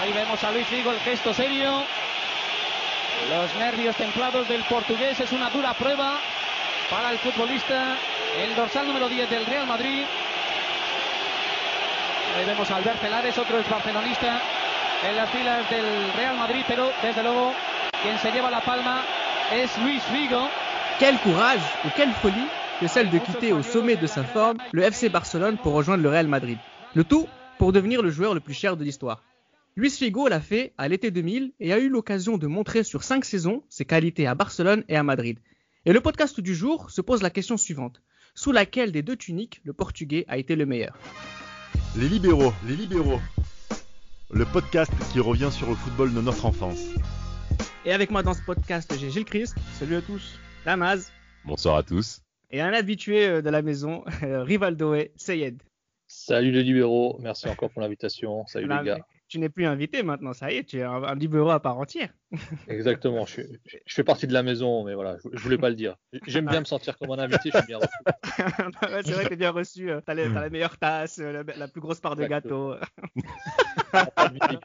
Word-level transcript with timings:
Ahí 0.00 0.12
vemos 0.14 0.42
a 0.42 0.50
Luis 0.50 0.66
Figo, 0.66 0.92
el 0.92 1.00
gesto 1.00 1.34
serio. 1.34 1.84
Los 3.28 3.54
nervios 3.56 3.94
templados 3.96 4.48
del 4.48 4.62
portugués 4.64 5.20
es 5.20 5.30
una 5.30 5.50
dura 5.50 5.74
prueba 5.74 6.18
para 6.90 7.10
el 7.10 7.18
futbolista, 7.18 7.98
el 8.38 8.54
dorsal 8.54 8.86
número 8.86 9.10
10 9.10 9.28
del 9.28 9.44
Real 9.44 9.66
Madrid. 9.66 10.04
Ahí 12.34 12.46
vemos 12.46 12.70
a 12.70 12.76
Albert 12.76 12.98
Celares, 13.02 13.36
otro 13.36 13.58
es 13.58 13.68
barcelonista 13.68 14.40
en 15.06 15.16
las 15.16 15.28
filas 15.28 15.68
del 15.68 16.12
Real 16.14 16.38
Madrid, 16.38 16.64
pero 16.66 16.90
desde 17.02 17.22
luego 17.22 17.52
quien 18.02 18.18
se 18.20 18.32
lleva 18.32 18.50
la 18.50 18.62
palma 18.62 19.02
es 19.52 19.76
Luis 19.78 20.02
Figo. 20.04 20.48
Quel 20.98 21.18
courage 21.18 21.64
ou 21.84 21.90
quelle 21.94 22.14
folie 22.22 22.48
que 22.80 22.88
celle 22.88 23.10
de 23.10 23.18
quitter 23.18 23.52
au 23.52 23.62
sommet 23.62 23.96
de 23.96 24.06
sa 24.06 24.24
forme 24.24 24.56
le 24.72 24.82
FC 24.82 25.10
Barcelone 25.10 25.58
pour 25.58 25.74
rejoindre 25.74 26.02
le 26.02 26.08
Real 26.08 26.26
Madrid. 26.26 26.56
Le 26.94 27.04
tout 27.04 27.28
pour 27.58 27.72
devenir 27.72 28.00
le 28.00 28.10
joueur 28.10 28.32
le 28.32 28.40
plus 28.40 28.54
cher 28.54 28.78
de 28.78 28.84
l'histoire. 28.84 29.20
Luis 29.76 29.90
Figo 29.90 30.26
l'a 30.26 30.40
fait 30.40 30.74
à 30.78 30.88
l'été 30.88 31.12
2000 31.12 31.52
et 31.60 31.72
a 31.72 31.78
eu 31.78 31.88
l'occasion 31.88 32.38
de 32.38 32.48
montrer 32.48 32.82
sur 32.82 33.04
cinq 33.04 33.24
saisons 33.24 33.62
ses 33.68 33.84
qualités 33.84 34.26
à 34.26 34.34
Barcelone 34.34 34.82
et 34.88 34.96
à 34.96 35.04
Madrid. 35.04 35.38
Et 35.86 35.92
le 35.92 36.00
podcast 36.00 36.40
du 36.40 36.56
jour 36.56 36.90
se 36.90 37.00
pose 37.00 37.22
la 37.22 37.30
question 37.30 37.56
suivante. 37.56 38.02
Sous 38.34 38.50
laquelle 38.50 38.90
des 38.90 39.02
deux 39.02 39.14
tuniques 39.14 39.60
le 39.64 39.72
Portugais 39.72 40.24
a 40.26 40.38
été 40.38 40.56
le 40.56 40.66
meilleur? 40.66 40.98
Les 41.96 42.08
libéraux, 42.08 42.52
les 42.66 42.74
libéraux. 42.74 43.20
Le 44.32 44.44
podcast 44.44 44.92
qui 45.12 45.20
revient 45.20 45.50
sur 45.52 45.68
le 45.68 45.76
football 45.76 46.12
de 46.14 46.20
notre 46.20 46.46
enfance. 46.46 46.84
Et 47.84 47.92
avec 47.92 48.10
moi 48.10 48.24
dans 48.24 48.34
ce 48.34 48.42
podcast, 48.42 48.92
j'ai 48.98 49.10
Gilles 49.10 49.24
Christ. 49.24 49.54
Salut 49.78 49.96
à 49.96 50.02
tous. 50.02 50.36
Lamaz. 50.66 51.12
Bonsoir 51.44 51.76
à 51.76 51.84
tous. 51.84 52.22
Et 52.50 52.60
un 52.60 52.72
habitué 52.72 53.26
euh, 53.26 53.40
de 53.40 53.50
la 53.50 53.62
maison, 53.62 54.02
Rivaldo 54.22 54.94
et 54.94 55.12
Sayed. 55.14 55.62
Salut 56.08 56.50
les 56.50 56.64
libéraux, 56.64 57.18
merci 57.20 57.48
encore 57.48 57.70
pour 57.70 57.82
l'invitation. 57.82 58.44
Salut 58.48 58.66
les 58.66 58.84
gars 58.84 59.06
tu 59.30 59.38
n'es 59.38 59.48
plus 59.48 59.64
invité 59.64 60.02
maintenant, 60.02 60.32
ça 60.32 60.50
y 60.50 60.56
est, 60.56 60.64
tu 60.64 60.78
es 60.78 60.82
un, 60.82 61.14
libéraux 61.14 61.50
à 61.50 61.60
part 61.60 61.78
entière. 61.78 62.12
Exactement, 62.68 63.26
je, 63.26 63.42
fais 63.86 64.02
partie 64.02 64.26
de 64.26 64.32
la 64.32 64.42
maison, 64.42 64.84
mais 64.84 64.94
voilà, 64.94 65.18
je, 65.22 65.28
ne 65.28 65.38
voulais 65.38 65.56
pas 65.56 65.70
le 65.70 65.76
dire. 65.76 65.96
J'aime 66.26 66.46
bien 66.46 66.58
me 66.58 66.64
sentir 66.64 66.98
comme 66.98 67.12
un 67.12 67.18
invité, 67.18 67.50
je 67.52 67.58
suis 67.58 67.66
bien 67.66 67.78
reçu. 67.78 67.88
c'est 69.04 69.12
vrai 69.12 69.22
que 69.22 69.28
tu 69.28 69.34
es 69.34 69.36
bien 69.36 69.52
reçu, 69.52 69.86
tu 69.86 70.10
as, 70.10 70.14
la 70.14 70.50
meilleure 70.50 70.76
tasse, 70.78 71.20
euh, 71.20 71.44
la, 71.56 71.68
plus 71.68 71.80
grosse 71.80 72.00
part 72.00 72.16
de 72.16 72.26
gâteau. 72.26 72.74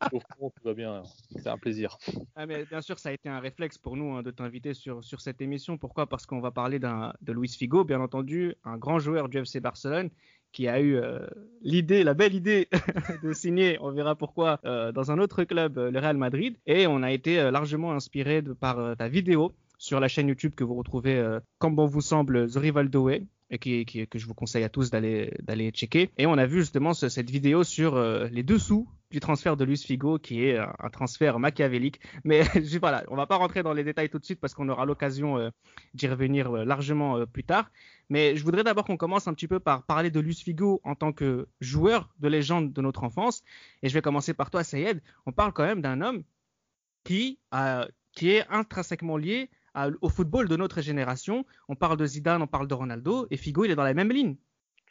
tout 0.10 0.64
va 0.64 0.74
bien, 0.74 1.04
c'est 1.36 1.48
un 1.48 1.60
plaisir. 1.60 2.00
Ah, 2.36 2.48
mais 2.48 2.66
bien 2.66 2.82
sûr, 2.82 2.98
ça 2.98 3.10
a 3.10 3.12
été 3.12 3.30
un 3.30 3.40
réflexe 3.40 3.78
pour 3.78 3.96
nous 3.96 4.16
hein, 4.16 4.24
de 4.24 4.32
t'inviter 4.32 4.74
sur, 4.74 5.04
sur 5.04 5.22
cette 5.22 5.42
émission. 5.42 5.78
Pourquoi? 5.78 6.08
Parce 6.08 6.26
qu'on 6.26 6.42
va 6.42 6.50
parler 6.50 6.80
de 6.80 7.32
Luis 7.32 7.50
Figo, 7.50 7.84
bien 7.84 8.02
entendu, 8.02 8.56
un 8.64 8.78
grand 8.78 8.98
joueur 8.98 9.30
du 9.30 9.38
FC 9.38 9.60
Barcelone 9.60 10.10
qui 10.56 10.70
a 10.70 10.80
eu 10.80 10.96
euh, 10.96 11.20
l'idée, 11.62 12.06
la 12.06 12.14
belle 12.14 12.34
idée 12.34 12.70
de 13.24 13.34
signer, 13.34 13.78
on 13.82 13.92
verra 13.92 14.16
pourquoi, 14.16 14.62
euh, 14.64 14.94
dans 14.94 15.12
un 15.12 15.20
autre 15.20 15.44
club, 15.44 15.78
euh, 15.78 15.92
le 15.92 16.00
Real 16.00 16.16
Madrid. 16.16 16.56
Et 16.66 16.88
on 16.88 17.04
a 17.04 17.12
été 17.12 17.52
largement 17.52 17.92
inspiré 17.92 18.42
par 18.42 18.96
ta 18.96 19.10
vidéo 19.10 19.52
sur 19.78 20.00
la 20.00 20.08
chaîne 20.08 20.30
YouTube 20.30 20.54
que 20.56 20.64
vous 20.64 20.76
retrouvez, 20.76 21.22
comme 21.60 21.76
bon 21.76 21.86
vous 21.86 22.02
semble, 22.02 22.50
The 22.50 22.56
Rivaldo 22.56 23.04
Way 23.04 23.26
que 23.58 24.20
je 24.20 24.26
vous 24.26 24.34
conseille 24.34 24.64
à 24.64 24.70
tous 24.70 24.90
d'aller 24.90 25.72
checker. 25.72 26.10
Et 26.18 26.26
on 26.26 26.34
a 26.34 26.46
vu 26.46 26.60
justement 26.60 26.94
cette 26.94 27.30
vidéo 27.30 27.64
sur 27.64 28.00
les 28.00 28.44
dessous 28.44 28.88
du 29.12 29.20
transfert 29.20 29.56
de 29.56 29.64
Luis 29.64 29.78
Figo, 29.78 30.18
qui 30.20 30.46
est 30.46 30.58
un, 30.58 30.90
transfert 30.92 31.40
machiavélique. 31.40 32.00
Mais 32.24 32.42
voilà, 32.80 33.04
on 33.10 33.16
va 33.16 33.28
pas 33.28 33.38
rentrer 33.38 33.64
dans 33.64 33.74
les 33.74 33.84
détails 33.84 34.10
tout 34.10 34.20
de 34.20 34.26
suite 34.26 34.40
parce 34.40 34.54
qu'on 34.54 34.70
aura 34.70 34.86
l'occasion 34.86 35.52
d'y 35.94 36.08
revenir 36.08 36.52
largement 36.52 37.26
plus 37.26 37.44
tard. 37.44 37.70
Mais 38.10 38.36
je 38.36 38.44
voudrais 38.44 38.64
d'abord 38.64 38.86
qu'on 38.86 38.98
commence 38.98 39.28
un 39.28 39.34
petit 39.34 39.48
peu 39.48 39.60
par 39.60 39.84
parler 39.84 40.12
de 40.12 40.20
Luis 40.20 40.36
Figo 40.36 40.82
en 40.84 40.96
tant 40.96 41.12
que 41.12 41.48
joueur 41.60 42.14
de 42.20 42.28
légende 42.28 42.72
de 42.74 42.82
notre 42.82 43.04
enfance. 43.04 43.44
Et 43.82 43.90
je 43.90 43.94
vais 43.94 44.02
commencer 44.02 44.34
par 44.34 44.50
toi, 44.52 44.64
Sayed. 44.64 45.02
On 45.26 45.32
parle 45.32 45.54
quand 45.54 45.66
même 45.66 45.82
d'un 45.82 46.02
homme 46.02 46.24
qui 47.04 47.40
est 47.52 48.46
intrinsèquement 48.50 49.18
lié 49.18 49.50
au 50.02 50.10
football 50.10 50.48
de 50.48 50.56
notre 50.56 50.82
génération. 50.82 51.46
On 51.68 51.76
parle 51.76 51.98
de 51.98 52.06
Zidane, 52.06 52.42
on 52.42 52.48
parle 52.48 52.68
de 52.68 52.74
Ronaldo, 52.74 53.28
et 53.32 53.38
Figo, 53.38 53.66
il 53.66 53.72
est 53.72 53.76
dans 53.76 53.84
la 53.84 53.94
même 53.94 54.12
ligne. 54.12 54.36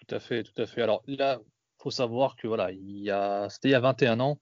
Tout 0.07 0.15
à 0.15 0.21
fait, 0.21 0.43
tout 0.43 0.61
à 0.61 0.67
fait. 0.67 0.83
Alors 0.83 1.03
là, 1.07 1.41
faut 1.79 1.91
savoir 1.91 2.37
que 2.37 2.47
voilà, 2.47 2.73
il 2.73 2.99
y 2.99 3.11
a, 3.11 3.49
c'était 3.49 3.69
il 3.69 3.73
y 3.73 3.77
a 3.77 3.81
21 3.81 4.21
ans. 4.21 4.41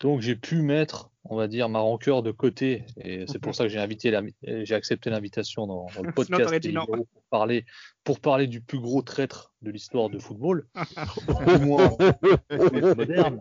Donc 0.00 0.22
j'ai 0.22 0.34
pu 0.34 0.62
mettre, 0.62 1.10
on 1.24 1.36
va 1.36 1.46
dire, 1.46 1.68
ma 1.68 1.80
rancœur 1.80 2.22
de 2.22 2.30
côté, 2.30 2.84
et 2.96 3.26
c'est 3.26 3.38
pour 3.38 3.54
ça 3.54 3.64
que 3.64 3.68
j'ai 3.68 3.78
invité, 3.78 4.18
j'ai 4.42 4.74
accepté 4.74 5.10
l'invitation 5.10 5.66
dans, 5.66 5.86
le 6.02 6.12
podcast 6.14 6.50
pour 6.86 7.06
parler, 7.28 7.66
pour 8.02 8.20
parler 8.20 8.46
du 8.46 8.62
plus 8.62 8.78
gros 8.78 9.02
traître 9.02 9.52
de 9.60 9.70
l'histoire 9.70 10.08
de 10.08 10.18
football, 10.18 10.66
au 11.28 11.58
moins 11.58 11.96
moderne. 12.94 13.40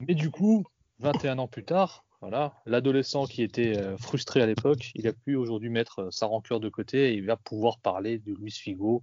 Mais 0.00 0.14
du 0.14 0.30
coup, 0.30 0.66
21 0.98 1.38
ans 1.38 1.48
plus 1.48 1.64
tard, 1.64 2.04
voilà, 2.20 2.52
l'adolescent 2.66 3.26
qui 3.26 3.42
était 3.42 3.78
euh, 3.78 3.96
frustré 3.96 4.42
à 4.42 4.46
l'époque, 4.46 4.90
il 4.94 5.08
a 5.08 5.12
pu 5.12 5.36
aujourd'hui 5.36 5.70
mettre 5.70 6.00
euh, 6.00 6.10
sa 6.10 6.26
rancœur 6.26 6.60
de 6.60 6.68
côté 6.68 7.10
et 7.10 7.14
il 7.14 7.24
va 7.24 7.36
pouvoir 7.36 7.78
parler 7.78 8.18
de 8.18 8.34
Luis 8.34 8.52
Figo, 8.52 9.02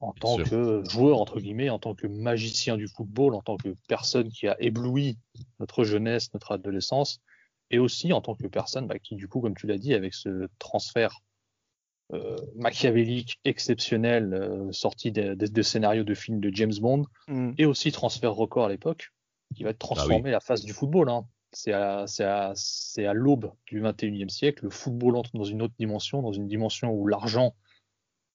en 0.00 0.12
tant 0.12 0.36
que 0.36 0.82
joueur, 0.88 1.18
entre 1.18 1.40
guillemets, 1.40 1.70
en 1.70 1.78
tant 1.78 1.94
que 1.94 2.06
magicien 2.06 2.76
du 2.76 2.88
football, 2.88 3.34
en 3.34 3.40
tant 3.40 3.56
que 3.56 3.74
personne 3.88 4.28
qui 4.28 4.48
a 4.48 4.56
ébloui 4.60 5.16
notre 5.60 5.84
jeunesse, 5.84 6.32
notre 6.34 6.52
adolescence, 6.52 7.20
et 7.70 7.78
aussi 7.78 8.12
en 8.12 8.20
tant 8.20 8.34
que 8.34 8.46
personne 8.46 8.86
bah, 8.86 8.98
qui, 8.98 9.14
du 9.14 9.28
coup, 9.28 9.40
comme 9.40 9.56
tu 9.56 9.66
l'as 9.66 9.78
dit, 9.78 9.94
avec 9.94 10.12
ce 10.14 10.48
transfert 10.58 11.20
euh, 12.12 12.36
machiavélique, 12.56 13.40
exceptionnel, 13.44 14.34
euh, 14.34 14.70
sorti 14.72 15.10
des 15.10 15.62
scénarios 15.62 16.04
de 16.04 16.14
films 16.14 16.40
de 16.40 16.50
James 16.54 16.74
Bond, 16.80 17.06
mm. 17.28 17.52
et 17.56 17.64
aussi 17.64 17.90
transfert 17.92 18.34
record 18.34 18.66
à 18.66 18.68
l'époque, 18.68 19.10
qui 19.54 19.64
va 19.64 19.72
transformer 19.72 20.22
bah 20.22 20.30
la 20.30 20.40
face 20.40 20.64
du 20.64 20.72
football. 20.72 21.08
Hein. 21.08 21.26
C'est 21.54 21.72
à, 21.72 23.12
l'aube 23.12 23.52
du 23.66 23.80
21e 23.80 24.28
siècle. 24.28 24.64
Le 24.64 24.70
football 24.70 25.16
entre 25.16 25.36
dans 25.36 25.44
une 25.44 25.62
autre 25.62 25.74
dimension, 25.78 26.22
dans 26.22 26.32
une 26.32 26.48
dimension 26.48 26.90
où 26.90 27.06
l'argent 27.06 27.54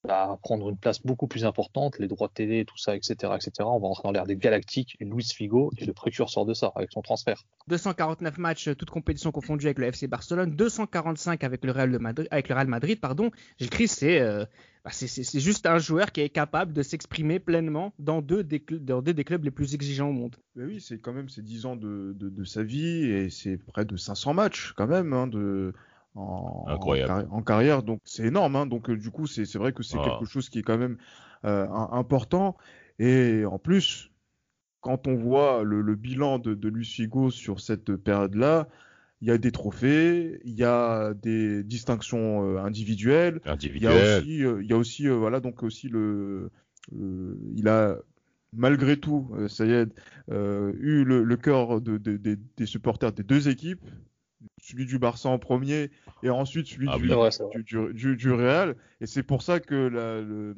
va 0.04 0.40
prendre 0.42 0.70
une 0.70 0.78
place 0.78 1.02
beaucoup 1.02 1.28
plus 1.28 1.46
importante, 1.46 2.00
les 2.00 2.08
droits 2.08 2.28
de 2.28 2.34
télé, 2.34 2.66
tout 2.66 2.78
ça, 2.78 2.96
etc., 2.96 3.34
etc. 3.36 3.52
On 3.60 3.80
va 3.80 3.88
rentrer 3.88 4.04
dans 4.04 4.12
l'ère 4.12 4.26
des 4.26 4.38
galactiques 4.38 4.96
et 5.00 5.06
Luis 5.06 5.26
Figo 5.34 5.72
est 5.78 5.86
le 5.86 5.94
précurseur 5.94 6.46
de 6.46 6.54
ça 6.54 6.72
avec 6.76 6.92
son 6.92 7.02
transfert. 7.02 7.44
249 7.68 8.38
matchs, 8.38 8.70
toutes 8.78 8.90
compétitions 8.90 9.32
confondues 9.32 9.66
avec 9.66 9.80
le 9.80 9.88
FC 9.88 10.08
Barcelone, 10.08 10.56
245 10.56 11.44
avec 11.44 11.66
le 11.66 11.72
Real, 11.72 12.00
Madrid, 12.00 12.28
avec 12.32 12.50
le 12.50 12.56
Real 12.56 12.68
Madrid, 12.68 13.00
pardon. 13.00 13.32
J'écris, 13.60 13.90
euh, 14.04 14.46
bah, 14.86 14.92
c'est 14.92 15.40
juste 15.40 15.66
un 15.66 15.80
joueur 15.80 16.12
qui 16.12 16.22
est 16.22 16.30
capable 16.30 16.72
de 16.72 16.82
s'exprimer 16.82 17.40
pleinement 17.40 17.94
dans 18.00 18.22
deux, 18.22 18.44
des, 18.44 18.64
dans 18.72 19.02
deux 19.02 19.14
des 19.14 19.24
clubs 19.26 19.44
les 19.44 19.52
plus 19.52 19.76
exigeants 19.76 20.10
au 20.10 20.14
monde. 20.14 20.38
Mais 20.56 20.64
oui, 20.64 20.80
c'est 20.80 21.00
quand 21.00 21.14
même 21.14 21.30
ces 21.30 21.42
10 21.42 21.66
ans 21.66 21.76
de, 21.76 22.16
de, 22.18 22.30
de, 22.30 22.44
sa 22.46 22.64
vie 22.64 23.06
et 23.06 23.30
c'est 23.30 23.58
près 23.58 23.84
de 23.84 23.98
500 23.98 24.34
matchs 24.34 24.74
quand 24.78 24.88
même 24.88 25.12
hein, 25.12 25.28
de 25.28 25.74
en, 26.20 27.42
carrière. 27.42 27.84
Donc 27.84 28.02
c'est 28.06 28.26
énorme. 28.26 28.56
Hein. 28.56 28.66
Donc 28.66 28.90
euh, 28.90 28.98
du 28.98 29.10
coup, 29.12 29.28
c'est 29.28 29.52
vrai 29.56 29.74
que 29.74 29.84
c'est 29.84 29.98
ah. 30.00 30.04
quelque 30.04 30.26
chose 30.26 30.50
qui 30.50 30.60
est 30.60 30.64
quand 30.64 30.78
même 30.78 30.98
euh, 31.46 31.68
important. 31.70 32.58
Et 33.00 33.46
en 33.46 33.60
plus, 33.60 34.12
quand 34.82 35.08
on 35.08 35.16
voit 35.16 35.64
le, 35.64 35.96
bilan 35.96 36.40
de, 36.40 36.54
de 36.54 36.70
Luis 36.70 36.86
Figo 36.86 37.32
sur 37.32 37.60
cette 37.60 37.96
période-là, 37.96 38.68
il 39.22 39.28
y 39.28 39.32
a 39.32 39.38
des 39.38 39.52
trophées, 39.52 40.40
il 40.46 40.54
y 40.54 40.64
a 40.64 41.14
des 41.14 41.64
distinctions 41.64 42.46
euh, 42.46 42.60
individuelles, 42.60 43.42
il 43.62 43.82
y 43.82 43.88
a 43.88 43.94
aussi, 43.94 44.40
il 44.40 44.66
y 44.66 44.74
a 44.74 44.78
aussi 44.78 45.08
voilà 45.08 45.42
donc 45.42 45.64
aussi 45.64 45.90
le, 45.90 46.52
il 46.94 47.68
a 47.68 47.98
malgré 48.54 48.98
tout, 48.98 49.30
ça 49.50 49.66
y 49.66 49.72
est, 49.72 49.90
eu 50.30 51.04
le, 51.04 51.36
cœur 51.36 51.82
de, 51.82 51.98
des 51.98 52.66
supporters 52.66 53.12
des 53.12 53.24
deux 53.24 53.50
équipes, 53.50 53.86
celui 54.62 54.86
du 54.86 55.00
Barça 55.00 55.30
en 55.30 55.40
premier 55.40 55.92
et 56.24 56.30
ensuite 56.30 56.68
celui 56.68 56.88
ah 56.90 56.98
du, 56.98 58.16
du, 58.16 58.32
Real. 58.32 58.76
Et 59.02 59.06
c'est 59.06 59.24
pour 59.24 59.42
ça 59.42 59.60
que 59.60 59.76
la, 59.76 60.54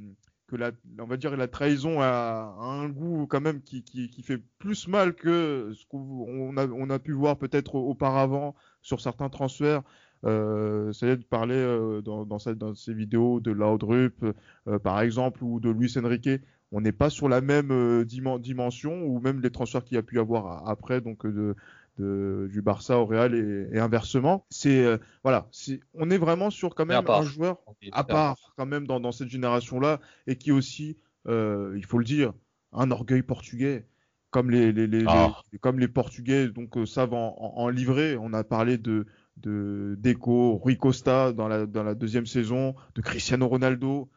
que 0.47 0.56
la, 0.56 0.72
on 1.00 1.06
va 1.06 1.18
dire 1.18 1.36
la 1.38 1.47
trahison 1.47 2.02
a, 2.02 2.56
un 2.59 2.90
goût 2.90 3.25
quand 3.28 3.42
même 3.42 3.62
qui, 3.62 3.84
qui, 3.84 4.09
qui, 4.09 4.22
fait 4.24 4.42
plus 4.59 4.88
mal 4.88 5.14
que 5.14 5.72
ce 5.74 5.86
qu'on 5.86 6.58
a, 6.58 6.68
on 6.68 6.89
a 6.89 7.00
pu 7.00 7.13
voir 7.13 7.38
peut-être 7.38 7.75
auparavant 7.75 8.56
sur 8.81 9.01
certains 9.01 9.30
transferts. 9.30 9.83
Euh, 10.24 10.92
c'est 10.94 11.18
de 11.18 11.24
parler 11.24 11.56
euh, 11.56 12.01
dans, 12.01 12.25
dans, 12.25 12.38
cette, 12.38 12.57
dans, 12.57 12.75
ces 12.75 12.94
vidéos 12.94 13.39
de 13.39 13.51
Laudrup, 13.51 14.24
euh, 14.68 14.80
par 14.80 15.01
exemple, 15.01 15.44
ou 15.44 15.60
de 15.60 15.69
Luis 15.69 15.98
Enrique. 15.98 16.30
On 16.72 16.81
n'est 16.81 16.92
pas 16.92 17.10
sur 17.10 17.28
la 17.28 17.42
même 17.42 17.72
euh, 17.72 18.06
dimension, 18.06 19.04
ou 19.04 19.19
même 19.19 19.42
les 19.42 19.50
transferts 19.50 19.83
qu'il 19.83 19.95
y 19.95 19.98
a 19.98 20.04
pu 20.04 20.19
avoir 20.19 20.69
après, 20.69 21.01
donc 21.01 21.25
de, 21.25 21.56
du 21.98 22.62
Barça 22.62 22.98
au 22.98 23.06
Real 23.06 23.36
et, 23.36 23.80
inversement. 23.80 24.46
C'est 24.50 24.84
euh, 24.84 24.98
voilà, 25.24 25.50
on 25.94 26.10
est 26.10 26.18
vraiment 26.18 26.50
sur 26.50 26.76
quand 26.76 26.86
même 26.86 27.04
un 27.08 27.24
joueur 27.24 27.60
à 27.92 28.04
part 28.04 28.38
quand 28.58 28.66
même 28.66 28.88
dans, 28.88 29.12
cette 29.12 29.30
génération-là 29.30 30.00
et 30.28 30.36
qui 30.36 30.52
aussi, 30.52 30.98
euh, 31.28 31.74
il 31.78 31.86
faut 31.86 31.98
le 31.98 32.06
dire, 32.06 32.34
un 32.72 32.92
orgueil 32.92 33.24
portugais. 33.24 33.86
Comme 34.32 34.50
les, 34.50 34.74
ah. 35.08 35.42
comme 35.60 35.78
les 35.78 35.90
Portugais 35.90 36.48
donc 36.48 36.78
euh, 36.78 36.86
savent 36.86 37.14
en, 37.14 37.68
livrer. 37.68 38.16
On 38.16 38.32
a 38.32 38.46
parlé 38.46 38.78
de 38.78 39.06
de 39.36 39.98
Deco, 40.00 40.56
Rui 40.56 40.78
Costa 40.78 41.34
dans 41.34 41.50
la, 41.50 41.66
dans 41.66 41.84
la 41.84 41.96
deuxième 41.96 42.26
saison, 42.26 42.76
de 42.96 43.02
Cristiano 43.02 43.48
Ronaldo. 43.48 44.10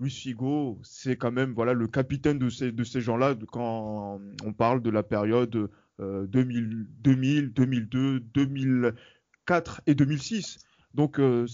Luis 0.00 0.10
Figo, 0.10 0.80
c'est 0.82 1.16
quand 1.16 1.30
même 1.30 1.52
voilà 1.52 1.74
le 1.74 1.86
capitaine 1.86 2.38
de 2.38 2.48
ces, 2.48 2.72
de 2.72 2.82
ces 2.82 3.00
gens-là 3.00 3.34
quand 3.50 4.20
on 4.44 4.52
parle 4.52 4.82
de 4.82 4.90
la 4.90 5.02
période 5.02 5.70
2000, 5.98 6.86
2000, 7.00 7.52
2002, 7.52 8.20
2004 8.20 9.82
et 9.86 9.94
2006. 9.94 10.58
Donc, 10.94 11.18
euh, 11.18 11.46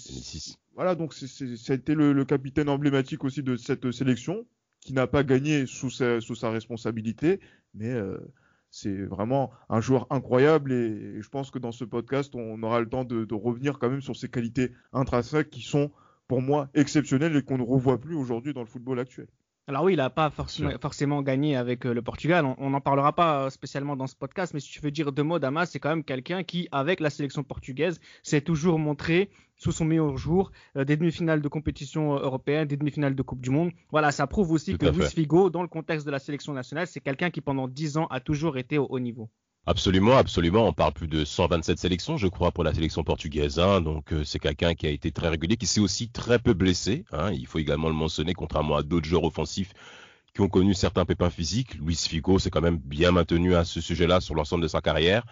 voilà, 0.75 0.95
donc 0.95 1.15
c'était 1.15 1.95
le, 1.95 2.13
le 2.13 2.25
capitaine 2.25 2.69
emblématique 2.69 3.25
aussi 3.25 3.43
de 3.43 3.57
cette 3.57 3.91
sélection 3.91 4.47
qui 4.81 4.93
n'a 4.93 5.07
pas 5.07 5.25
gagné 5.25 5.67
sous 5.67 5.91
sa, 5.91 6.21
sous 6.21 6.35
sa 6.35 6.51
responsabilité, 6.51 7.41
mais 7.75 7.91
euh, 7.91 8.19
c'est 8.71 9.03
vraiment 9.05 9.51
un 9.69 9.81
joueur 9.81 10.07
incroyable 10.11 10.73
et, 10.73 11.21
je 11.21 11.29
pense 11.29 11.51
que 11.51 11.59
dans 11.59 11.73
ce 11.73 11.85
podcast, 11.85 12.35
on 12.35 12.63
aura 12.63 12.81
le 12.81 12.89
temps 12.89 13.05
de, 13.05 13.25
de, 13.25 13.35
revenir 13.35 13.79
quand 13.79 13.91
même 13.91 14.01
sur 14.01 14.17
ses 14.17 14.29
qualités 14.29 14.73
intrinsèques 14.93 15.51
qui 15.51 15.63
sont 15.63 15.91
pour 16.27 16.43
moi 16.43 16.69
exceptionnelles 16.75 17.37
et 17.37 17.43
qu'on 17.43 17.59
ne 17.59 17.63
revoit 17.63 18.01
plus 18.01 18.15
aujourd'hui 18.15 18.53
dans 18.53 18.61
le 18.61 18.67
football 18.67 19.01
actuel. 19.01 19.27
Alors 19.69 19.85
oui, 19.85 19.93
il 19.93 19.97
n'a 19.97 20.09
pas 20.09 20.31
forcément, 20.31 21.21
gagné 21.21 21.55
avec 21.55 21.85
euh, 21.85 21.93
le 21.93 22.01
Portugal. 22.01 22.47
On 22.57 22.71
n'en 22.71 22.81
parlera 22.81 23.13
pas 23.15 23.45
euh, 23.45 23.51
spécialement 23.51 23.97
dans 23.97 24.07
ce 24.07 24.17
podcast, 24.17 24.55
mais 24.55 24.61
si 24.61 24.71
tu 24.71 24.81
veux 24.81 24.91
dire 24.91 25.13
deux 25.13 25.23
mots, 25.23 25.39
Damas, 25.39 25.69
c'est 25.71 25.79
quand 25.79 25.91
même 25.91 26.05
quelqu'un 26.05 26.43
qui, 26.43 26.69
avec 26.73 27.01
la 27.01 27.11
sélection 27.11 27.43
portugaise, 27.45 28.01
s'est 28.23 28.41
toujours 28.41 28.79
montré 28.79 29.29
sous 29.57 29.71
son 29.71 29.85
meilleur 29.85 30.17
jour, 30.17 30.53
euh, 30.77 30.87
des 30.87 30.97
demi-finales 30.97 31.43
de 31.43 31.49
compétition 31.49 32.15
européenne, 32.15 32.67
des 32.67 32.79
demi-finales 32.79 33.15
de 33.15 33.23
Coupe 33.23 33.43
du 33.43 33.51
Monde. 33.51 33.73
Voilà, 33.91 34.11
ça 34.11 34.27
prouve 34.27 34.53
aussi 34.53 34.79
que 34.79 34.87
Luis 34.87 35.05
Figo, 35.05 35.51
dans 35.51 35.61
le 35.61 35.69
contexte 35.69 36.07
de 36.07 36.13
la 36.13 36.19
sélection 36.19 36.55
nationale, 36.55 36.87
c'est 36.87 37.01
quelqu'un 37.01 37.29
qui 37.29 37.43
pendant 37.43 37.69
dix 37.69 37.99
ans 37.99 38.07
a 38.07 38.21
toujours 38.21 38.57
été 38.57 38.79
au 38.79 38.87
haut 38.89 39.01
niveau. 39.01 39.29
Absolument, 39.69 40.17
absolument. 40.17 40.67
On 40.67 40.73
parle 40.73 40.95
plus 40.95 41.09
de 41.09 41.27
127 41.27 41.79
sélections, 41.79 42.17
je 42.17 42.27
crois, 42.27 42.53
pour 42.53 42.65
la 42.65 42.73
sélection 42.73 43.05
portugaise. 43.05 43.59
Hein. 43.59 43.83
Donc 43.83 44.15
euh, 44.15 44.25
c'est 44.25 44.39
quelqu'un 44.39 44.75
qui 44.75 44.87
a 44.87 44.91
été 44.91 45.13
très 45.13 45.29
régulier, 45.29 45.59
qui 45.59 45.67
s'est 45.67 45.83
aussi 45.83 46.09
très 46.09 46.39
peu 46.39 46.55
blessé. 46.55 47.05
Hein. 47.13 47.33
Il 47.33 47.47
faut 47.47 47.59
également 47.59 47.89
le 47.89 47.95
mentionner, 47.95 48.33
contrairement 48.33 48.77
à 48.77 48.83
d'autres 48.83 49.07
joueurs 49.07 49.25
offensifs 49.25 49.75
qui 50.33 50.41
ont 50.41 50.49
connu 50.49 50.73
certains 50.73 51.05
pépins 51.05 51.29
physiques. 51.29 51.75
Luis 51.83 51.97
Figo 51.97 52.39
s'est 52.39 52.49
quand 52.49 52.63
même 52.63 52.79
bien 52.79 53.13
maintenu 53.13 53.57
à 53.57 53.65
ce 53.65 53.83
sujet-là 53.83 54.23
sur 54.23 54.35
l'ensemble 54.35 54.63
de 54.63 54.69
sa 54.69 54.81
carrière. 54.81 55.27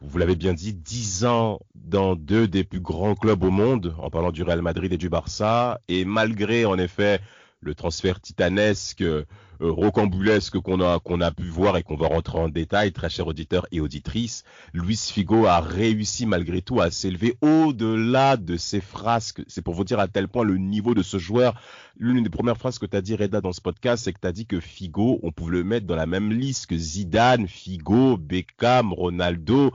Vous 0.00 0.18
l'avez 0.18 0.34
bien 0.34 0.52
dit, 0.52 0.74
10 0.74 1.24
ans 1.24 1.60
dans 1.76 2.16
deux 2.16 2.48
des 2.48 2.64
plus 2.64 2.80
grands 2.80 3.14
clubs 3.14 3.44
au 3.44 3.52
monde, 3.52 3.94
en 3.98 4.10
parlant 4.10 4.32
du 4.32 4.42
Real 4.42 4.62
Madrid 4.62 4.92
et 4.92 4.98
du 4.98 5.08
Barça. 5.08 5.80
Et 5.86 6.04
malgré, 6.04 6.64
en 6.64 6.76
effet, 6.76 7.20
le 7.66 7.74
transfert 7.74 8.20
titanesque, 8.20 9.02
euh, 9.02 9.24
rocambolesque 9.60 10.58
qu'on 10.60 10.80
a, 10.80 10.98
qu'on 11.00 11.20
a 11.20 11.30
pu 11.30 11.48
voir 11.48 11.76
et 11.76 11.82
qu'on 11.82 11.96
va 11.96 12.06
rentrer 12.08 12.38
en 12.38 12.48
détail, 12.48 12.92
très 12.92 13.08
chers 13.08 13.26
auditeurs 13.26 13.66
et 13.72 13.80
auditrices, 13.80 14.44
Luis 14.72 14.96
Figo 14.96 15.46
a 15.46 15.60
réussi 15.60 16.26
malgré 16.26 16.62
tout 16.62 16.80
à 16.80 16.90
s'élever 16.90 17.36
au-delà 17.40 18.36
de 18.36 18.56
ses 18.56 18.80
frasques. 18.80 19.42
C'est 19.48 19.62
pour 19.62 19.74
vous 19.74 19.84
dire 19.84 19.98
à 19.98 20.08
tel 20.08 20.28
point 20.28 20.44
le 20.44 20.58
niveau 20.58 20.94
de 20.94 21.02
ce 21.02 21.18
joueur. 21.18 21.60
L'une 21.98 22.22
des 22.22 22.30
premières 22.30 22.58
phrases 22.58 22.78
que 22.78 22.86
tu 22.86 22.96
as 22.96 23.02
dit, 23.02 23.16
Reda, 23.16 23.40
dans 23.40 23.52
ce 23.52 23.60
podcast, 23.60 24.04
c'est 24.04 24.12
que 24.12 24.20
tu 24.20 24.28
as 24.28 24.32
dit 24.32 24.46
que 24.46 24.60
Figo, 24.60 25.18
on 25.22 25.32
pouvait 25.32 25.56
le 25.56 25.64
mettre 25.64 25.86
dans 25.86 25.96
la 25.96 26.06
même 26.06 26.30
liste 26.32 26.66
que 26.66 26.76
Zidane, 26.76 27.48
Figo, 27.48 28.16
Beckham, 28.16 28.92
Ronaldo 28.92 29.72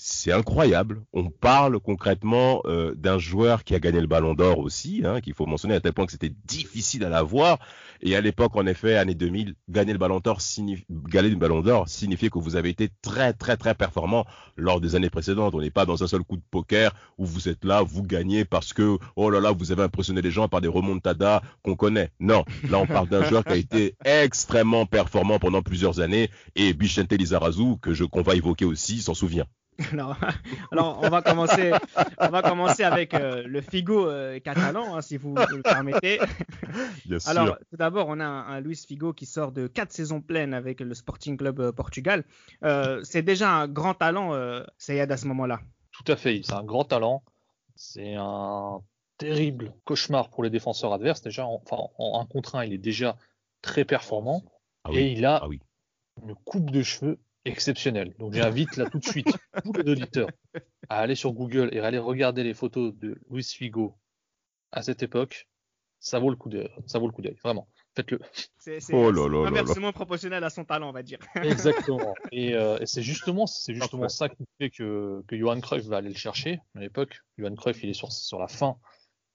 c'est 0.00 0.30
incroyable. 0.30 1.02
On 1.12 1.28
parle 1.28 1.80
concrètement 1.80 2.62
euh, 2.66 2.94
d'un 2.94 3.18
joueur 3.18 3.64
qui 3.64 3.74
a 3.74 3.80
gagné 3.80 4.00
le 4.00 4.06
Ballon 4.06 4.34
d'Or 4.34 4.60
aussi, 4.60 5.02
hein, 5.04 5.20
qu'il 5.20 5.34
faut 5.34 5.44
mentionner 5.44 5.74
à 5.74 5.80
tel 5.80 5.92
point 5.92 6.06
que 6.06 6.12
c'était 6.12 6.32
difficile 6.44 7.04
à 7.04 7.08
l'avoir. 7.08 7.58
Et 8.00 8.14
à 8.14 8.20
l'époque, 8.20 8.54
en 8.54 8.64
effet, 8.66 8.96
année 8.96 9.16
2000, 9.16 9.56
gagner 9.68 9.92
le 9.92 9.98
Ballon 9.98 10.20
d'Or 10.20 10.40
signifiait 11.88 12.30
que 12.30 12.38
vous 12.38 12.54
avez 12.54 12.68
été 12.68 12.90
très 13.02 13.32
très 13.32 13.56
très 13.56 13.74
performant 13.74 14.24
lors 14.56 14.80
des 14.80 14.94
années 14.94 15.10
précédentes. 15.10 15.54
On 15.56 15.60
n'est 15.60 15.70
pas 15.70 15.84
dans 15.84 16.04
un 16.04 16.06
seul 16.06 16.22
coup 16.22 16.36
de 16.36 16.42
poker 16.48 16.94
où 17.18 17.26
vous 17.26 17.48
êtes 17.48 17.64
là, 17.64 17.82
vous 17.82 18.04
gagnez 18.04 18.44
parce 18.44 18.72
que 18.72 18.98
oh 19.16 19.30
là 19.30 19.40
là, 19.40 19.50
vous 19.50 19.72
avez 19.72 19.82
impressionné 19.82 20.22
les 20.22 20.30
gens 20.30 20.46
par 20.46 20.60
des 20.60 20.68
remontadas 20.68 21.42
qu'on 21.64 21.74
connaît. 21.74 22.12
Non, 22.20 22.44
là 22.70 22.78
on 22.78 22.86
parle 22.86 23.08
d'un 23.08 23.24
joueur 23.24 23.44
qui 23.44 23.52
a 23.52 23.56
été 23.56 23.96
extrêmement 24.04 24.86
performant 24.86 25.40
pendant 25.40 25.62
plusieurs 25.62 25.98
années 25.98 26.30
et 26.54 26.72
Bichente 26.72 27.12
Lizarazu 27.12 27.78
que 27.82 27.94
je 27.94 28.04
qu'on 28.04 28.22
va 28.22 28.36
évoquer 28.36 28.64
aussi 28.64 29.02
s'en 29.02 29.14
souvient. 29.14 29.46
Alors, 30.72 31.00
on 31.02 31.08
va 31.08 31.22
commencer, 31.22 31.72
on 32.18 32.28
va 32.28 32.42
commencer 32.42 32.82
avec 32.82 33.14
euh, 33.14 33.44
le 33.46 33.60
Figo 33.60 34.08
euh, 34.08 34.40
catalan, 34.40 34.96
hein, 34.96 35.02
si 35.02 35.16
vous, 35.16 35.34
le 35.36 35.62
permettez. 35.62 36.18
alors, 37.26 37.56
tout 37.70 37.76
d'abord, 37.76 38.06
on 38.08 38.18
a 38.18 38.24
un, 38.24 38.60
Luis 38.60 38.82
Figo 38.86 39.12
qui 39.12 39.26
sort 39.26 39.52
de 39.52 39.68
quatre 39.68 39.92
saisons 39.92 40.20
pleines 40.20 40.52
avec 40.52 40.80
le 40.80 40.94
Sporting 40.94 41.36
Club 41.36 41.60
euh, 41.60 41.72
Portugal. 41.72 42.24
c'est 43.04 43.22
déjà 43.22 43.50
un 43.50 43.68
grand 43.68 43.94
talent, 43.94 44.32
Sayed, 44.78 45.10
à 45.12 45.16
ce 45.16 45.26
moment-là. 45.26 45.60
Tout 45.92 46.10
à 46.10 46.16
fait, 46.16 46.40
c'est 46.42 46.54
un 46.54 46.64
grand 46.64 46.84
talent. 46.84 47.22
C'est 47.76 48.14
un 48.14 48.80
terrible 49.16 49.72
cauchemar 49.84 50.30
pour 50.30 50.42
les 50.42 50.50
défenseurs 50.50 50.92
adverses. 50.92 51.22
Déjà, 51.22 51.46
en, 51.46 51.62
enfin, 51.64 51.82
en 51.98 52.20
un 52.20 52.26
contre 52.26 52.56
un, 52.56 52.64
il 52.64 52.72
est 52.72 52.78
déjà 52.78 53.16
très 53.62 53.84
performant. 53.84 54.42
Ah 54.84 54.90
et 54.92 55.12
il 55.12 55.24
a 55.24 55.40
ah 55.42 55.48
une 56.22 56.34
coupe 56.44 56.70
de 56.70 56.82
cheveux 56.82 57.18
exceptionnel. 57.44 58.14
Donc 58.18 58.34
j'invite 58.34 58.76
là 58.76 58.88
tout 58.90 58.98
de 58.98 59.04
suite 59.04 59.26
tous 59.64 59.72
les 59.72 59.90
auditeurs 59.90 60.28
à 60.88 60.98
aller 60.98 61.14
sur 61.14 61.32
Google 61.32 61.70
et 61.72 61.80
à 61.80 61.86
aller 61.86 61.98
regarder 61.98 62.44
les 62.44 62.54
photos 62.54 62.94
de 62.94 63.18
Luis 63.30 63.44
Figo 63.44 63.96
à 64.72 64.82
cette 64.82 65.02
époque. 65.02 65.48
Ça 66.00 66.20
vaut 66.20 66.30
le 66.30 66.36
coup 66.36 66.48
de, 66.48 66.70
ça 66.86 67.00
vaut 67.00 67.06
le 67.06 67.12
coup 67.12 67.22
d'œil, 67.22 67.36
vraiment. 67.42 67.68
Faites-le. 67.96 68.20
C'est 68.58 68.78
oh 68.92 69.08
inversement 69.44 69.92
proportionnel 69.92 70.44
à 70.44 70.50
son 70.50 70.64
talent, 70.64 70.90
on 70.90 70.92
va 70.92 71.02
dire. 71.02 71.18
Exactement. 71.42 72.14
Euh, 72.32 72.78
et, 72.78 72.86
c'est 72.86 73.02
justement, 73.02 73.48
c'est 73.48 73.74
justement 73.74 74.08
ça 74.08 74.28
qui 74.28 74.44
fait 74.60 74.70
que, 74.70 75.24
que 75.26 75.36
Johan 75.36 75.60
Cruyff 75.60 75.84
va 75.86 75.96
aller 75.96 76.10
le 76.10 76.14
chercher. 76.14 76.60
À 76.76 76.80
l'époque, 76.80 77.18
Johan 77.36 77.56
Cruyff, 77.56 77.82
il 77.82 77.90
est 77.90 77.94
sur, 77.94 78.12
sur 78.12 78.38
la 78.38 78.46
fin 78.46 78.76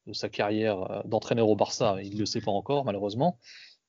de 0.07 0.13
sa 0.13 0.29
carrière 0.29 0.79
euh, 0.89 1.01
d'entraîneur 1.03 1.49
au 1.49 1.57
Barça. 1.57 1.97
Il 2.01 2.13
ne 2.13 2.19
le 2.19 2.25
sait 2.25 2.39
pas 2.39 2.51
encore, 2.51 2.85
malheureusement. 2.85 3.37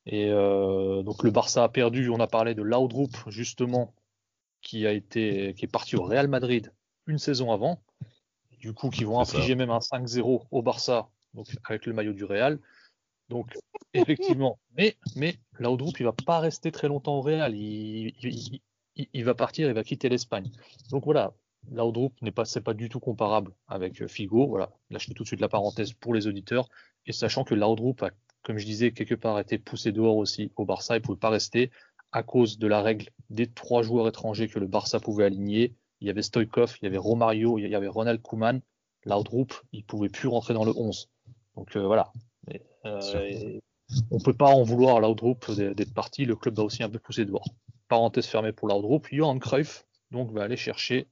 Et 0.07 0.29
euh, 0.29 1.03
donc 1.05 1.23
le 1.23 1.31
Barça 1.31 1.63
a 1.63 1.69
perdu. 1.69 2.11
On 2.11 2.19
a 2.19 2.27
parlé 2.27 2.57
de 2.57 2.63
Laudrup 2.63 3.17
justement 3.29 3.95
qui 4.65 4.87
a 4.89 4.93
été 4.93 5.55
qui 5.55 5.67
est 5.67 5.69
parti 5.69 5.95
au 5.95 6.03
Real 6.03 6.27
Madrid 6.27 6.73
une 7.07 7.19
saison 7.19 7.53
avant, 7.53 7.81
du 8.59 8.73
coup 8.73 8.91
qui 8.91 9.05
vont 9.05 9.21
infliger 9.21 9.55
même 9.55 9.71
un 9.71 9.79
5-0 9.79 10.47
au 10.51 10.63
Barça, 10.63 11.09
donc 11.35 11.47
avec 11.69 11.87
le 11.87 11.93
maillot 11.93 12.15
du 12.15 12.25
Real. 12.25 12.59
Donc 13.29 13.57
effectivement, 13.93 14.59
mais 14.77 14.97
mais 15.15 15.37
Laudrup 15.61 16.01
il 16.01 16.05
va 16.05 16.13
pas 16.13 16.41
rester 16.41 16.73
très 16.73 16.89
longtemps 16.89 17.19
au 17.19 17.21
Real, 17.21 17.55
il, 17.55 18.61
il, 18.97 19.25
va 19.25 19.35
partir, 19.35 19.69
il 19.69 19.75
va 19.75 19.85
quitter 19.85 20.09
l'Espagne. 20.09 20.51
Donc 20.91 21.05
voilà, 21.05 21.35
Laudrup 21.71 22.21
n'est 22.23 22.33
pas 22.33 22.47
c'est 22.47 22.63
pas 22.63 22.75
du 22.75 22.89
tout 22.89 23.01
comparable 23.01 23.53
avec 23.69 24.07
Figo. 24.07 24.47
Voilà, 24.49 24.73
là 24.91 24.99
je 24.99 25.07
fais 25.07 25.15
tout 25.15 25.23
de 25.23 25.29
suite 25.29 25.41
la 25.41 25.49
parenthèse 25.49 25.93
pour 25.93 26.15
les 26.15 26.27
auditeurs 26.27 26.69
et 27.07 27.13
sachant 27.13 27.45
que 27.45 27.55
Laudrup 27.55 28.03
a 28.03 28.11
comme 28.45 28.59
je 28.59 28.67
disais, 28.67 28.93
quelque 28.93 29.15
part 29.15 29.41
été 29.41 29.59
poussé 29.59 29.91
dehors 29.91 30.19
aussi 30.19 30.53
au 30.57 30.67
Barça, 30.67 30.97
il 30.97 31.03
pouvait 31.03 31.19
pas 31.19 31.31
rester 31.31 31.71
à 32.15 32.23
cause 32.23 32.59
de 32.59 32.69
la 32.69 32.81
règle 32.81 33.11
des 33.29 33.49
trois 33.49 33.83
joueurs 33.83 34.07
étrangers 34.07 34.49
que 34.49 34.61
le 34.61 34.69
Barça 34.69 35.01
pouvait 35.01 35.25
aligner. 35.25 35.75
Il 36.01 36.07
y 36.07 36.11
avait 36.11 36.23
Stoikov, 36.23 36.77
il 36.81 36.85
y 36.85 36.87
avait 36.87 36.97
Romario, 36.97 37.59
il 37.59 37.69
y 37.69 37.75
avait 37.75 37.89
Ronald 37.89 38.23
Koeman. 38.23 38.61
Laudrup, 39.05 39.53
il 39.73 39.85
pouvait 39.85 40.09
plus 40.09 40.29
rentrer 40.29 40.55
dans 40.55 40.65
le 40.65 40.73
11. 40.75 41.11
Donc 41.57 41.77
euh, 41.77 41.85
voilà. 41.85 42.13
Euh, 42.87 43.59
on 44.11 44.21
peut 44.21 44.33
pas 44.33 44.49
en 44.49 44.63
vouloir 44.63 44.97
à 44.97 45.01
Laudrup 45.01 45.51
d'être 45.51 45.93
parti. 45.93 46.25
Le 46.25 46.37
club 46.37 46.55
va 46.57 46.63
aussi 46.63 46.85
un 46.85 46.89
peu 46.89 47.01
pousser 47.01 47.25
dehors. 47.25 47.49
Parenthèse 47.89 48.27
fermée 48.27 48.53
pour 48.53 48.69
Laudrup. 48.69 49.09
Johan 49.11 49.39
Cruyff 49.41 49.85
donc 50.13 50.31
va 50.31 50.45
aller 50.45 50.57
chercher 50.57 51.09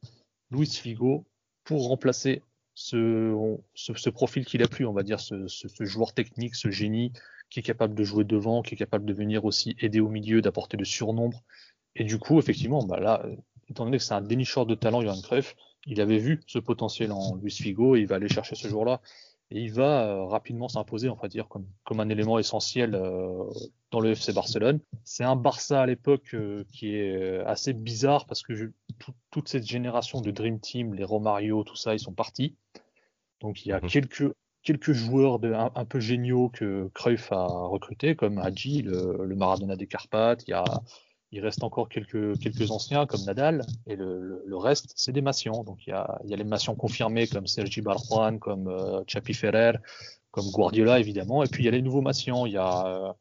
Luis 0.53 0.67
Figo 0.67 1.25
pour 1.65 1.88
remplacer 1.88 2.43
ce, 2.75 3.57
ce, 3.75 4.09
profil 4.09 4.47
qu'il 4.47 4.62
a 4.62 4.69
plu, 4.69 4.87
on 4.87 4.93
va 4.93 5.03
dire, 5.03 5.21
ce, 5.21 5.49
ce, 5.49 5.85
joueur 5.85 6.15
technique, 6.15 6.55
ce 6.55 6.71
génie 6.71 7.12
qui 7.53 7.61
est 7.61 7.63
capable 7.63 7.95
de 7.95 8.03
jouer 8.03 8.25
devant, 8.25 8.63
qui 8.63 8.75
est 8.75 8.79
capable 8.79 9.05
de 9.05 9.13
venir 9.13 9.45
aussi 9.45 9.77
aider 9.79 10.01
au 10.01 10.09
milieu, 10.09 10.41
d'apporter 10.41 10.79
le 10.79 10.87
surnombre. 10.87 11.43
Et 11.95 12.05
du 12.05 12.19
coup, 12.19 12.39
effectivement, 12.39 12.83
bah 12.83 12.99
là, 12.99 13.27
étant 13.69 13.85
donné 13.85 13.99
que 13.99 14.03
c'est 14.03 14.15
un 14.15 14.23
dénicheur 14.23 14.65
de 14.65 14.75
talent, 14.75 15.03
Johan 15.03 15.21
Cruyff, 15.21 15.55
il 15.87 16.01
avait 16.01 16.17
vu 16.17 16.41
ce 16.47 16.59
potentiel 16.59 17.13
en 17.13 17.37
Luis 17.37 17.51
Figo 17.51 17.95
et 17.95 18.01
il 18.01 18.07
va 18.07 18.15
aller 18.15 18.31
chercher 18.31 18.55
ce 18.55 18.69
jour-là. 18.69 19.03
Et 19.51 19.61
il 19.61 19.71
va 19.71 20.07
euh, 20.07 20.25
rapidement 20.25 20.69
s'imposer, 20.69 21.11
on 21.11 21.15
va 21.15 21.29
dire, 21.29 21.47
comme, 21.47 21.67
comme 21.85 22.01
un 22.01 22.09
élément 22.09 22.39
essentiel 22.39 22.95
euh, 22.95 23.45
dans 23.91 24.01
le 24.01 24.13
FC 24.13 24.33
Barcelone. 24.33 24.81
C'est 25.05 25.25
un 25.25 25.37
Barça 25.37 25.83
à 25.83 25.85
l'époque 25.85 26.33
euh, 26.33 26.65
qui 26.73 26.97
est 26.97 27.41
assez 27.41 27.75
bizarre 27.75 28.25
parce 28.25 28.43
que 28.43 28.73
toute 29.31 29.49
cette 29.51 29.67
génération 29.67 30.23
de 30.23 30.31
Dream 30.31 30.59
Team, 30.59 30.95
les 30.95 31.05
Romario, 31.05 31.65
tout 31.65 31.77
ça, 31.77 31.93
ils 31.93 32.01
sont 32.01 32.15
partis. 32.15 32.57
Donc 33.43 33.67
il 33.67 33.69
y 33.69 33.73
a 33.73 33.81
mhm. 33.81 33.89
quelques 33.91 34.33
quelques 34.62 34.92
joueurs 34.92 35.40
un, 35.75 35.85
peu 35.85 36.00
géniaux 36.00 36.49
que 36.49 36.88
Cruyff 36.95 37.33
a 37.33 37.47
recrutés, 37.47 38.14
comme 38.14 38.38
Hadji, 38.38 38.83
le, 38.83 39.35
Maradona 39.35 39.76
des 39.76 39.87
Carpates. 39.87 40.45
Il, 40.47 40.54
y 41.33 41.40
reste 41.40 41.62
encore 41.64 41.88
quelques, 41.88 42.71
anciens, 42.71 43.07
comme 43.07 43.23
Nadal. 43.25 43.66
Et 43.87 43.97
le, 43.97 44.57
reste, 44.57 44.92
c'est 44.97 45.12
des 45.12 45.23
Massians. 45.23 45.64
Donc 45.64 45.87
il 45.87 45.90
y, 45.90 45.92
a, 45.92 46.21
les 46.25 46.45
Massians 46.45 46.75
confirmés, 46.75 47.26
comme 47.26 47.47
Sergi 47.47 47.81
Barjuan, 47.81 48.38
comme 48.38 48.69
euh, 48.69 49.02
Chapi 49.07 49.35
Ferrer, 49.35 49.73
comme 50.31 50.50
Guardiola, 50.50 51.00
évidemment. 51.00 51.42
Et 51.42 51.49
puis 51.49 51.62
il 51.62 51.66
y 51.66 51.69
a 51.69 51.73
les 51.73 51.83
nouveaux 51.83 52.02
Massians. 52.02 52.47
Il 52.47 52.52
y 52.52 52.57
a, 52.57 53.14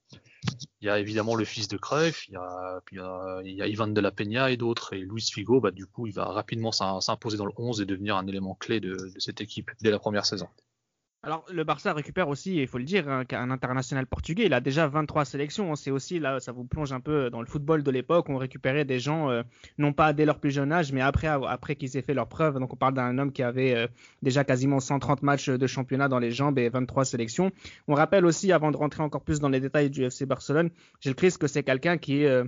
euh, 0.83 0.95
évidemment 0.95 1.35
le 1.35 1.45
fils 1.45 1.67
de 1.67 1.77
Cruyff, 1.77 2.27
il 2.27 2.33
y 2.33 2.37
a, 2.37 2.81
puis 2.85 2.97
il 3.45 3.55
y 3.55 3.61
a, 3.61 3.67
Ivan 3.67 3.87
de 3.87 4.01
la 4.01 4.11
Peña 4.11 4.51
et 4.51 4.57
d'autres. 4.57 4.93
Et 4.93 4.99
Luis 4.99 5.31
Figo, 5.31 5.59
bah, 5.59 5.71
du 5.71 5.87
coup, 5.87 6.05
il 6.05 6.13
va 6.13 6.25
rapidement 6.25 6.71
s'imposer 6.71 7.37
dans 7.37 7.45
le 7.47 7.53
11 7.57 7.81
et 7.81 7.85
devenir 7.85 8.15
un 8.17 8.27
élément 8.27 8.53
clé 8.53 8.79
de 8.79 9.11
cette 9.17 9.41
équipe 9.41 9.71
dès 9.81 9.89
la 9.89 9.97
première 9.97 10.25
saison. 10.25 10.47
Alors, 11.23 11.45
le 11.51 11.63
Barça 11.63 11.93
récupère 11.93 12.29
aussi, 12.29 12.55
il 12.55 12.67
faut 12.67 12.79
le 12.79 12.83
dire, 12.83 13.07
un, 13.07 13.51
international 13.51 14.07
portugais. 14.07 14.45
Il 14.47 14.53
a 14.55 14.59
déjà 14.59 14.87
23 14.87 15.23
sélections. 15.23 15.75
C'est 15.75 15.91
aussi 15.91 16.17
là, 16.17 16.39
ça 16.39 16.51
vous 16.51 16.63
plonge 16.63 16.93
un 16.93 16.99
peu 16.99 17.29
dans 17.29 17.41
le 17.41 17.45
football 17.45 17.83
de 17.83 17.91
l'époque. 17.91 18.27
On 18.29 18.37
récupérait 18.37 18.85
des 18.85 18.97
gens, 18.99 19.29
euh, 19.29 19.43
non 19.77 19.93
pas 19.93 20.13
dès 20.13 20.25
leur 20.25 20.39
plus 20.39 20.49
jeune 20.49 20.71
âge, 20.71 20.91
mais 20.91 21.01
après, 21.01 21.27
après 21.27 21.75
qu'ils 21.75 21.95
aient 21.95 22.01
fait 22.01 22.15
leur 22.15 22.27
preuve. 22.27 22.57
Donc, 22.57 22.73
on 22.73 22.75
parle 22.75 22.95
d'un 22.95 23.19
homme 23.19 23.31
qui 23.31 23.43
avait 23.43 23.75
euh, 23.75 23.87
déjà 24.23 24.43
quasiment 24.43 24.79
130 24.79 25.21
matchs 25.21 25.49
de 25.49 25.67
championnat 25.67 26.07
dans 26.07 26.17
les 26.17 26.31
jambes 26.31 26.57
et 26.57 26.69
23 26.69 27.05
sélections. 27.05 27.51
On 27.87 27.93
rappelle 27.93 28.25
aussi, 28.25 28.51
avant 28.51 28.71
de 28.71 28.77
rentrer 28.77 29.03
encore 29.03 29.23
plus 29.23 29.39
dans 29.39 29.49
les 29.49 29.59
détails 29.59 29.91
du 29.91 30.03
FC 30.03 30.25
Barcelone, 30.25 30.71
Gilles 31.01 31.13
Christ, 31.13 31.37
que 31.37 31.45
c'est 31.45 31.61
quelqu'un 31.61 31.99
qui 31.99 32.25
euh, 32.25 32.45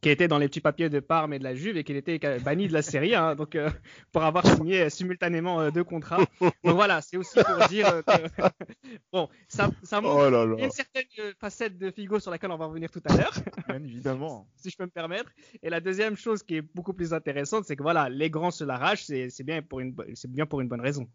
qui 0.00 0.10
était 0.10 0.28
dans 0.28 0.38
les 0.38 0.48
petits 0.48 0.60
papiers 0.60 0.90
de 0.90 1.00
Parme 1.00 1.32
et 1.32 1.38
de 1.38 1.44
la 1.44 1.54
Juve 1.54 1.76
et 1.76 1.84
qui 1.84 1.92
était 1.94 2.18
banni 2.40 2.68
de 2.68 2.72
la 2.72 2.82
série, 2.82 3.14
hein, 3.14 3.34
donc 3.34 3.54
euh, 3.54 3.70
pour 4.12 4.22
avoir 4.22 4.46
signé 4.46 4.90
simultanément 4.90 5.60
euh, 5.60 5.70
deux 5.70 5.84
contrats. 5.84 6.18
Donc 6.40 6.52
voilà, 6.74 7.00
c'est 7.00 7.16
aussi 7.16 7.38
pour 7.42 7.68
dire 7.68 7.88
euh, 7.88 8.02
que 8.02 8.12
bon, 9.12 9.28
ça, 9.48 9.70
ça 9.82 10.00
montre 10.00 10.56
oh 10.56 10.58
une 10.58 10.70
certaine 10.70 11.04
facette 11.40 11.78
de 11.78 11.90
Figo 11.90 12.18
sur 12.20 12.30
laquelle 12.30 12.50
on 12.50 12.56
va 12.56 12.66
revenir 12.66 12.90
tout 12.90 13.02
à 13.06 13.16
l'heure. 13.16 13.32
Bien 13.66 13.82
évidemment. 13.82 14.46
si 14.56 14.70
je 14.70 14.76
peux 14.76 14.84
me 14.84 14.90
permettre. 14.90 15.30
Et 15.62 15.70
la 15.70 15.80
deuxième 15.80 16.16
chose 16.16 16.42
qui 16.42 16.56
est 16.56 16.62
beaucoup 16.62 16.92
plus 16.92 17.12
intéressante, 17.14 17.64
c'est 17.64 17.76
que 17.76 17.82
voilà, 17.82 18.08
les 18.08 18.30
grands 18.30 18.50
se 18.50 18.64
l'arrachent, 18.64 19.04
c'est 19.04 19.44
bien 19.44 19.62
pour 19.62 19.80
une, 19.80 19.94
c'est 20.14 20.30
bien 20.30 20.46
pour 20.46 20.60
une 20.60 20.68
bonne 20.68 20.80
raison. 20.80 21.08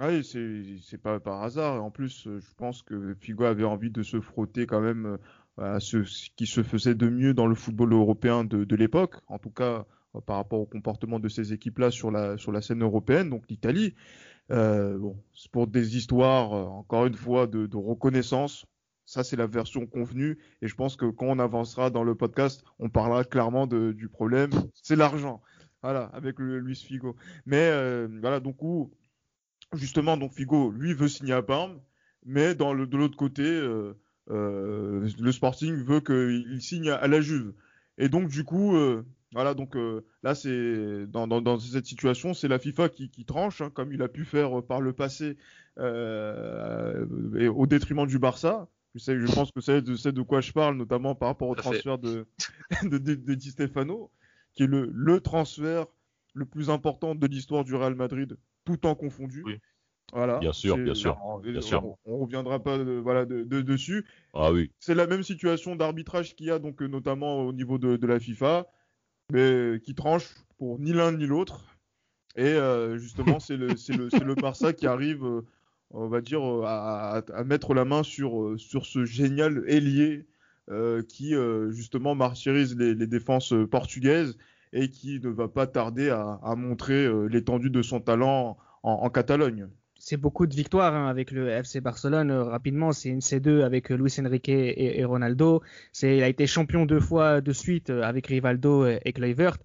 Ah 0.00 0.10
oui, 0.10 0.22
c'est 0.24 0.98
pas 0.98 1.18
par 1.18 1.42
hasard. 1.42 1.82
En 1.82 1.90
plus, 1.90 2.28
je 2.38 2.54
pense 2.56 2.82
que 2.82 3.14
Figo 3.14 3.44
avait 3.44 3.64
envie 3.64 3.90
de 3.90 4.04
se 4.04 4.20
frotter 4.20 4.64
quand 4.64 4.80
même 4.80 5.18
à 5.58 5.80
ce, 5.80 5.98
qui 6.36 6.46
se 6.46 6.62
faisait 6.62 6.94
de 6.94 7.08
mieux 7.08 7.34
dans 7.34 7.46
le 7.46 7.54
football 7.54 7.92
européen 7.92 8.44
de, 8.44 8.76
l'époque, 8.76 9.16
en 9.28 9.38
tout 9.38 9.50
cas 9.50 9.86
euh, 10.14 10.20
par 10.20 10.36
rapport 10.36 10.60
au 10.60 10.66
comportement 10.66 11.18
de 11.18 11.28
ces 11.28 11.52
équipes-là 11.52 11.90
sur 11.90 12.10
la, 12.10 12.38
sur 12.38 12.52
la 12.52 12.62
scène 12.62 12.82
européenne, 12.82 13.30
donc 13.30 13.44
l'Italie. 13.48 13.94
Euh, 14.50 14.96
bon, 14.96 15.22
c'est 15.34 15.50
pour 15.50 15.66
des 15.66 15.96
histoires, 15.96 16.54
euh, 16.54 16.64
encore 16.64 17.06
une 17.06 17.14
fois, 17.14 17.46
de, 17.46 17.68
reconnaissance. 17.76 18.64
Ça, 19.04 19.24
c'est 19.24 19.36
la 19.36 19.46
version 19.46 19.86
convenue. 19.86 20.38
Et 20.62 20.68
je 20.68 20.74
pense 20.74 20.96
que 20.96 21.06
quand 21.06 21.26
on 21.26 21.38
avancera 21.38 21.90
dans 21.90 22.04
le 22.04 22.14
podcast, 22.14 22.62
on 22.78 22.88
parlera 22.90 23.24
clairement 23.24 23.66
du 23.66 24.08
problème. 24.08 24.50
C'est 24.74 24.96
l'argent. 24.96 25.40
Voilà, 25.82 26.04
avec 26.12 26.38
Luis 26.38 26.76
Figo. 26.76 27.16
Mais 27.46 27.70
voilà, 28.20 28.38
donc 28.38 28.62
où, 28.62 28.92
justement, 29.72 30.18
donc 30.18 30.34
Figo, 30.34 30.70
lui, 30.72 30.92
veut 30.92 31.08
signer 31.08 31.32
à 31.32 31.42
Parme. 31.42 31.80
Mais 32.26 32.54
dans 32.54 32.74
le, 32.74 32.86
de 32.86 32.98
l'autre 32.98 33.16
côté, 33.16 33.42
le 34.28 35.32
Sporting 35.32 35.74
veut 35.76 36.00
qu'il 36.00 36.60
signe 36.60 36.90
à, 36.90 37.06
la 37.06 37.20
Juve. 37.20 37.52
Et 37.98 38.08
donc 38.08 38.28
du 38.28 38.44
coup, 38.44 38.76
euh, 38.76 39.04
voilà, 39.32 39.54
donc 39.54 39.76
euh, 39.76 40.04
là 40.22 40.34
c'est 40.34 41.06
dans, 41.06 41.58
cette 41.58 41.86
situation, 41.86 42.34
c'est 42.34 42.48
la 42.48 42.58
FIFA 42.58 42.88
qui, 42.88 43.24
tranche, 43.24 43.60
hein, 43.60 43.70
comme 43.70 43.92
il 43.92 44.02
a 44.02 44.08
pu 44.08 44.24
faire 44.24 44.62
par 44.62 44.80
le 44.80 44.92
passé, 44.92 45.36
au 45.78 47.66
détriment 47.66 48.06
du 48.06 48.18
Barça. 48.18 48.68
Je, 48.94 49.00
sais, 49.00 49.18
je 49.18 49.26
pense 49.32 49.52
que 49.52 49.60
c'est 49.60 49.82
de, 49.82 50.10
de 50.10 50.22
quoi 50.22 50.40
je 50.40 50.52
parle, 50.52 50.76
notamment 50.76 51.14
par 51.14 51.28
rapport 51.28 51.48
au 51.48 51.54
transfert 51.54 51.98
de, 51.98 52.26
de, 52.82 53.34
Di 53.34 53.50
Stefano, 53.50 54.10
qui 54.54 54.62
est 54.64 54.66
le, 54.66 54.90
le 54.92 55.20
transfert 55.20 55.86
le 56.34 56.46
plus 56.46 56.70
important 56.70 57.14
de 57.14 57.26
l'histoire 57.26 57.64
du 57.64 57.74
Real 57.74 57.94
Madrid, 57.94 58.38
tout 58.64 58.86
en 58.86 58.94
confondu. 58.94 59.44
Voilà. 60.12 60.38
Bien 60.38 60.52
sûr, 60.52 60.76
bien 60.78 60.94
sûr. 60.94 61.16
bien 61.42 61.60
sûr. 61.60 61.96
On, 62.06 62.18
reviendra 62.18 62.62
pas 62.62 62.78
de, 62.78 62.92
voilà, 62.92 63.26
de, 63.26 63.42
dessus. 63.60 64.06
Ah 64.32 64.52
oui. 64.52 64.70
C'est 64.80 64.94
la 64.94 65.06
même 65.06 65.22
situation 65.22 65.76
d'arbitrage 65.76 66.34
qu'il 66.34 66.46
y 66.46 66.50
a 66.50 66.58
donc 66.58 66.80
euh, 66.82 66.86
notamment 66.86 67.40
au 67.40 67.52
niveau 67.52 67.78
de, 67.78 68.06
la 68.06 68.18
FIFA, 68.18 68.66
mais 69.30 69.80
qui 69.84 69.94
tranche 69.94 70.34
pour 70.58 70.78
ni 70.78 70.92
l'un 70.92 71.12
ni 71.12 71.26
l'autre. 71.26 71.76
Et 72.36 72.44
euh, 72.44 72.96
justement, 72.96 73.38
c'est 73.38 73.56
le, 73.56 73.68
le, 73.88 74.24
le, 74.24 74.34
Barça 74.34 74.72
qui 74.72 74.86
arrive, 74.86 75.24
euh, 75.24 75.42
on 75.90 76.08
va 76.08 76.22
dire, 76.22 76.42
à, 76.64 77.22
mettre 77.44 77.74
la 77.74 77.84
main 77.84 78.02
sur, 78.02 78.54
sur 78.58 78.86
ce 78.86 79.04
génial 79.04 79.64
ailier 79.66 80.26
qui 81.08 81.34
justement 81.70 82.14
martyrise 82.14 82.76
les, 82.76 82.94
les, 82.94 83.06
défenses 83.06 83.54
portugaises 83.70 84.36
et 84.74 84.90
qui 84.90 85.18
ne 85.18 85.30
va 85.30 85.48
pas 85.48 85.66
tarder 85.66 86.10
à, 86.10 86.38
à 86.42 86.56
montrer 86.56 87.08
l'étendue 87.30 87.70
de 87.70 87.80
son 87.80 88.02
talent 88.02 88.58
en 88.82 89.08
Catalogne 89.08 89.68
c'est 90.08 90.16
beaucoup 90.16 90.46
de 90.46 90.54
victoires 90.54 90.94
hein, 90.94 91.06
avec 91.06 91.30
le 91.30 91.50
FC 91.50 91.82
Barcelone. 91.82 92.30
Euh, 92.30 92.44
rapidement, 92.44 92.92
c'est 92.92 93.10
une 93.10 93.18
C2 93.20 93.62
avec 93.62 93.92
euh, 93.92 93.96
Luis 93.96 94.14
Enrique 94.18 94.48
et, 94.48 95.04
Ronaldo. 95.04 95.62
C'est, 95.92 96.16
il 96.16 96.22
a 96.22 96.28
été 96.28 96.46
champion 96.46 96.86
deux 96.86 97.00
fois 97.00 97.42
de 97.42 97.52
suite 97.52 97.90
euh, 97.90 98.02
avec 98.02 98.26
Rivaldo 98.26 98.86
et, 98.86 99.12
Kluivert. 99.12 99.58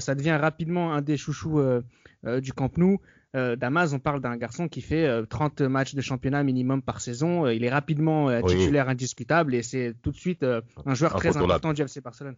ça 0.00 0.14
devient 0.14 0.38
rapidement 0.40 0.94
un 0.94 1.02
des 1.02 1.16
chouchous 1.16 1.60
du 2.46 2.52
Camp 2.52 2.76
Nou. 2.78 3.00
Damas, 3.34 3.92
on 3.92 3.98
parle 3.98 4.20
d'un 4.20 4.36
garçon 4.36 4.68
qui 4.68 4.80
fait 4.80 5.06
30 5.28 5.60
matchs 5.62 5.94
de 5.94 6.00
championnat 6.00 6.42
minimum 6.42 6.80
par 6.80 7.00
saison. 7.00 7.46
il 7.48 7.64
est 7.64 7.70
rapidement 7.70 8.40
titulaire 8.42 8.88
indiscutable 8.88 9.54
et 9.54 9.62
c'est 9.62 9.94
tout 10.02 10.10
de 10.10 10.16
suite 10.16 10.42
un 10.86 10.94
joueur 10.94 11.14
très 11.16 11.36
important 11.36 11.72
du 11.74 11.82
FC 11.82 12.00
Barcelone. 12.00 12.36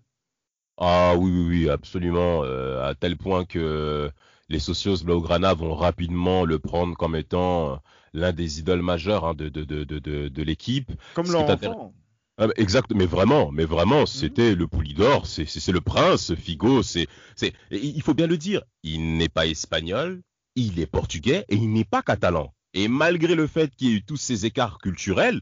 Ah 0.78 1.14
oui, 1.16 1.30
oui, 1.30 1.46
oui, 1.48 1.70
absolument. 1.70 2.42
à 2.42 2.94
tel 2.98 3.16
point 3.16 3.44
que 3.44 4.10
les 4.48 4.58
socios 4.58 5.02
Blaugrana 5.04 5.54
vont 5.54 5.74
rapidement 5.74 6.44
le 6.44 6.58
prendre 6.58 6.96
comme 6.96 7.16
étant 7.16 7.72
euh, 7.72 7.76
l'un 8.12 8.32
des 8.32 8.60
idoles 8.60 8.82
majeures 8.82 9.24
hein, 9.26 9.34
de, 9.34 9.48
de, 9.48 9.64
de, 9.64 9.84
de, 9.84 10.28
de 10.28 10.42
l'équipe. 10.42 10.92
Comme 11.14 11.30
l'enfant. 11.30 11.92
Ah, 12.38 12.48
exact, 12.56 12.92
mais 12.94 13.06
vraiment, 13.06 13.50
mais 13.50 13.64
vraiment, 13.64 14.00
mhm. 14.00 14.06
c'était 14.06 14.54
le 14.54 14.66
Poulidor, 14.66 15.26
c'est 15.26 15.68
le 15.68 15.80
prince, 15.80 16.34
Figo, 16.34 16.82
c'est, 16.82 17.06
c'est, 17.34 17.54
il 17.70 18.02
faut 18.02 18.12
bien 18.12 18.26
le 18.26 18.36
dire, 18.36 18.62
il 18.82 19.16
n'est 19.16 19.30
pas 19.30 19.46
espagnol, 19.46 20.20
il 20.54 20.78
est 20.78 20.86
portugais 20.86 21.46
et 21.48 21.56
il 21.56 21.72
n'est 21.72 21.84
pas 21.84 22.02
catalan. 22.02 22.52
Et 22.74 22.88
malgré 22.88 23.34
le 23.34 23.46
fait 23.46 23.74
qu'il 23.74 23.88
y 23.88 23.92
ait 23.92 23.96
eu 23.96 24.02
tous 24.02 24.18
ces 24.18 24.44
écarts 24.44 24.76
culturels, 24.78 25.40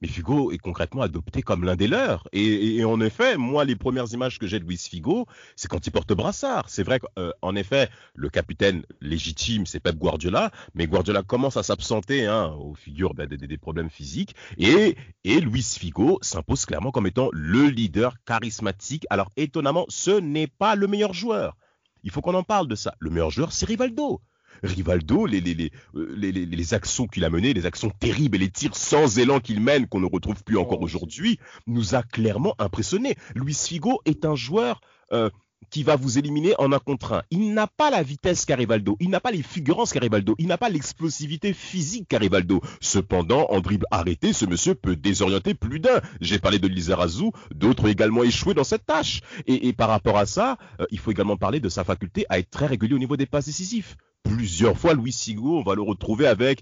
mais 0.00 0.08
Figo 0.08 0.50
est 0.50 0.58
concrètement 0.58 1.02
adopté 1.02 1.42
comme 1.42 1.64
l'un 1.64 1.76
des 1.76 1.86
leurs. 1.86 2.26
Et, 2.32 2.82
en 2.84 3.00
effet, 3.00 3.36
moi, 3.36 3.64
les 3.64 3.76
premières 3.76 4.12
images 4.12 4.38
que 4.38 4.46
j'ai 4.46 4.58
de 4.58 4.64
Luis 4.64 4.78
Figo, 4.78 5.26
c'est 5.56 5.68
quand 5.68 5.86
il 5.86 5.90
porte 5.90 6.12
brassard. 6.12 6.70
C'est 6.70 6.82
vrai 6.82 7.00
qu'en 7.00 7.10
euh, 7.18 7.54
effet, 7.54 7.90
le 8.14 8.30
capitaine 8.30 8.82
légitime, 9.00 9.66
c'est 9.66 9.80
Pep 9.80 9.96
Guardiola, 9.96 10.50
mais 10.74 10.86
Guardiola 10.86 11.22
commence 11.22 11.56
à 11.56 11.62
s'absenter 11.62 12.26
hein, 12.26 12.54
aux 12.58 12.74
figures 12.74 13.14
bah, 13.14 13.26
des, 13.26 13.58
problèmes 13.58 13.90
physiques. 13.90 14.34
Et, 14.56 14.96
et 15.24 15.40
Luis 15.40 15.76
Figo 15.78 16.18
s'impose 16.22 16.64
clairement 16.64 16.92
comme 16.92 17.06
étant 17.06 17.28
le 17.32 17.66
leader 17.66 18.14
charismatique. 18.24 19.06
Alors 19.10 19.30
étonnamment, 19.36 19.84
ce 19.88 20.12
n'est 20.12 20.46
pas 20.46 20.76
le 20.76 20.86
meilleur 20.86 21.12
joueur. 21.12 21.56
Il 22.02 22.10
faut 22.10 22.22
qu'on 22.22 22.34
en 22.34 22.42
parle 22.42 22.68
de 22.68 22.74
ça. 22.74 22.94
Le 22.98 23.10
meilleur 23.10 23.30
joueur, 23.30 23.52
c'est 23.52 23.66
Rivaldo. 23.66 24.22
Rivaldo, 24.62 25.26
les, 25.26 25.40
les, 25.40 25.70
euh, 25.94 26.14
les, 26.16 26.32
les, 26.32 26.46
les 26.46 26.74
actions 26.74 27.06
qu'il 27.06 27.24
a 27.24 27.30
menées, 27.30 27.52
les 27.52 27.66
actions 27.66 27.90
terribles 27.90 28.36
et 28.36 28.40
les 28.40 28.50
tirs 28.50 28.76
sans 28.76 29.18
élan 29.18 29.40
qu'il 29.40 29.60
mène, 29.60 29.86
qu'on 29.86 30.00
ne 30.00 30.06
retrouve 30.06 30.42
plus 30.44 30.56
encore 30.56 30.80
oh, 30.80 30.84
aujourd'hui, 30.84 31.38
nous 31.66 31.94
a 31.94 32.02
clairement 32.02 32.54
impressionné. 32.58 33.16
Luis 33.34 33.54
Figo 33.54 34.00
est 34.04 34.24
un 34.24 34.34
joueur 34.34 34.80
euh, 35.12 35.30
qui 35.70 35.82
va 35.82 35.96
vous 35.96 36.18
éliminer 36.18 36.54
en 36.58 36.72
un 36.72 36.78
contre 36.78 37.12
un. 37.12 37.22
Il 37.30 37.52
n'a 37.52 37.66
pas 37.66 37.90
la 37.90 38.02
vitesse 38.02 38.44
qu'Arivaldo, 38.44 38.96
il 39.00 39.10
n'a 39.10 39.20
pas 39.20 39.30
les 39.30 39.42
figurances 39.42 39.92
qu'Arivaldo, 39.92 40.34
il 40.38 40.46
n'a 40.46 40.58
pas 40.58 40.68
l'explosivité 40.68 41.52
physique 41.52 42.08
qu'Arivaldo. 42.08 42.60
Cependant, 42.80 43.46
en 43.50 43.60
dribble 43.60 43.86
arrêté, 43.90 44.32
ce 44.32 44.46
monsieur 44.46 44.74
peut 44.74 44.96
désorienter 44.96 45.54
plus 45.54 45.80
d'un. 45.80 46.00
J'ai 46.20 46.38
parlé 46.38 46.58
de 46.58 46.66
Lizarazu, 46.66 47.30
d'autres 47.54 47.84
ont 47.84 47.88
également 47.88 48.22
échoué 48.22 48.54
dans 48.54 48.64
cette 48.64 48.86
tâche. 48.86 49.20
Et, 49.46 49.68
et 49.68 49.72
par 49.72 49.88
rapport 49.88 50.18
à 50.18 50.26
ça, 50.26 50.56
euh, 50.80 50.86
il 50.90 50.98
faut 50.98 51.10
également 51.10 51.36
parler 51.36 51.60
de 51.60 51.68
sa 51.68 51.84
faculté 51.84 52.26
à 52.28 52.38
être 52.38 52.50
très 52.50 52.66
régulier 52.66 52.94
au 52.94 52.98
niveau 52.98 53.16
des 53.16 53.26
passes 53.26 53.46
décisives 53.46 53.96
plusieurs 54.22 54.78
fois. 54.78 54.94
Louis 54.94 55.12
Sigo, 55.12 55.58
on 55.58 55.62
va 55.62 55.74
le 55.74 55.82
retrouver 55.82 56.26
avec, 56.26 56.60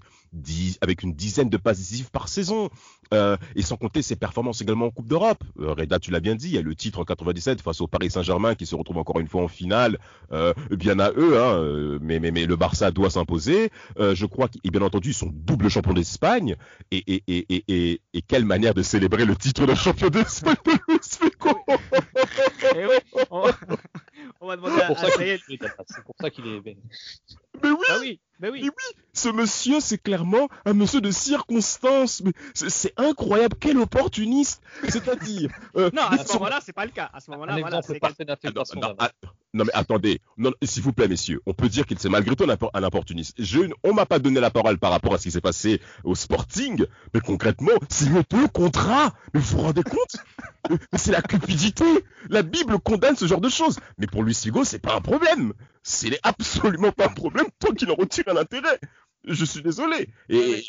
avec 0.81 1.03
une 1.03 1.13
dizaine 1.13 1.49
de 1.49 1.57
passes 1.57 1.77
décisives 1.77 2.11
par 2.11 2.27
saison. 2.27 2.69
Euh, 3.11 3.37
et 3.55 3.63
sans 3.63 3.75
compter 3.75 4.03
ses 4.03 4.15
performances 4.15 4.61
également 4.61 4.85
en 4.85 4.91
Coupe 4.91 5.07
d'Europe. 5.07 5.43
Euh, 5.59 5.73
Reda, 5.73 5.97
tu 5.97 6.11
l'as 6.11 6.19
bien 6.19 6.35
dit, 6.35 6.47
il 6.47 6.53
y 6.53 6.57
a 6.59 6.61
le 6.61 6.75
titre 6.75 6.99
en 6.99 7.05
97 7.05 7.61
face 7.61 7.81
au 7.81 7.87
Paris 7.87 8.11
Saint-Germain 8.11 8.53
qui 8.53 8.67
se 8.67 8.75
retrouve 8.75 8.97
encore 8.97 9.19
une 9.19 9.27
fois 9.27 9.41
en 9.41 9.47
finale. 9.47 9.97
Euh, 10.31 10.53
bien 10.69 10.99
à 10.99 11.11
eux, 11.11 11.41
hein, 11.41 11.99
mais, 12.01 12.19
mais, 12.19 12.29
mais 12.29 12.45
le 12.45 12.55
Barça 12.55 12.91
doit 12.91 13.09
s'imposer. 13.09 13.71
je 13.97 14.25
crois 14.25 14.47
qu'ils, 14.47 14.71
bien 14.71 14.81
entendu, 14.81 15.09
ils 15.09 15.13
sont 15.13 15.31
double 15.33 15.69
champion 15.69 15.93
d'Espagne. 15.93 16.55
Et, 16.91 17.03
et, 17.07 17.23
et, 17.27 17.63
et, 17.67 18.01
et, 18.13 18.21
quelle 18.21 18.45
manière 18.45 18.73
de 18.73 18.83
célébrer 18.83 19.25
le 19.25 19.35
titre 19.35 19.65
de 19.65 19.73
champion 19.73 20.09
d'Espagne 20.09 20.55
de 20.65 20.71
Luis 20.87 20.99
Figo 21.01 21.59
eh 22.75 22.85
oui, 22.85 23.25
on, 23.31 24.47
va 24.47 24.55
demander 24.55 24.81
à, 24.81 24.87
C'est 24.87 26.03
pour 26.03 26.15
ça 26.19 26.29
qu'il 26.29 26.45
est... 26.45 26.77
Mais 27.63 27.69
oui, 27.69 27.85
ah 27.89 27.97
oui, 27.99 28.19
mais 28.39 28.49
oui. 28.49 28.61
Mais 28.63 28.69
oui, 28.69 28.99
ce 29.13 29.29
monsieur, 29.29 29.79
c'est 29.79 29.97
clairement 29.97 30.47
un 30.65 30.73
monsieur 30.73 31.01
de 31.01 31.11
circonstance. 31.11 32.21
Mais 32.23 32.31
c'est 32.53 32.93
incroyable, 32.97 33.55
quel 33.59 33.77
opportuniste. 33.77 34.61
C'est-à-dire. 34.87 35.49
Euh, 35.75 35.89
non, 35.93 36.01
à 36.03 36.17
ce 36.17 36.33
moment-là, 36.33 36.59
c'est 36.63 36.73
pas 36.73 36.85
le 36.85 36.91
cas. 36.91 37.09
À 37.13 37.19
ce 37.19 37.29
moment-là, 37.31 37.57
voilà, 37.59 37.81
c'est 37.81 37.99
non, 39.53 39.65
mais 39.65 39.71
attendez, 39.73 40.21
s'il 40.63 40.83
vous 40.83 40.93
plaît, 40.93 41.07
messieurs, 41.07 41.41
on 41.47 41.53
peut 41.53 41.69
dire 41.69 41.85
qu'il 41.87 41.97
c'est 41.97 42.09
malgré 42.09 42.35
tout 42.35 42.45
un, 42.73 42.83
opportuniste. 42.83 43.35
Je, 43.39 43.61
on 43.83 43.93
m'a 43.93 44.05
pas 44.05 44.19
donné 44.19 44.39
la 44.39 44.51
parole 44.51 44.77
par 44.77 44.91
rapport 44.91 45.13
à 45.13 45.17
ce 45.17 45.23
qui 45.23 45.31
s'est 45.31 45.41
passé 45.41 45.81
au 46.03 46.13
Sporting, 46.13 46.85
mais 47.13 47.19
concrètement, 47.19 47.71
signe 47.89 48.21
deux 48.29 48.47
contrats. 48.47 49.13
Mais 49.33 49.39
vous 49.39 49.57
vous 49.57 49.63
rendez 49.63 49.83
compte? 49.83 50.17
C'est 50.93 51.11
la 51.11 51.21
cupidité. 51.21 51.85
La 52.29 52.43
Bible 52.43 52.79
condamne 52.79 53.15
ce 53.15 53.25
genre 53.25 53.41
de 53.41 53.49
choses. 53.49 53.79
Mais 53.97 54.05
pour 54.05 54.23
Luis 54.23 54.35
Figo, 54.35 54.63
c'est 54.63 54.79
pas 54.79 54.95
un 54.95 55.01
problème. 55.01 55.53
C'est 55.89 56.19
absolument 56.21 56.91
pas 56.91 57.07
un 57.07 57.13
problème 57.13 57.47
tant 57.57 57.73
qu'il 57.73 57.89
en 57.89 57.95
retire 57.95 58.25
un 58.27 58.37
intérêt. 58.37 58.79
Je 59.23 59.43
suis 59.43 59.63
désolé. 59.63 60.07
Et, 60.29 60.63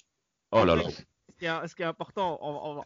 Oh 0.51 0.65
là 0.65 0.75
là. 0.75 0.85
Ce 0.89 1.75
qui, 1.75 1.83
est, 1.83 1.87
important, 1.87 2.39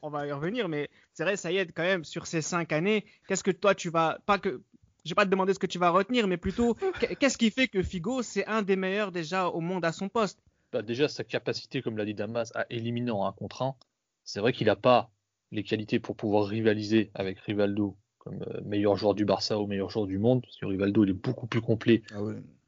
on, 0.03 0.11
va 0.11 0.26
y 0.26 0.33
revenir, 0.33 0.69
mais 0.69 0.88
c'est 1.12 1.23
vrai, 1.23 1.37
ça 1.37 1.50
y 1.50 1.57
est, 1.57 1.73
quand 1.73 1.83
même, 1.83 2.05
sur 2.05 2.26
ces 2.26 2.43
cinq 2.43 2.73
années, 2.73 3.05
qu'est-ce 3.26 3.43
que 3.43 3.50
toi 3.50 3.75
tu 3.75 3.88
vas, 3.88 4.19
pas 4.26 4.38
que, 4.38 4.62
je 5.05 5.11
vais 5.11 5.14
pas 5.14 5.25
te 5.25 5.31
demander 5.31 5.55
ce 5.55 5.59
que 5.59 5.67
tu 5.67 5.79
vas 5.79 5.91
retenir, 5.91 6.26
mais 6.26 6.37
plutôt, 6.37 6.76
qu'est-ce 7.19 7.38
qui 7.38 7.50
fait 7.50 7.69
que 7.69 7.83
Figo, 7.83 8.23
c'est 8.23 8.47
un 8.47 8.62
des 8.62 8.76
meilleurs 8.76 9.12
déjà 9.12 9.49
au 9.49 9.61
monde 9.61 9.85
à 9.85 9.93
son 9.93 10.09
poste? 10.09 10.41
Bah 10.73 10.83
Déjà, 10.83 11.09
sa 11.09 11.25
capacité, 11.25 11.83
comme 11.83 11.97
l'a 11.97 12.05
dit 12.05 12.14
Damas, 12.14 12.53
à 12.55 12.67
éliminer 12.71 13.11
en 13.12 13.25
un 13.25 13.33
contre 13.33 13.62
un, 13.62 13.76
c'est 14.25 14.41
vrai 14.41 14.53
qu'il 14.53 14.67
n'a 14.67 14.76
pas 14.76 15.11
les 15.50 15.62
qualités 15.62 15.99
pour 15.99 16.17
pouvoir 16.17 16.47
rivaliser 16.47 17.11
avec 17.14 17.38
Rivaldo 17.41 17.97
comme 18.25 18.43
euh, 18.43 18.61
meilleur 18.64 18.97
joueur 18.97 19.14
du 19.14 19.25
Barça 19.25 19.59
ou 19.59 19.66
meilleur 19.66 19.90
joueur 19.90 20.07
du 20.07 20.19
monde, 20.19 20.43
parce 20.43 20.57
que 20.57 20.66
Rivaldo 20.66 21.04
il 21.04 21.11
est 21.11 21.12
beaucoup 21.12 21.47
plus 21.47 21.61
complet, 21.61 22.02
ah 22.12 22.21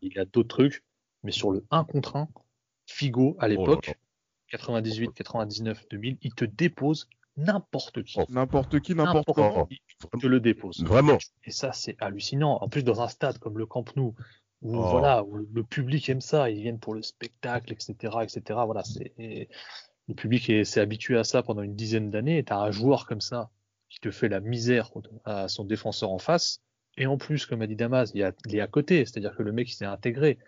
il 0.02 0.18
a 0.18 0.24
d'autres 0.24 0.48
trucs, 0.48 0.84
mais 1.22 1.32
sur 1.32 1.50
le 1.50 1.64
1 1.70 1.84
contre 1.84 2.16
1, 2.16 2.28
Figo 2.86 3.36
à 3.40 3.46
oh 3.46 3.48
l'époque, 3.48 3.94
98, 4.50 5.12
99, 5.12 5.88
2000, 5.90 6.18
il 6.22 6.34
te 6.34 6.44
dépose 6.44 7.08
n'importe 7.36 8.02
qui. 8.02 8.18
N'importe 8.28 8.80
qui, 8.80 8.94
n'importe 8.94 9.32
comment. 9.34 9.68
Il 9.70 10.20
te 10.20 10.26
le 10.26 10.40
dépose. 10.40 10.84
Vraiment. 10.84 11.18
Et 11.44 11.50
ça, 11.50 11.72
c'est 11.72 11.96
hallucinant. 12.00 12.58
En 12.60 12.68
plus, 12.68 12.84
dans 12.84 13.02
un 13.02 13.08
stade 13.08 13.38
comme 13.38 13.58
le 13.58 13.66
Camp 13.66 13.84
Nou, 13.96 14.14
où, 14.62 14.76
oh. 14.76 14.88
voilà, 14.88 15.24
le 15.52 15.62
public 15.62 16.08
aime 16.08 16.20
ça, 16.20 16.48
ils 16.50 16.62
viennent 16.62 16.78
pour 16.78 16.94
le 16.94 17.02
spectacle, 17.02 17.72
etc. 17.72 17.94
etc. 18.22 18.60
Voilà, 18.64 18.84
c'est, 18.84 19.48
le 20.08 20.14
public 20.14 20.64
s'est 20.64 20.80
habitué 20.80 21.18
à 21.18 21.24
ça 21.24 21.42
pendant 21.42 21.62
une 21.62 21.74
dizaine 21.74 22.10
d'années, 22.10 22.38
et 22.38 22.44
tu 22.44 22.52
as 22.52 22.58
un 22.58 22.70
joueur 22.70 23.06
comme 23.06 23.20
ça 23.20 23.50
qui 23.88 24.00
te 24.00 24.10
fait 24.10 24.28
la 24.28 24.40
misère 24.40 24.90
à 25.24 25.48
son 25.48 25.64
défenseur 25.64 26.10
en 26.10 26.18
face. 26.18 26.62
Et 26.98 27.06
en 27.06 27.18
plus, 27.18 27.46
comme 27.46 27.62
a 27.62 27.66
dit 27.66 27.76
Damas, 27.76 28.10
il, 28.14 28.22
est 28.22 28.60
à 28.60 28.66
côté, 28.66 29.04
c'est-à-dire 29.04 29.36
que 29.36 29.42
le 29.42 29.52
mec 29.52 29.68
s'est 29.68 29.84
intégré. 29.84 30.38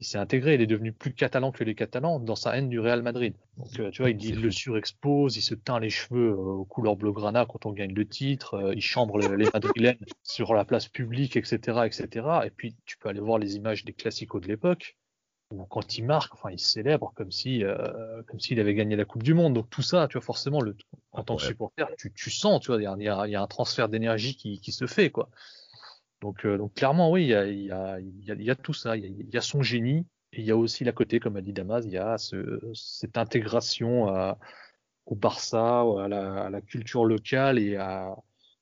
Il 0.00 0.04
s'est 0.04 0.18
intégré, 0.18 0.54
il 0.54 0.60
est 0.60 0.66
devenu 0.66 0.92
plus 0.92 1.14
catalan 1.14 1.52
que 1.52 1.62
les 1.62 1.76
Catalans 1.76 2.18
dans 2.18 2.34
sa 2.34 2.56
haine 2.56 2.68
du 2.68 2.80
Real 2.80 3.02
Madrid. 3.02 3.34
Donc 3.56 3.78
euh, 3.78 3.90
tu 3.92 4.02
vois, 4.02 4.10
il, 4.10 4.40
le 4.40 4.50
surexpose, 4.50 5.36
il 5.36 5.42
se 5.42 5.54
teint 5.54 5.78
les 5.78 5.90
cheveux 5.90 6.30
euh, 6.30 6.34
aux 6.34 6.64
couleurs 6.64 6.96
bleu-granat 6.96 7.46
quand 7.46 7.66
on 7.66 7.72
gagne 7.72 7.94
le 7.94 8.04
titre, 8.04 8.54
euh, 8.54 8.74
il 8.74 8.80
chambre 8.80 9.20
les, 9.20 9.48
Madrilènes 9.54 9.98
sur 10.24 10.54
la 10.54 10.64
place 10.64 10.88
publique, 10.88 11.36
etc., 11.36 11.82
etc. 11.84 12.26
Et 12.44 12.50
puis 12.50 12.74
tu 12.84 12.98
peux 12.98 13.10
aller 13.10 13.20
voir 13.20 13.38
les 13.38 13.54
images 13.54 13.84
des 13.84 13.92
classicos 13.92 14.42
de 14.42 14.48
l'époque 14.48 14.96
quand 15.68 15.98
il 15.98 16.04
marque, 16.04 16.34
enfin, 16.34 16.50
il 16.50 16.58
célèbre 16.58 17.12
comme 17.14 17.30
si, 17.30 17.64
euh, 17.64 18.22
comme 18.26 18.40
s'il 18.40 18.60
avait 18.60 18.74
gagné 18.74 18.96
la 18.96 19.04
Coupe 19.04 19.22
du 19.22 19.34
Monde. 19.34 19.54
Donc 19.54 19.70
tout 19.70 19.82
ça, 19.82 20.08
tu 20.08 20.18
vois, 20.18 20.24
forcément, 20.24 20.60
le, 20.60 20.76
en 21.12 21.22
tant 21.24 21.36
que 21.36 21.42
supporter, 21.42 21.88
tu, 21.98 22.12
tu 22.12 22.30
sens, 22.30 22.60
tu 22.60 22.68
vois, 22.68 22.80
il 22.80 22.84
y 22.84 23.08
a, 23.08 23.26
y 23.26 23.34
a, 23.34 23.42
un 23.42 23.46
transfert 23.46 23.88
d'énergie 23.88 24.36
qui, 24.36 24.60
qui, 24.60 24.72
se 24.72 24.86
fait, 24.86 25.10
quoi. 25.10 25.28
Donc, 26.20 26.46
euh, 26.46 26.58
donc 26.58 26.74
clairement, 26.74 27.10
oui, 27.10 27.24
il 27.24 27.28
y 27.28 27.34
a, 27.34 27.46
y, 27.46 27.70
a, 27.70 27.98
y 28.00 28.50
a, 28.50 28.54
tout 28.54 28.72
ça. 28.72 28.96
Il 28.96 29.28
y, 29.32 29.36
a, 29.36 29.40
son 29.40 29.62
génie 29.62 30.06
et 30.32 30.40
il 30.40 30.46
y 30.46 30.50
a 30.50 30.56
aussi 30.56 30.84
la 30.84 30.92
côté, 30.92 31.20
comme 31.20 31.36
a 31.36 31.40
dit 31.40 31.52
Damas, 31.52 31.82
il 31.84 31.92
y 31.92 31.98
a 31.98 32.16
ce, 32.18 32.60
cette 32.74 33.18
intégration 33.18 34.08
à, 34.08 34.38
au 35.06 35.14
Barça, 35.14 35.80
à 35.80 36.08
la, 36.08 36.44
à 36.44 36.50
la, 36.50 36.60
culture 36.60 37.04
locale 37.04 37.58
et, 37.58 37.76
à, 37.76 38.14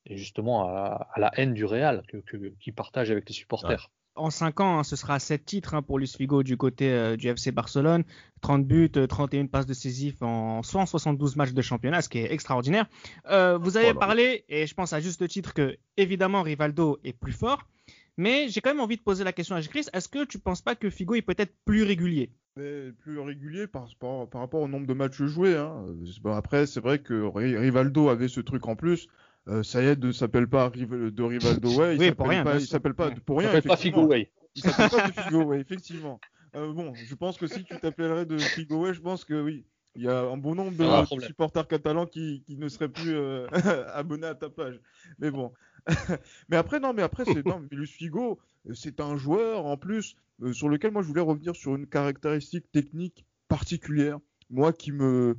et 0.07 0.17
justement 0.17 0.69
à, 0.69 1.09
à 1.13 1.21
la 1.21 1.31
haine 1.37 1.53
du 1.55 1.65
Real 1.65 2.03
que, 2.09 2.17
qu'il 2.59 2.75
partage 2.75 3.11
avec 3.11 3.29
les 3.29 3.35
supporters 3.35 3.91
en 4.17 4.31
5 4.31 4.61
ans, 4.61 4.79
hein, 4.79 4.85
ce 4.85 4.97
sera 4.97 5.19
7 5.19 5.45
titres 5.45 5.75
hein, 5.75 5.83
pour 5.83 5.99
Luis 5.99 6.13
Figo 6.17 6.43
du 6.43 6.57
côté 6.57 6.91
euh, 6.91 7.17
du 7.17 7.29
FC 7.29 7.53
Barcelone. 7.53 8.05
30 8.41 8.67
buts, 8.67 8.91
31 8.91 9.45
euh, 9.45 9.49
passes 9.49 9.67
décisives 9.67 10.23
en 10.23 10.63
172 10.63 11.37
matchs 11.37 11.53
de 11.53 11.63
championnat, 11.63 12.03
ce 12.03 12.09
qui 12.09 12.19
est 12.19 12.33
extraordinaire. 12.33 12.87
Euh, 13.31 13.59
vous 13.59 13.77
avez 13.77 13.95
parlé, 13.95 14.45
et 14.49 14.67
je 14.67 14.75
pense 14.75 14.93
à 14.93 15.01
juste 15.01 15.27
titre 15.29 15.55
que 15.55 15.77
évidemment 15.97 16.43
Rivaldo 16.43 16.99
est 17.05 17.13
plus 17.13 17.33
fort, 17.33 17.69
mais 18.17 18.49
j'ai 18.49 18.61
quand 18.61 18.71
même 18.71 18.81
envie 18.81 18.97
de 18.97 19.03
poser 19.03 19.25
la 19.25 19.33
question 19.33 19.57
à 19.57 19.63
Chris. 19.63 19.87
Est-ce 19.93 20.09
que 20.09 20.25
tu 20.25 20.39
ne 20.39 20.43
penses 20.43 20.63
pas 20.63 20.75
que 20.75 20.91
Figo 20.91 21.15
est 21.15 21.23
peut-être 21.23 21.55
plus 21.65 21.83
régulier? 21.83 22.31
Plus 22.55 23.19
régulier 23.21 23.67
par, 23.67 23.89
rapport 24.35 24.61
au 24.61 24.69
nombre 24.69 24.87
de 24.87 24.93
matchs 24.93 25.23
joués. 25.23 25.57
Hein. 25.57 25.87
après, 26.27 26.67
c'est 26.67 26.81
vrai 26.81 26.99
que 26.99 27.25
Rivaldo 27.25 28.09
avait 28.09 28.29
ce 28.29 28.41
truc 28.41 28.67
en 28.67 28.77
plus. 28.77 29.09
Euh, 29.49 29.63
Sayed 29.63 30.05
ne 30.05 30.13
s'appelle 30.13 30.49
pas 30.49 30.71
de 30.71 31.23
Rivaldo 31.23 31.75
Way. 31.77 31.97
Il 31.97 32.03
s'appelle 32.03 32.45
pas, 32.45 32.57
il 32.57 32.67
s'appelle 32.67 32.95
pas 32.95 33.11
pour 33.11 33.39
rien. 33.39 33.49
Il 33.49 33.55
s'appelle 33.55 33.71
pas 33.71 33.77
Figo 33.77 34.07
Way. 34.07 34.31
Il 34.55 34.63
s'appelle 34.63 34.91
pas 34.91 35.09
de 35.09 35.13
Figo 35.13 35.45
Way, 35.45 35.61
effectivement. 35.61 36.21
Euh, 36.57 36.73
bon, 36.73 36.93
je 36.95 37.15
pense 37.15 37.39
que 37.39 37.47
si 37.47 37.65
tu 37.65 37.79
t'appellerais 37.79 38.27
de 38.27 38.39
Figo 38.39 38.83
Way, 38.83 38.95
je 38.95 39.01
pense 39.01 39.25
que 39.25 39.41
oui. 39.41 39.65
Il 39.97 40.03
y 40.03 40.09
a 40.09 40.21
un 40.21 40.37
bon 40.37 40.55
nombre 40.55 40.77
de, 40.77 41.21
supporters 41.21 41.67
catalans 41.67 42.07
qui, 42.07 42.45
qui, 42.47 42.57
ne 42.57 42.69
seraient 42.69 42.89
plus 42.89 43.13
euh, 43.13 43.47
abonnés 43.93 44.29
à 44.29 44.37
ta 44.37 44.49
page. 44.49 44.81
Mais 45.19 45.33
bon. 45.33 45.53
mais 46.49 46.57
après, 46.57 46.79
non, 46.79 46.93
mais 46.93 47.03
après, 47.03 47.25
c'est 47.25 47.45
non, 47.45 47.67
Luis 47.73 47.89
Figo, 47.89 48.39
c'est 48.73 49.01
un 49.01 49.17
joueur 49.17 49.67
en 49.67 49.77
plus 49.77 50.17
sur 50.53 50.69
lequel 50.69 50.93
moi 50.93 51.03
je 51.03 51.09
voulais 51.09 51.21
revenir 51.21 51.57
sur 51.57 51.75
une 51.75 51.87
caractéristique 51.87 52.71
technique 52.71 53.27
particulière. 53.49 54.19
Moi 54.49 54.73
qui 54.73 54.93
me 54.93 55.37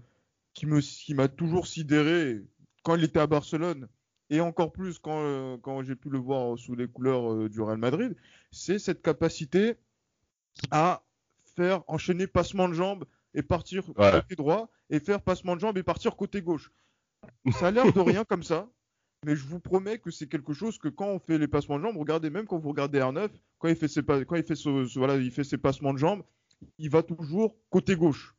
qui 0.53 0.65
me 0.65 0.81
qui 0.81 1.13
m'a 1.13 1.27
toujours 1.27 1.67
sidéré 1.67 2.43
quand 2.83 2.95
il 2.95 3.03
était 3.03 3.19
à 3.19 3.27
Barcelone 3.27 3.87
et 4.29 4.39
encore 4.39 4.71
plus 4.71 4.99
quand, 4.99 5.21
euh, 5.21 5.57
quand 5.61 5.83
j'ai 5.83 5.95
pu 5.95 6.09
le 6.09 6.17
voir 6.17 6.57
sous 6.57 6.75
les 6.75 6.87
couleurs 6.87 7.33
euh, 7.33 7.49
du 7.49 7.61
Real 7.61 7.77
Madrid, 7.77 8.15
c'est 8.51 8.79
cette 8.79 9.01
capacité 9.01 9.75
à 10.71 11.03
faire 11.55 11.83
enchaîner 11.87 12.27
passement 12.27 12.69
de 12.69 12.73
jambes 12.73 13.05
et 13.33 13.43
partir 13.43 13.83
côté 13.85 14.35
droit 14.35 14.69
et 14.89 14.99
faire 14.99 15.21
passement 15.21 15.55
de 15.55 15.61
jambes 15.61 15.77
et 15.77 15.83
partir 15.83 16.15
côté 16.15 16.41
gauche. 16.41 16.71
Ça 17.53 17.67
a 17.67 17.71
l'air 17.71 17.91
de 17.91 17.99
rien 17.99 18.23
comme 18.23 18.43
ça, 18.43 18.69
mais 19.25 19.35
je 19.35 19.45
vous 19.45 19.59
promets 19.59 19.99
que 19.99 20.11
c'est 20.11 20.27
quelque 20.27 20.53
chose 20.53 20.77
que 20.77 20.87
quand 20.87 21.07
on 21.07 21.19
fait 21.19 21.37
les 21.37 21.47
passements 21.47 21.77
de 21.77 21.83
jambes, 21.83 21.97
regardez 21.97 22.29
même 22.29 22.45
quand 22.47 22.57
vous 22.57 22.69
regardez 22.69 22.99
R9, 22.99 23.29
quand 23.59 23.67
il 23.67 23.75
fait 23.75 23.87
ses, 23.87 24.03
quand 24.03 24.35
il 24.35 24.43
fait 24.43 24.59
voilà, 24.95 25.17
il 25.17 25.31
fait 25.31 25.43
ses 25.43 25.57
passements 25.57 25.93
de 25.93 25.99
jambes, 25.99 26.23
il 26.77 26.89
va 26.89 27.03
toujours 27.03 27.55
côté 27.69 27.95
gauche. 27.95 28.35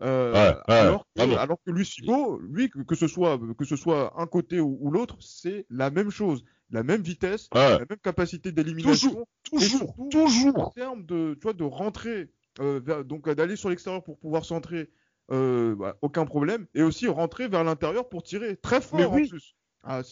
Euh, 0.00 0.54
alors, 0.66 1.06
que, 1.14 1.70
Luis 1.70 1.84
Figo, 1.84 2.40
lui, 2.40 2.70
que, 2.70 2.94
ce 2.94 3.06
soit 3.06 3.38
que 3.58 3.64
ce 3.64 3.76
soit 3.76 4.12
un 4.20 4.26
côté 4.26 4.60
ou, 4.60 4.90
l'autre, 4.90 5.16
c'est 5.20 5.66
la 5.70 5.90
même 5.90 6.10
chose, 6.10 6.44
la 6.70 6.82
même 6.82 7.02
vitesse, 7.02 7.48
la 7.52 7.78
même 7.78 7.98
capacité 8.02 8.52
d'élimination, 8.52 9.26
toujours, 9.44 9.94
toujours, 9.94 10.08
toujours. 10.10 10.58
En 10.58 10.70
termes 10.70 11.04
de, 11.04 11.34
tu 11.34 11.42
vois, 11.42 11.52
de 11.52 11.64
rentrer, 11.64 12.30
euh, 12.60 13.04
donc 13.04 13.28
d'aller 13.28 13.56
sur 13.56 13.68
l'extérieur 13.68 14.02
pour 14.02 14.18
pouvoir 14.18 14.44
centrer, 14.44 14.90
euh, 15.30 15.76
bah, 15.76 15.96
aucun 16.02 16.24
problème, 16.24 16.66
et 16.74 16.82
aussi 16.82 17.06
rentrer 17.06 17.48
vers 17.48 17.62
l'intérieur 17.62 18.08
pour 18.08 18.22
tirer 18.22 18.56
très 18.56 18.80
fort 18.80 19.12
en 19.12 19.16
plus. 19.16 19.54
Ah, 19.84 20.02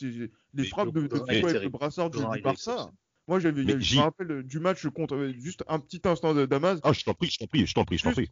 les 0.55 0.65
frappes 0.65 0.93
de, 0.93 1.03
Figo 1.03 1.25
avec 1.29 1.63
le 1.63 1.69
brassard 1.69 2.11
du, 2.11 2.19
Barça. 2.43 2.91
Moi, 3.29 3.39
j'avais, 3.39 3.63
je 3.81 3.97
me 3.97 4.03
rappelle 4.03 4.43
du 4.43 4.59
match 4.59 4.87
contre, 4.89 5.33
juste 5.39 5.63
un 5.69 5.79
petit 5.79 6.01
instant 6.05 6.35
de 6.35 6.47
Damas. 6.47 6.81
Ah, 6.83 6.93
je 6.93 7.05
t'en 7.05 7.15
prie, 7.15 7.31
je 7.31 7.39
t'en 7.39 7.47
prie, 7.47 7.67
je 7.67 7.75
t'en 7.75 7.85
prie, 7.85 7.99
je 7.99 8.03
t'en 8.03 8.13
prie 8.13 8.31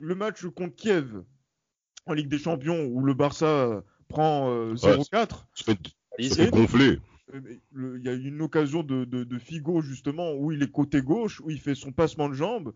le 0.00 0.14
match 0.14 0.44
contre 0.46 0.74
Kiev 0.74 1.22
en 2.06 2.14
Ligue 2.14 2.28
des 2.28 2.38
Champions 2.38 2.86
où 2.86 3.04
le 3.04 3.14
Barça 3.14 3.84
prend 4.08 4.74
0-4. 4.74 5.44
Euh, 5.68 5.74
c'est 6.20 6.50
gonflé. 6.50 6.98
Euh, 7.34 7.98
il 7.98 8.02
y 8.04 8.08
a 8.08 8.14
une 8.14 8.42
occasion 8.42 8.82
de, 8.82 9.38
Figo 9.38 9.80
justement 9.80 10.32
où 10.32 10.50
il 10.52 10.62
est 10.62 10.70
côté 10.70 11.00
gauche, 11.00 11.40
où 11.40 11.50
il 11.50 11.60
fait 11.60 11.74
son 11.74 11.92
passement 11.92 12.28
de 12.28 12.34
jambe 12.34 12.74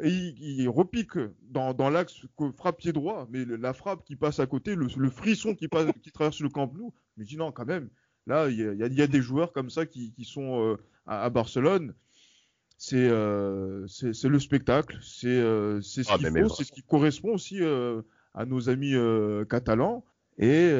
et 0.00 0.08
il, 0.08 0.68
repique 0.68 1.18
dans, 1.42 1.90
l'axe 1.90 2.22
frappe 2.56 2.78
pied 2.78 2.92
droit, 2.92 3.28
mais 3.30 3.44
la 3.44 3.74
frappe 3.74 4.04
qui 4.04 4.16
passe 4.16 4.40
à 4.40 4.46
côté, 4.46 4.74
le, 4.74 5.10
frisson 5.10 5.54
qui, 5.54 5.68
passe, 5.68 5.90
qui 6.02 6.12
traverse 6.12 6.40
le 6.40 6.48
camp 6.48 6.72
nous, 6.74 6.94
mais 7.16 7.24
dis 7.24 7.36
non 7.36 7.52
quand 7.52 7.66
même, 7.66 7.90
là 8.26 8.48
il 8.48 8.56
y 8.56 9.02
a, 9.02 9.06
des 9.06 9.20
joueurs 9.20 9.52
comme 9.52 9.68
ça 9.68 9.84
qui, 9.84 10.14
sont 10.24 10.62
euh, 10.62 10.76
à, 11.04 11.28
Barcelone 11.28 11.94
euh, 12.92 13.86
c'est 13.86 14.28
le 14.28 14.38
spectacle, 14.38 14.98
c'est 15.02 15.28
euh, 15.28 15.80
c'est 15.80 16.02
ce 16.02 16.12
ah, 16.12 16.18
qu'il 16.18 16.30
faut, 16.30 16.48
c'est 16.48 16.64
ce 16.64 16.72
qui 16.72 16.82
correspond 16.82 17.34
aussi 17.34 17.58
euh, 17.60 18.02
à 18.34 18.44
nos 18.44 18.68
amis 18.68 18.94
catalans 19.48 20.04
et 20.38 20.72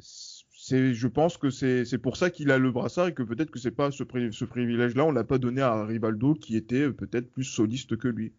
c'est 0.00 0.94
je 0.94 1.08
pense 1.08 1.36
que 1.38 1.50
c'est 1.50 1.98
pour 1.98 2.16
ça 2.16 2.30
qu'il 2.30 2.50
a 2.50 2.58
le 2.58 2.70
brassard 2.70 3.08
et 3.08 3.14
que 3.14 3.22
peut-être 3.22 3.50
que 3.50 3.58
c'est 3.58 3.70
pas 3.70 3.90
ce, 3.90 4.04
ce 4.30 4.44
privilège-là, 4.44 5.04
on 5.04 5.12
l'a 5.12 5.24
pas 5.24 5.38
donné 5.38 5.62
à 5.62 5.84
Rivaldo 5.84 6.34
qui 6.34 6.56
était 6.56 6.90
peut-être 6.90 7.32
plus 7.32 7.44
soliste 7.44 7.96
que 7.96 8.08
lui. 8.08 8.32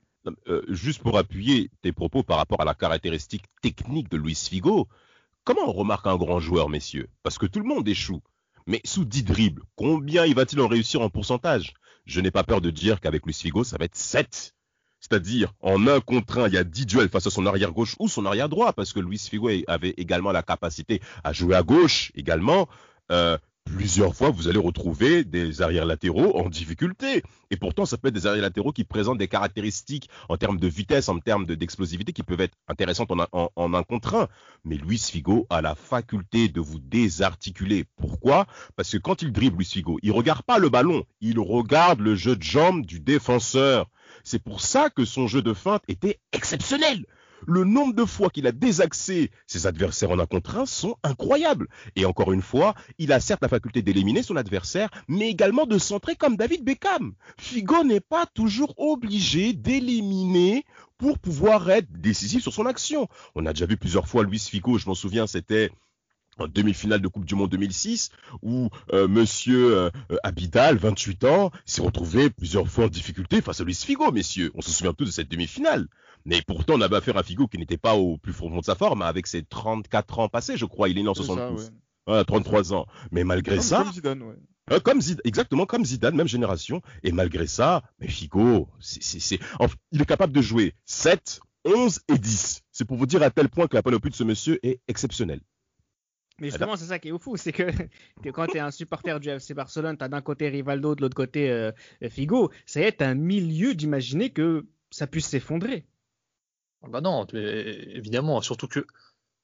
juste 0.70 1.02
pour 1.02 1.18
appuyer 1.18 1.72
tes 1.82 1.92
propos 1.92 2.24
par 2.24 2.38
rapport 2.38 2.62
à 2.62 2.66
la 2.66 2.76
caractéristique 2.76 3.46
technique 3.62 4.10
de 4.10 4.18
Luis 4.18 4.36
Figo, 4.36 4.88
comment 5.44 5.68
on 5.68 5.74
remarque 5.74 6.08
un 6.08 6.18
grand 6.18 6.40
joueur, 6.40 6.70
messieurs? 6.70 7.08
Parce 7.24 7.38
que 7.38 7.46
tout 7.46 7.60
le 7.60 7.68
monde 7.68 7.88
échoue. 7.88 8.22
Mais 8.68 8.82
sous 8.86 9.04
10 9.04 9.24
dribbles, 9.24 9.64
combien 9.76 10.26
il 10.26 10.36
va-t-il 10.36 10.62
en 10.62 10.68
réussir 10.68 11.02
en 11.02 11.10
pourcentage? 11.10 11.74
Je 12.10 12.22
n'ai 12.22 12.32
pas 12.32 12.44
peur 12.44 12.60
de 12.60 12.70
dire 12.72 13.00
qu'avec 13.00 13.26
Luis 13.26 13.34
Figo, 13.34 13.64
ça 13.64 13.78
va 13.78 13.86
être 13.86 13.96
7. 13.96 14.56
C'est-à-dire, 15.00 15.54
en 15.62 15.88
un 15.88 16.02
contre 16.02 16.40
un, 16.40 16.48
il 16.48 16.56
y 16.56 16.58
a 16.58 16.64
10 16.64 16.86
duels 16.86 17.10
face 17.10 17.28
à 17.28 17.30
son 17.30 17.46
arrière 17.46 17.72
gauche 17.72 17.96
ou 18.00 18.10
son 18.10 18.26
arrière 18.26 18.50
droit, 18.50 18.74
parce 18.74 18.92
que 18.92 19.00
Luis 19.00 19.20
Figo 19.20 19.50
avait 19.68 19.94
également 19.96 20.32
la 20.32 20.44
capacité 20.44 21.02
à 21.24 21.32
jouer 21.32 21.56
à 21.56 21.64
gauche 21.64 22.12
également. 22.16 22.68
Euh, 23.12 23.38
plusieurs 23.76 24.16
fois, 24.16 24.30
vous 24.30 24.48
allez 24.48 24.60
retrouver 24.60 25.24
des 25.24 25.62
arrières 25.62 25.86
latéraux 25.86 26.38
en 26.38 26.50
difficulté. 26.50 27.24
Et 27.52 27.58
pourtant, 27.58 27.86
ça 27.86 27.98
peut 27.98 28.10
être 28.10 28.14
des 28.14 28.28
arrières 28.28 28.44
latéraux 28.44 28.72
qui 28.72 28.84
présentent 28.84 29.18
des 29.18 29.28
caractéristiques 29.28 30.10
en 30.28 30.38
termes 30.38 30.58
de 30.58 30.68
vitesse, 30.68 31.10
en 31.10 31.20
termes 31.20 31.46
d'explosivité 31.46 32.14
qui 32.14 32.24
peuvent 32.24 32.42
être 32.42 32.58
intéressantes 32.68 33.12
en, 33.12 33.74
un 33.74 33.84
contre 33.84 34.16
un. 34.16 34.28
Mais 34.66 34.76
Luis 34.76 35.00
Figo 35.00 35.48
a 35.50 35.62
la 35.62 35.76
faculté 35.76 36.48
de 36.48 36.60
vous 36.60 36.80
désarticuler. 36.80 37.86
Pourquoi? 37.96 38.48
Parce 38.76 38.92
que 38.92 38.98
quand 38.98 39.22
il 39.22 39.32
dribble 39.32 39.58
Luis 39.58 39.66
Figo, 39.66 40.00
il 40.04 40.12
regarde 40.12 40.44
pas 40.44 40.58
le 40.58 40.70
ballon, 40.70 41.04
il 41.22 41.40
regarde 41.40 42.00
le 42.00 42.16
jeu 42.16 42.36
de 42.36 42.44
jambes 42.44 42.86
du 42.86 43.00
défenseur. 43.00 43.90
C'est 44.24 44.44
pour 44.44 44.62
ça 44.62 44.90
que 44.90 45.06
son 45.06 45.28
jeu 45.28 45.42
de 45.42 45.54
feinte 45.54 45.84
était 45.88 46.20
exceptionnel. 46.32 47.06
Le 47.48 47.64
nombre 47.64 47.94
de 47.94 48.06
fois 48.06 48.30
qu'il 48.30 48.48
a 48.48 48.52
désaxé 48.52 49.32
ses 49.48 49.68
adversaires 49.68 50.12
en 50.12 50.20
un 50.20 50.26
contre 50.26 50.58
un 50.58 50.66
sont 50.66 50.96
incroyables. 51.04 51.68
Et 51.96 52.06
encore 52.06 52.32
une 52.32 52.42
fois, 52.42 52.76
il 52.98 53.12
a 53.12 53.20
certes 53.20 53.42
la 53.42 53.50
faculté 53.50 53.82
d'éliminer 53.82 54.24
son 54.24 54.36
adversaire, 54.36 54.90
mais 55.08 55.30
également 55.30 55.66
de 55.66 55.78
centrer 55.78 56.16
comme 56.16 56.38
David 56.38 56.64
Beckham. 56.64 57.14
Figo 57.38 57.84
n'est 57.84 58.00
pas 58.00 58.26
toujours 58.26 58.74
obligé 58.78 59.54
d'éliminer 59.54 60.66
pour 60.98 61.18
pouvoir 61.18 61.70
être 61.70 61.92
décisif 61.92 62.42
sur 62.42 62.54
son 62.54 62.66
action. 62.66 63.08
On 63.36 63.46
a 63.46 63.54
déjà 63.54 63.66
vu 63.66 63.78
plusieurs 63.78 64.08
fois 64.08 64.24
Luis 64.24 64.40
Figo, 64.40 64.78
je 64.78 64.88
m'en 64.88 64.96
souviens, 64.96 65.28
c'était 65.28 65.72
en 66.40 66.48
demi-finale 66.48 67.02
de 67.02 67.08
Coupe 67.08 67.26
du 67.26 67.36
Monde 67.36 67.50
2006, 67.50 68.10
où 68.42 68.70
euh, 68.94 69.08
Monsieur 69.08 69.76
euh, 69.78 69.90
Abidal, 70.24 70.78
28 70.78 71.24
ans, 71.26 71.52
s'est 71.66 71.82
retrouvé 71.82 72.30
plusieurs 72.30 72.68
fois 72.68 72.86
en 72.86 72.90
difficulté 72.90 73.42
face 73.42 73.62
à 73.62 73.64
Luis 73.64 73.76
Figo, 73.76 74.12
messieurs. 74.12 74.52
On 74.56 74.62
se 74.62 74.72
souvient 74.72 74.94
tous 74.94 75.06
de 75.06 75.12
cette 75.12 75.30
demi-finale. 75.30 75.88
Mais 76.26 76.42
pourtant, 76.42 76.74
on 76.76 76.82
avait 76.82 76.98
affaire 76.98 77.18
à 77.18 77.24
Figo 77.24 77.48
qui 77.48 77.58
n'était 77.58 77.78
pas 77.78 77.96
au 77.96 78.18
plus 78.18 78.34
fond 78.34 78.56
de 78.56 78.64
sa 78.64 78.76
forme, 78.76 79.02
avec 79.02 79.28
ses 79.28 79.44
34 79.44 80.20
ans 80.20 80.30
passés, 80.30 80.58
je 80.58 80.66
crois. 80.66 80.90
Il 80.90 80.98
est 80.98 81.04
né 81.04 81.10
en 81.10 81.14
72. 81.14 81.72
33 82.26 82.74
ans. 82.74 82.88
Mais 83.12 83.24
malgré 83.24 83.62
ça. 83.62 83.84
Comme 83.84 83.94
Zidane, 83.94 84.24
ouais. 84.24 84.36
Euh, 84.72 84.80
comme 84.80 85.02
Zidane, 85.02 85.22
exactement 85.24 85.66
comme 85.66 85.86
Zidane, 85.86 86.16
même 86.16 86.28
génération. 86.28 86.82
Et 87.04 87.12
malgré 87.12 87.48
ça, 87.48 87.84
mais 88.00 88.08
Figo, 88.08 88.68
c'est, 88.80 89.40
il 89.92 90.02
est 90.02 90.06
capable 90.06 90.34
de 90.34 90.42
jouer 90.42 90.76
7, 90.86 91.40
11 91.66 92.02
et 92.08 92.18
10. 92.18 92.62
C'est 92.72 92.86
pour 92.86 92.98
vous 92.98 93.06
dire 93.06 93.22
à 93.24 93.30
tel 93.30 93.50
point 93.50 93.68
que 93.68 93.76
la 93.76 93.84
panoplie 93.84 94.12
de 94.12 94.16
ce 94.16 94.24
monsieur 94.24 94.60
est 94.64 94.80
exceptionnelle. 94.88 95.42
Mais 96.42 96.50
justement, 96.50 96.76
c'est 96.76 96.86
ça 96.86 97.00
qui 97.00 97.10
est 97.10 97.20
fou, 97.20 97.38
c'est 97.38 97.52
que, 97.52 97.64
quand 98.32 98.48
tu 98.48 98.58
es 98.58 98.60
un 98.60 98.72
supporter 98.72 99.20
du 99.20 99.30
FC 99.30 99.54
Barcelone, 99.54 99.98
tu 99.98 100.04
as 100.04 100.10
d'un 100.10 100.22
côté 100.22 100.50
Rivaldo, 100.50 100.96
de 100.96 101.02
l'autre 101.02 101.16
côté 101.16 101.50
euh, 101.50 101.72
Figo, 102.10 102.52
ça 102.66 102.82
est 102.82 103.02
un 103.02 103.16
milieu 103.16 103.76
d'imaginer 103.76 104.32
que 104.32 104.66
ça 104.90 105.08
puisse 105.08 105.28
s'effondrer. 105.28 105.86
Ah 106.82 106.88
bah 106.88 107.02
non, 107.02 107.26
évidemment, 107.26 108.42
surtout 108.42 108.68
que 108.68 108.86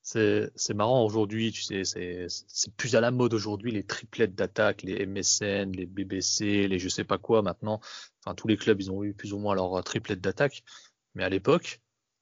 c'est 0.01 0.73
marrant 0.73 1.03
aujourd'hui, 1.03 1.51
tu 1.51 1.63
sais, 1.63 1.83
c'est 1.83 2.75
plus 2.77 2.95
à 2.95 3.01
la 3.01 3.11
mode 3.11 3.33
aujourd'hui 3.33 3.71
les 3.71 3.83
triplettes 3.83 4.35
d'attaque, 4.35 4.83
les 4.83 5.05
MSN, 5.05 5.71
les 5.71 5.85
BBC, 5.85 6.67
les 6.67 6.79
je 6.79 6.87
sais 6.87 7.03
pas 7.03 7.17
quoi 7.17 7.41
maintenant. 7.41 7.81
Enfin, 8.23 8.35
tous 8.35 8.47
les 8.47 8.55
clubs, 8.55 8.79
ils 8.79 8.91
ont 8.91 9.03
eu 9.03 9.13
plus 9.13 9.33
ou 9.33 9.39
moins 9.39 9.55
leur 9.55 9.83
triplette 9.83 10.21
d'attaque. 10.21 10.63
Mais 11.15 11.23
à 11.23 11.29
l'époque, 11.29 11.81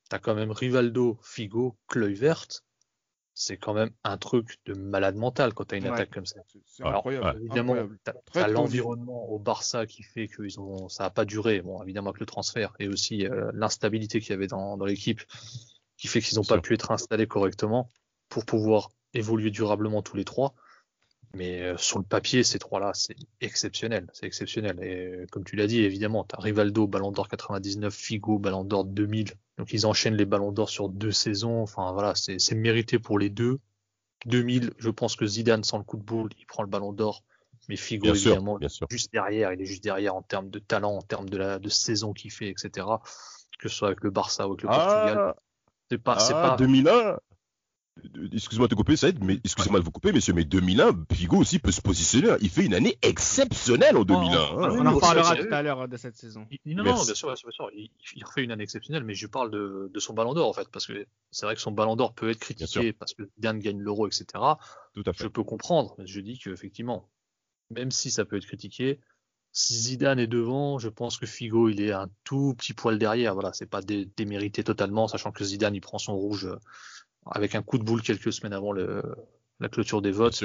tu 0.09 0.15
as 0.15 0.19
quand 0.19 0.33
même 0.33 0.51
Rivaldo, 0.51 1.19
Figo, 1.21 1.77
Kluivert 1.87 2.47
c'est 3.33 3.57
quand 3.57 3.73
même 3.73 3.89
un 4.03 4.17
truc 4.17 4.59
de 4.65 4.73
malade 4.73 5.15
mental 5.15 5.53
quand 5.53 5.65
tu 5.65 5.75
as 5.75 5.77
une 5.79 5.87
attaque 5.87 6.11
comme 6.11 6.25
ça. 6.25 6.41
C'est 6.65 6.85
incroyable. 6.85 7.39
Évidemment, 7.39 7.75
tu 8.31 8.39
as, 8.39 8.47
l'environnement 8.47 9.29
au 9.29 9.39
Barça 9.39 9.85
qui 9.85 10.03
fait 10.03 10.27
que 10.27 10.43
ils 10.43 10.59
ont, 10.59 10.87
ça 10.89 11.03
n'a 11.03 11.09
pas 11.09 11.25
duré. 11.25 11.61
Bon, 11.61 11.81
évidemment 11.81 12.11
que 12.11 12.19
le 12.19 12.25
transfert 12.25 12.73
et 12.79 12.87
aussi 12.87 13.25
euh, 13.25 13.51
l'instabilité 13.53 14.19
qu'il 14.19 14.31
y 14.31 14.33
avait 14.33 14.47
dans, 14.47 14.77
dans 14.77 14.85
l'équipe 14.85 15.21
qui 15.97 16.07
fait 16.07 16.21
qu'ils 16.21 16.37
n'ont 16.37 16.43
pas 16.43 16.59
pu 16.59 16.73
être 16.73 16.91
installés 16.91 17.27
correctement 17.27 17.89
pour 18.29 18.45
pouvoir 18.45 18.89
évoluer 19.13 19.51
durablement 19.51 20.01
tous 20.01 20.15
les 20.15 20.25
trois. 20.25 20.53
Mais 21.35 21.61
euh, 21.61 21.77
sur 21.77 21.97
le 21.97 22.03
papier, 22.03 22.43
ces 22.43 22.59
trois-là, 22.59 22.91
c'est 22.93 23.15
exceptionnel. 23.41 24.07
C'est 24.13 24.27
exceptionnel. 24.27 24.77
Et 24.83 25.05
euh, 25.05 25.25
comme 25.31 25.43
tu 25.43 25.55
l'as 25.55 25.65
dit, 25.65 25.81
évidemment, 25.81 26.23
tu 26.23 26.35
as 26.35 26.39
Rivaldo, 26.39 26.85
Ballon 26.85 27.11
d'Or 27.11 27.27
99, 27.27 27.93
Figo, 27.93 28.37
Ballon 28.37 28.63
d'Or 28.63 28.85
2000. 28.85 29.33
Donc 29.57 29.73
ils 29.73 29.87
enchaînent 29.87 30.15
les 30.15 30.25
Ballons 30.25 30.51
d'Or 30.51 30.69
sur 30.69 30.89
deux 30.89 31.11
saisons. 31.11 31.61
Enfin 31.61 31.91
voilà, 31.91 32.13
c'est 32.15 32.55
mérité 32.55 32.99
pour 32.99 33.17
les 33.17 33.29
deux. 33.29 33.59
2000, 34.27 34.71
je 34.77 34.89
pense 34.89 35.15
que 35.15 35.25
Zidane, 35.25 35.63
sans 35.63 35.79
le 35.79 35.83
coup 35.83 35.97
de 35.97 36.03
boule, 36.03 36.29
il 36.39 36.45
prend 36.45 36.63
le 36.63 36.69
Ballon 36.69 36.93
d'Or. 36.93 37.23
Mais 37.67 37.77
Figo, 37.77 38.13
évidemment, 38.13 38.59
juste 38.89 39.11
derrière. 39.11 39.53
Il 39.53 39.61
est 39.61 39.65
juste 39.65 39.83
derrière 39.83 40.15
en 40.15 40.21
termes 40.21 40.49
de 40.49 40.59
talent, 40.59 40.97
en 40.97 41.01
termes 41.01 41.29
de, 41.29 41.37
la, 41.37 41.59
de 41.59 41.69
saison 41.69 42.13
qu'il 42.13 42.31
fait, 42.31 42.49
etc. 42.49 42.85
Que 43.57 43.69
ce 43.69 43.75
soit 43.75 43.87
avec 43.87 44.03
le 44.03 44.11
Barça 44.11 44.47
ou 44.47 44.51
avec 44.51 44.63
le 44.63 44.69
ah 44.69 44.75
Portugal. 44.75 45.33
C'est 45.89 45.97
pas, 45.97 46.17
ah, 46.19 46.31
pas. 46.31 46.55
2001 46.57 47.17
excusez-moi 48.33 48.67
de 48.67 48.71
te 48.71 48.75
couper, 48.75 48.95
Saïd, 48.95 49.23
mais 49.23 49.39
excusez-moi 49.43 49.79
de 49.79 49.85
vous 49.85 49.91
couper, 49.91 50.11
messieurs, 50.11 50.33
mais 50.33 50.45
2001, 50.45 51.05
Figo 51.13 51.37
aussi 51.37 51.59
peut 51.59 51.71
se 51.71 51.81
positionner. 51.81 52.35
Il 52.41 52.49
fait 52.49 52.65
une 52.65 52.73
année 52.73 52.97
exceptionnelle 53.01 53.97
en 53.97 54.03
2001. 54.03 54.33
Hein. 54.33 54.47
on 54.55 54.85
en 54.85 54.99
parlera 54.99 55.35
tout 55.35 55.47
à 55.51 55.61
l'heure 55.61 55.87
de 55.87 55.97
cette 55.97 56.15
saison. 56.15 56.47
non, 56.65 56.83
non, 56.83 57.03
bien 57.03 57.13
sûr, 57.13 57.27
bien 57.27 57.35
sûr, 57.35 57.69
Il, 57.73 58.23
refait 58.23 58.43
une 58.43 58.51
année 58.51 58.63
exceptionnelle, 58.63 59.03
mais 59.03 59.15
je 59.15 59.27
parle 59.27 59.51
de, 59.51 59.99
son 59.99 60.13
ballon 60.13 60.33
d'or, 60.33 60.49
en 60.49 60.53
fait, 60.53 60.67
parce 60.69 60.87
que 60.87 61.05
c'est 61.31 61.45
vrai 61.45 61.55
que 61.55 61.61
son 61.61 61.71
ballon 61.71 61.95
d'or 61.95 62.13
peut 62.13 62.29
être 62.29 62.39
critiqué 62.39 62.93
parce 62.93 63.13
que 63.13 63.23
Dan 63.37 63.59
gagne 63.59 63.79
l'euro, 63.79 64.07
etc. 64.07 64.25
Tout 64.93 65.03
à 65.05 65.13
fait. 65.13 65.23
Je 65.23 65.27
peux 65.27 65.43
comprendre, 65.43 65.95
mais 65.97 66.07
je 66.07 66.19
dis 66.19 66.37
qu'effectivement, 66.37 67.09
même 67.69 67.91
si 67.91 68.11
ça 68.11 68.25
peut 68.25 68.37
être 68.37 68.45
critiqué, 68.45 68.99
si 69.51 69.75
Zidane 69.75 70.19
est 70.19 70.27
devant, 70.27 70.79
je 70.79 70.89
pense 70.89 71.17
que 71.17 71.27
Figo, 71.27 71.69
il 71.69 71.79
est 71.79 71.91
un 71.91 72.09
tout 72.23 72.55
petit 72.57 72.73
poil 72.73 72.97
derrière. 72.97 73.35
Voilà, 73.35 73.53
c'est 73.53 73.67
pas 73.67 73.81
démérité 73.81 74.63
totalement, 74.63 75.07
sachant 75.07 75.31
que 75.31 75.43
Zidane, 75.43 75.75
il 75.75 75.81
prend 75.81 75.99
son 75.99 76.15
rouge 76.15 76.49
avec 77.25 77.55
un 77.55 77.61
coup 77.61 77.77
de 77.77 77.83
boule 77.83 78.01
quelques 78.01 78.33
semaines 78.33 78.53
avant 78.53 78.71
le, 78.71 79.01
la 79.59 79.69
clôture 79.69 80.01
des 80.01 80.11
votes. 80.11 80.43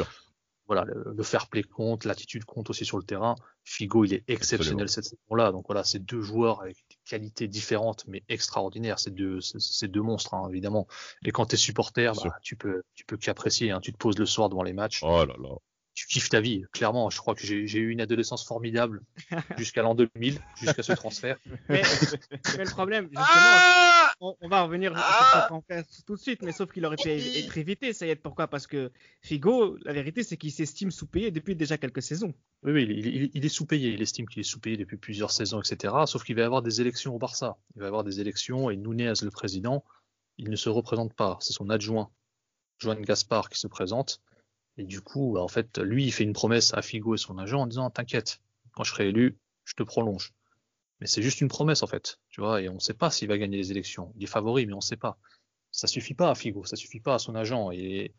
Voilà, 0.66 0.84
le, 0.84 1.22
fair 1.22 1.46
play 1.46 1.62
compte, 1.62 2.04
l'attitude 2.04 2.44
compte 2.44 2.68
aussi 2.68 2.84
sur 2.84 2.98
le 2.98 3.02
terrain. 3.02 3.36
Figo, 3.64 4.04
il 4.04 4.12
est 4.12 4.24
exceptionnel 4.28 4.90
cette 4.90 5.04
saison-là. 5.04 5.50
Donc 5.50 5.64
voilà, 5.66 5.82
c'est 5.82 5.98
deux 5.98 6.20
joueurs 6.20 6.60
avec 6.60 6.76
des 6.90 6.96
qualités 7.06 7.48
différentes 7.48 8.04
mais 8.06 8.22
extraordinaires. 8.28 8.98
C'est 8.98 9.14
deux, 9.14 9.40
c'est 9.40 9.88
deux 9.88 10.02
monstres 10.02 10.34
hein, 10.34 10.46
évidemment. 10.50 10.86
Et 11.24 11.30
quand 11.30 11.46
tu 11.46 11.54
es 11.54 11.56
supporter, 11.56 12.12
bah, 12.22 12.36
tu 12.42 12.56
peux, 12.56 12.82
tu 12.94 13.06
peux 13.06 13.16
qu'apprécier. 13.16 13.70
Hein. 13.70 13.80
Tu 13.80 13.94
te 13.94 13.96
poses 13.96 14.18
le 14.18 14.26
soir 14.26 14.50
devant 14.50 14.62
les 14.62 14.74
matchs. 14.74 15.00
Oh 15.02 15.24
là 15.24 15.34
là 15.38 15.48
tu 15.98 16.06
kiffes 16.06 16.28
ta 16.28 16.40
vie, 16.40 16.62
clairement. 16.72 17.10
Je 17.10 17.18
crois 17.18 17.34
que 17.34 17.44
j'ai 17.44 17.78
eu 17.78 17.90
une 17.90 18.00
adolescence 18.00 18.46
formidable 18.46 19.02
jusqu'à 19.58 19.82
l'an 19.82 19.96
2000, 19.96 20.38
jusqu'à 20.60 20.84
ce 20.84 20.92
transfert. 20.92 21.36
Mais, 21.68 21.82
le 21.82 22.70
problème, 22.70 23.06
justement, 23.06 23.26
ah 23.26 24.12
on, 24.20 24.48
va 24.48 24.62
revenir 24.62 24.92
ah 24.94 25.48
tout 26.06 26.14
de 26.14 26.20
suite, 26.20 26.42
mais 26.42 26.52
sauf 26.52 26.72
qu'il 26.72 26.86
aurait 26.86 26.96
pu 26.96 27.08
être 27.08 27.58
évité, 27.58 27.92
ça 27.92 28.06
y 28.06 28.10
est. 28.10 28.16
Pourquoi? 28.16 28.46
Parce 28.46 28.68
que 28.68 28.92
Figo, 29.22 29.76
la 29.84 29.92
vérité, 29.92 30.22
c'est 30.22 30.36
qu'il 30.36 30.52
s'estime 30.52 30.92
sous-payé 30.92 31.32
depuis 31.32 31.56
déjà 31.56 31.78
quelques 31.78 32.02
saisons. 32.02 32.32
Oui, 32.62 32.72
oui, 32.72 33.30
il, 33.34 33.44
est 33.44 33.48
sous-payé. 33.48 33.90
Il 33.90 34.00
estime 34.00 34.28
qu'il 34.28 34.40
est 34.40 34.44
sous-payé 34.44 34.76
depuis 34.76 34.98
plusieurs 34.98 35.32
saisons, 35.32 35.60
etc. 35.60 35.94
Sauf 36.06 36.22
qu'il 36.22 36.36
va 36.36 36.42
y 36.42 36.44
avoir 36.44 36.62
des 36.62 36.80
élections 36.80 37.14
au 37.14 37.18
Barça. 37.18 37.56
Il 37.74 37.80
va 37.80 37.86
y 37.86 37.88
avoir 37.88 38.04
des 38.04 38.20
élections 38.20 38.70
et 38.70 38.76
Nunez, 38.76 39.14
le 39.22 39.30
président, 39.30 39.84
il 40.36 40.48
ne 40.48 40.56
se 40.56 40.68
représente 40.68 41.14
pas. 41.14 41.38
C'est 41.40 41.52
son 41.52 41.70
adjoint, 41.70 42.10
Joan 42.78 43.00
Gaspard, 43.02 43.48
qui 43.48 43.58
se 43.58 43.66
présente. 43.66 44.20
Et 44.78 44.84
du 44.84 45.00
coup, 45.00 45.32
bah, 45.34 45.42
en 45.42 45.48
fait, 45.48 45.78
lui, 45.78 46.06
il 46.06 46.12
fait 46.12 46.24
une 46.24 46.32
promesse 46.32 46.72
à 46.72 46.82
Figo 46.82 47.14
et 47.14 47.18
son 47.18 47.36
agent 47.36 47.60
en 47.60 47.66
disant 47.66 47.90
T'inquiète, 47.90 48.40
quand 48.72 48.84
je 48.84 48.92
serai 48.92 49.08
élu, 49.08 49.36
je 49.64 49.74
te 49.74 49.82
prolonge. 49.82 50.32
Mais 51.00 51.06
c'est 51.06 51.22
juste 51.22 51.40
une 51.40 51.48
promesse, 51.48 51.82
en 51.82 51.86
fait. 51.86 52.18
Tu 52.30 52.40
vois, 52.40 52.62
et 52.62 52.68
on 52.68 52.74
ne 52.74 52.78
sait 52.78 52.94
pas 52.94 53.10
s'il 53.10 53.28
va 53.28 53.38
gagner 53.38 53.56
les 53.56 53.70
élections. 53.70 54.12
Il 54.16 54.24
est 54.24 54.28
favori, 54.28 54.66
mais 54.66 54.72
on 54.72 54.76
ne 54.76 54.82
sait 54.82 54.96
pas. 54.96 55.18
Ça 55.70 55.86
suffit 55.86 56.14
pas 56.14 56.30
à 56.30 56.34
Figo, 56.34 56.64
ça 56.64 56.76
suffit 56.76 57.00
pas 57.00 57.14
à 57.14 57.18
son 57.18 57.34
agent. 57.34 57.70
Et 57.72 58.14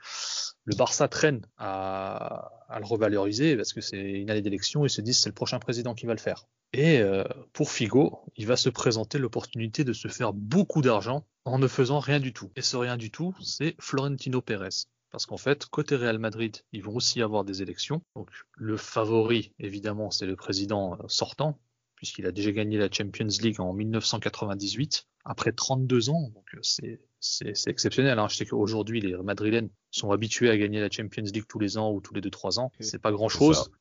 le 0.66 0.76
Barça 0.76 1.08
traîne 1.08 1.42
à, 1.58 2.52
le 2.78 2.86
revaloriser 2.86 3.56
parce 3.56 3.74
que 3.74 3.82
c'est 3.82 3.98
une 3.98 4.30
année 4.30 4.42
d'élection. 4.42 4.86
Ils 4.86 4.90
se 4.90 5.02
disent 5.02 5.20
c'est 5.20 5.30
le 5.30 5.36
prochain 5.36 5.60
président 5.60 5.96
qui 5.96 6.06
va 6.06 6.14
le 6.14 6.20
faire. 6.20 6.48
Et 6.74 7.00
euh, 7.00 7.24
pour 7.52 7.72
Figo, 7.72 8.20
il 8.36 8.46
va 8.46 8.56
se 8.56 8.70
présenter 8.70 9.18
l'opportunité 9.18 9.84
de 9.84 9.94
se 9.94 10.08
faire 10.08 10.34
beaucoup 10.34 10.82
d'argent 10.82 11.26
en 11.46 11.58
ne 11.58 11.68
faisant 11.68 12.00
rien 12.00 12.20
du 12.20 12.34
tout. 12.34 12.52
Et 12.56 12.62
ce 12.62 12.78
rien 12.78 12.98
du 12.98 13.10
tout, 13.10 13.36
c'est 13.42 13.76
Florentino 13.80 14.42
Pérez. 14.42 14.86
Parce 15.12 15.26
qu'en 15.26 15.38
fait, 15.38 15.66
côté 15.66 15.96
Real 15.96 16.20
Madrid, 16.20 16.58
ils 16.72 16.84
vont 16.84 16.96
aussi 16.96 17.22
avoir 17.22 17.44
des 17.44 17.62
élections. 17.62 18.02
Donc 18.16 18.30
le 18.56 18.78
favori, 18.78 19.54
évidemment, 19.60 20.12
c'est 20.12 20.28
le 20.28 20.36
président 20.36 20.94
euh, 20.94 21.08
sortant, 21.08 21.60
puisqu'il 21.96 22.26
a 22.28 22.32
déjà 22.32 22.52
gagné 22.52 22.78
la 22.78 22.90
Champions 22.92 23.28
League 23.42 23.60
en 23.60 23.74
1998, 23.74 25.08
après 25.26 25.52
32 25.52 26.10
ans. 26.10 26.30
Donc 26.30 26.46
euh, 26.54 26.60
c'est 26.62 27.02
c'est 27.20 27.68
exceptionnel. 27.68 28.18
Hein. 28.18 28.28
Je 28.30 28.38
sais 28.38 28.46
qu'aujourd'hui, 28.46 29.02
les 29.02 29.16
Madrilènes 29.18 29.70
sont 29.92 30.12
habitués 30.12 30.50
à 30.50 30.58
gagner 30.58 30.80
la 30.80 30.90
Champions 30.90 31.24
League 31.24 31.46
tous 31.48 31.60
les 31.60 31.78
ans 31.78 31.92
ou 31.92 32.00
tous 32.00 32.14
les 32.14 32.22
2-3 32.22 32.60
ans. 32.60 32.72
C'est 32.80 33.02
pas 33.02 33.12
grand-chose. 33.12 33.72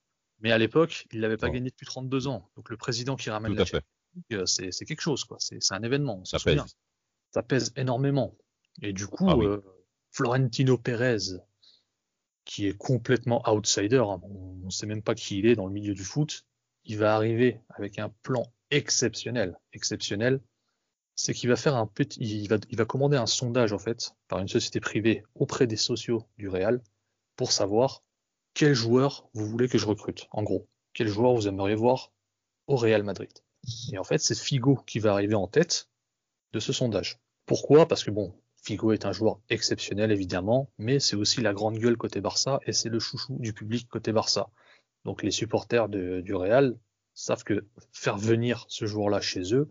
Mais 0.40 0.52
à 0.52 0.58
l'époque, 0.58 1.06
il 1.12 1.20
l'avait 1.20 1.36
pas 1.36 1.50
gagné 1.50 1.70
depuis 1.70 1.86
32 1.86 2.28
ans. 2.28 2.48
Donc 2.56 2.70
le 2.70 2.76
président 2.76 3.16
qui 3.16 3.30
ramène 3.30 3.54
la 3.54 3.64
Champions 3.64 3.86
League, 4.14 4.40
euh, 4.40 4.46
c'est 4.46 4.84
quelque 4.84 5.00
chose. 5.00 5.24
quoi. 5.24 5.36
C'est 5.40 5.60
un 5.70 5.82
événement. 5.82 6.24
Ça 6.24 6.38
pèse. 6.38 6.64
Ça 7.32 7.42
pèse 7.42 7.72
énormément. 7.76 8.36
Et 8.82 8.92
du 8.92 9.06
coup, 9.06 9.28
ah 9.28 9.36
Florentino 10.10 10.78
Pérez, 10.78 11.40
qui 12.44 12.66
est 12.66 12.76
complètement 12.76 13.42
outsider, 13.48 13.98
hein. 13.98 14.20
on 14.22 14.54
ne 14.64 14.70
sait 14.70 14.86
même 14.86 15.02
pas 15.02 15.14
qui 15.14 15.38
il 15.38 15.46
est 15.46 15.56
dans 15.56 15.66
le 15.66 15.72
milieu 15.72 15.94
du 15.94 16.04
foot, 16.04 16.46
il 16.84 16.96
va 16.98 17.14
arriver 17.14 17.60
avec 17.68 17.98
un 17.98 18.08
plan 18.22 18.50
exceptionnel. 18.70 19.58
Exceptionnel, 19.72 20.40
c'est 21.14 21.34
qu'il 21.34 21.48
va 21.48 21.56
faire 21.56 21.76
un 21.76 21.90
il 22.16 22.48
va, 22.48 22.56
il 22.70 22.76
va 22.76 22.84
commander 22.84 23.16
un 23.16 23.26
sondage 23.26 23.72
en 23.72 23.78
fait 23.78 24.14
par 24.28 24.38
une 24.38 24.48
société 24.48 24.80
privée 24.80 25.24
auprès 25.34 25.66
des 25.66 25.76
sociaux 25.76 26.26
du 26.38 26.48
Real 26.48 26.80
pour 27.36 27.52
savoir 27.52 28.02
quel 28.54 28.74
joueur 28.74 29.28
vous 29.34 29.46
voulez 29.46 29.68
que 29.68 29.78
je 29.78 29.86
recrute. 29.86 30.26
En 30.30 30.42
gros, 30.42 30.68
quel 30.94 31.08
joueur 31.08 31.34
vous 31.34 31.48
aimeriez 31.48 31.74
voir 31.74 32.12
au 32.66 32.76
Real 32.76 33.02
Madrid. 33.02 33.32
Et 33.92 33.98
en 33.98 34.04
fait, 34.04 34.18
c'est 34.18 34.38
Figo 34.38 34.76
qui 34.86 34.98
va 35.00 35.12
arriver 35.12 35.34
en 35.34 35.48
tête 35.48 35.88
de 36.52 36.60
ce 36.60 36.72
sondage. 36.72 37.20
Pourquoi? 37.46 37.86
Parce 37.86 38.04
que 38.04 38.10
bon, 38.10 38.34
Figo 38.68 38.92
est 38.92 39.06
un 39.06 39.12
joueur 39.12 39.40
exceptionnel 39.48 40.12
évidemment, 40.12 40.70
mais 40.76 41.00
c'est 41.00 41.16
aussi 41.16 41.40
la 41.40 41.54
grande 41.54 41.78
gueule 41.78 41.96
côté 41.96 42.20
Barça 42.20 42.60
et 42.66 42.74
c'est 42.74 42.90
le 42.90 42.98
chouchou 42.98 43.38
du 43.38 43.54
public 43.54 43.88
côté 43.88 44.12
Barça. 44.12 44.50
Donc 45.06 45.22
les 45.22 45.30
supporters 45.30 45.88
du 45.88 46.34
Real 46.34 46.76
savent 47.14 47.44
que 47.44 47.64
faire 47.92 48.18
venir 48.18 48.66
ce 48.68 48.84
joueur-là 48.84 49.22
chez 49.22 49.54
eux, 49.54 49.70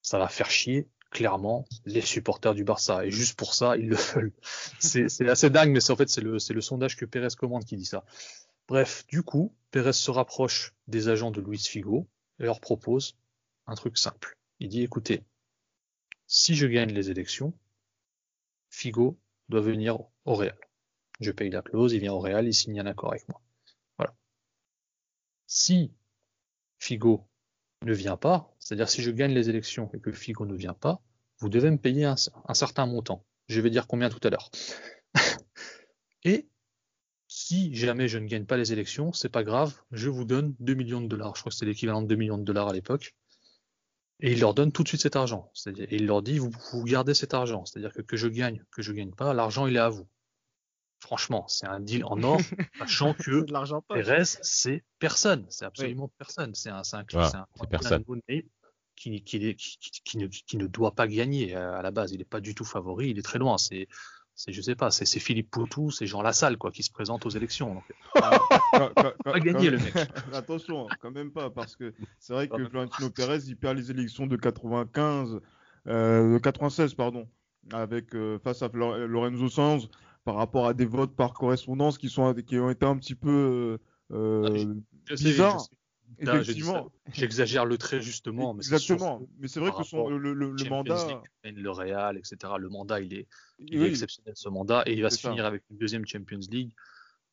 ça 0.00 0.18
va 0.18 0.26
faire 0.26 0.50
chier 0.50 0.88
clairement 1.10 1.66
les 1.84 2.00
supporters 2.00 2.54
du 2.54 2.64
Barça. 2.64 3.04
Et 3.04 3.10
juste 3.10 3.38
pour 3.38 3.52
ça, 3.52 3.76
ils 3.76 3.90
le 3.90 3.96
veulent. 4.14 4.32
C'est 4.78 5.28
assez 5.28 5.50
dingue, 5.50 5.72
mais 5.72 5.90
en 5.90 5.96
fait, 5.96 6.08
c'est 6.08 6.22
le, 6.22 6.60
sondage 6.62 6.96
que 6.96 7.04
Pérez 7.04 7.28
commande 7.36 7.66
qui 7.66 7.76
dit 7.76 7.84
ça. 7.84 8.06
Bref, 8.68 9.06
du 9.06 9.22
coup, 9.22 9.54
Pérez 9.70 9.92
se 9.92 10.10
rapproche 10.10 10.72
des 10.88 11.08
agents 11.08 11.30
de 11.30 11.42
Luis 11.42 11.58
Figo 11.58 12.08
et 12.38 12.44
leur 12.44 12.60
propose 12.60 13.18
un 13.66 13.74
truc 13.74 13.98
simple. 13.98 14.38
Il 14.60 14.70
dit, 14.70 14.82
écoutez, 14.82 15.24
si 16.26 16.54
je 16.54 16.66
gagne 16.66 16.94
les 16.94 17.10
élections, 17.10 17.52
Figo 18.70 19.18
doit 19.48 19.60
venir 19.60 20.00
au 20.24 20.34
Real. 20.34 20.58
Je 21.20 21.32
paye 21.32 21.50
la 21.50 21.60
clause, 21.60 21.92
il 21.92 22.00
vient 22.00 22.14
au 22.14 22.20
Real, 22.20 22.46
il 22.46 22.54
signe 22.54 22.80
un 22.80 22.86
accord 22.86 23.10
avec 23.10 23.28
moi. 23.28 23.42
Voilà. 23.98 24.14
Si 25.46 25.92
Figo 26.78 27.28
ne 27.82 27.92
vient 27.92 28.16
pas, 28.16 28.54
c'est-à-dire 28.58 28.88
si 28.88 29.02
je 29.02 29.10
gagne 29.10 29.32
les 29.32 29.50
élections 29.50 29.90
et 29.92 30.00
que 30.00 30.12
Figo 30.12 30.46
ne 30.46 30.54
vient 30.54 30.74
pas, 30.74 31.02
vous 31.38 31.48
devez 31.48 31.70
me 31.70 31.78
payer 31.78 32.04
un, 32.04 32.16
certain 32.54 32.86
montant. 32.86 33.24
Je 33.48 33.60
vais 33.60 33.70
dire 33.70 33.86
combien 33.86 34.08
tout 34.08 34.20
à 34.22 34.30
l'heure. 34.30 34.50
et 36.24 36.48
si 37.28 37.74
jamais 37.74 38.08
je 38.08 38.18
ne 38.18 38.26
gagne 38.26 38.44
pas 38.44 38.56
les 38.56 38.72
élections, 38.72 39.12
c'est 39.12 39.28
pas 39.28 39.44
grave, 39.44 39.80
je 39.90 40.08
vous 40.08 40.24
donne 40.24 40.54
2 40.60 40.74
millions 40.74 41.00
de 41.00 41.06
dollars. 41.06 41.34
Je 41.36 41.40
crois 41.40 41.50
que 41.50 41.54
c'était 41.54 41.66
l'équivalent 41.66 42.02
de 42.02 42.08
2 42.08 42.16
millions 42.16 42.38
de 42.38 42.44
dollars 42.44 42.68
à 42.68 42.72
l'époque. 42.72 43.14
Et 44.22 44.32
il 44.32 44.40
leur 44.40 44.54
donne 44.54 44.72
tout 44.72 44.82
de 44.82 44.88
suite 44.88 45.00
cet 45.00 45.16
argent. 45.16 45.50
Et 45.66 45.96
il 45.96 46.06
leur 46.06 46.22
dit, 46.22 46.38
vous, 46.38 46.50
vous 46.72 46.84
gardez 46.84 47.14
cet 47.14 47.34
argent. 47.34 47.64
C'est-à-dire 47.64 47.92
que 47.92 48.02
que 48.02 48.16
je 48.16 48.28
gagne, 48.28 48.64
que 48.70 48.82
je 48.82 48.92
gagne 48.92 49.12
pas, 49.12 49.32
l'argent 49.34 49.66
il 49.66 49.76
est 49.76 49.80
à 49.80 49.88
vous. 49.88 50.06
Franchement, 51.00 51.46
c'est 51.48 51.66
un 51.66 51.80
deal 51.80 52.04
en 52.04 52.22
or, 52.22 52.38
sachant 52.78 53.14
que 53.14 53.44
Perez, 53.88 54.24
c'est 54.42 54.84
personne. 54.98 55.46
C'est 55.48 55.64
absolument 55.64 56.08
personne. 56.18 56.54
C'est 56.54 56.68
un, 56.68 56.84
c'est 56.84 56.96
un, 56.96 57.00
un, 57.00 57.66
personne. 57.66 58.04
Qui, 58.96 59.22
qui, 59.22 59.56
qui, 59.56 60.18
ne, 60.18 60.26
qui, 60.26 60.56
ne, 60.58 60.66
doit 60.66 60.94
pas 60.94 61.08
gagner 61.08 61.54
à 61.54 61.80
la 61.80 61.90
base. 61.90 62.12
Il 62.12 62.18
n'est 62.18 62.24
pas 62.24 62.42
du 62.42 62.54
tout 62.54 62.66
favori. 62.66 63.08
Il 63.08 63.18
est 63.18 63.22
très 63.22 63.38
loin. 63.38 63.56
C'est, 63.56 63.88
c'est 64.40 64.52
je 64.52 64.62
sais 64.62 64.74
pas, 64.74 64.90
c'est, 64.90 65.04
Philippe 65.18 65.50
Poutou, 65.50 65.90
c'est 65.90 66.06
Jean 66.06 66.22
Lassalle 66.22 66.56
quoi, 66.56 66.70
qui 66.70 66.82
se 66.82 66.90
présente 66.90 67.26
aux 67.26 67.28
élections. 67.30 67.74
Donc, 67.74 67.84
pas 69.22 69.38
gagner 69.38 69.68
le 69.68 69.76
mec. 69.76 69.94
Attention, 70.32 70.88
quand 71.02 71.10
même 71.10 71.30
pas, 71.30 71.50
parce 71.50 71.76
que 71.76 71.92
c'est 72.18 72.32
vrai 72.32 72.48
que 72.48 72.66
Florentino 72.66 73.10
Pérez, 73.10 73.40
il 73.46 73.56
perd 73.58 73.76
les 73.76 73.90
élections 73.90 74.26
de 74.26 74.36
95, 74.36 75.40
euh, 75.88 76.38
96 76.38 76.94
pardon, 76.94 77.28
avec 77.70 78.14
euh, 78.14 78.38
face 78.38 78.62
à 78.62 78.70
Lorenzo 78.72 79.50
Sanz 79.50 79.90
par 80.24 80.36
rapport 80.36 80.66
à 80.66 80.72
des 80.72 80.86
votes 80.86 81.14
par 81.14 81.34
correspondance 81.34 81.98
qui, 81.98 82.08
sont, 82.08 82.32
qui 82.32 82.58
ont 82.58 82.70
été 82.70 82.86
un 82.86 82.96
petit 82.96 83.14
peu 83.14 83.78
euh, 84.10 84.74
ah, 85.10 85.14
bizarres. 85.16 85.66
Effectivement. 86.18 86.90
J'exagère 87.12 87.64
le 87.64 87.78
trait 87.78 88.00
justement. 88.00 88.54
Mais 88.54 88.60
Exactement. 88.60 89.26
Mais 89.38 89.48
c'est 89.48 89.60
vrai 89.60 89.70
que 89.76 89.84
son, 89.84 90.08
le, 90.08 90.18
le, 90.18 90.52
le 90.52 90.68
mandat. 90.68 91.22
le 91.44 91.70
Real, 91.70 92.16
etc. 92.16 92.36
Le 92.58 92.68
mandat, 92.68 93.00
il 93.00 93.14
est, 93.14 93.26
il 93.58 93.82
est 93.82 93.88
exceptionnel 93.88 94.34
ce 94.36 94.48
mandat 94.48 94.82
et 94.86 94.92
il 94.94 95.02
va 95.02 95.10
se 95.10 95.20
finir 95.20 95.44
avec 95.44 95.62
une 95.70 95.78
deuxième 95.78 96.06
Champions 96.06 96.40
League. 96.50 96.72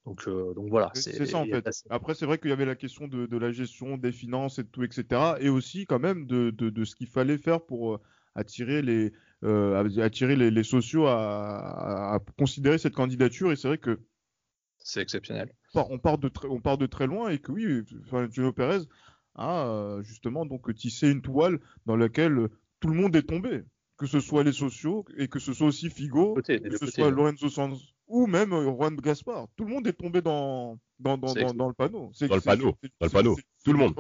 Donc, 0.06 0.26
euh, 0.28 0.54
donc 0.54 0.70
voilà. 0.70 0.90
C'est 0.94 1.26
ça 1.26 1.38
en 1.38 1.46
fait. 1.46 1.68
Après, 1.90 2.16
c'est 2.16 2.26
vrai 2.26 2.38
qu'il 2.38 2.50
y 2.50 2.54
avait 2.54 2.66
la 2.66 2.76
question 2.76 3.08
de, 3.10 3.26
de, 3.26 3.38
la 3.38 3.52
gestion 3.52 3.98
des 3.98 4.14
finances 4.14 4.58
et 4.58 4.64
tout, 4.66 4.84
etc. 4.84 5.34
Et 5.42 5.50
aussi 5.50 5.86
quand 5.86 6.00
même 6.00 6.26
de, 6.26 6.50
de, 6.52 6.70
de 6.70 6.86
ce 6.86 6.96
qu'il 6.96 7.08
fallait 7.08 7.38
faire 7.38 7.60
pour 7.60 7.96
euh, 7.96 8.00
attirer 8.34 8.82
les, 8.82 9.12
euh, 9.44 10.02
attirer 10.02 10.38
les, 10.38 10.50
les 10.50 10.64
sociaux 10.64 11.08
à, 11.08 12.14
à, 12.16 12.20
considérer 12.40 12.78
cette 12.78 12.94
candidature. 12.94 13.52
Et 13.52 13.58
c'est 13.58 13.68
vrai 13.68 13.80
que 13.80 14.00
c'est 14.88 15.02
exceptionnel. 15.02 15.54
On 15.76 16.00
part, 16.00 16.18
de 16.18 16.32
on 16.50 16.62
part 16.62 16.78
de 16.78 16.86
très 16.86 17.08
loin 17.08 17.30
et 17.30 17.40
que 17.40 17.52
oui, 17.52 17.84
Florentino 18.08 18.54
Pérez 18.54 18.86
a 19.36 19.68
euh, 19.68 20.02
justement 20.02 20.46
donc 20.46 20.74
tissé 20.74 21.10
une 21.10 21.22
toile 21.22 21.60
dans 21.86 21.98
laquelle 21.98 22.48
tout 22.80 22.88
le 22.88 22.96
monde 22.96 23.14
est 23.18 23.24
tombé, 23.24 23.64
que 23.98 24.08
ce 24.08 24.22
soit 24.22 24.46
les 24.46 24.54
sociaux 24.54 25.06
et 25.18 25.28
que 25.28 25.40
ce 25.40 25.54
soit 25.54 25.68
aussi 25.68 25.90
Figo, 25.90 26.36
que 26.36 26.78
ce 26.78 26.86
soit 26.86 27.12
Lorenzo 27.12 27.50
Sanz 27.50 27.94
ou 28.08 28.28
même 28.28 28.52
Juan 28.52 28.96
Gaspar. 28.96 29.48
Tout 29.58 29.66
le 29.66 29.74
monde 29.74 29.88
est 29.88 29.94
tombé 29.94 30.22
dans, 30.22 30.80
dans, 31.00 31.18
dans, 31.18 31.34
dans, 31.34 31.68
le 31.68 31.74
panneau. 31.74 32.12
Dans 32.22 32.36
le 32.36 32.42
panneau, 32.42 32.78
dans 33.02 33.06
le 33.08 33.10
panneau. 33.10 33.38
Tout 33.66 33.74
le 33.74 33.80
monde. 33.80 33.94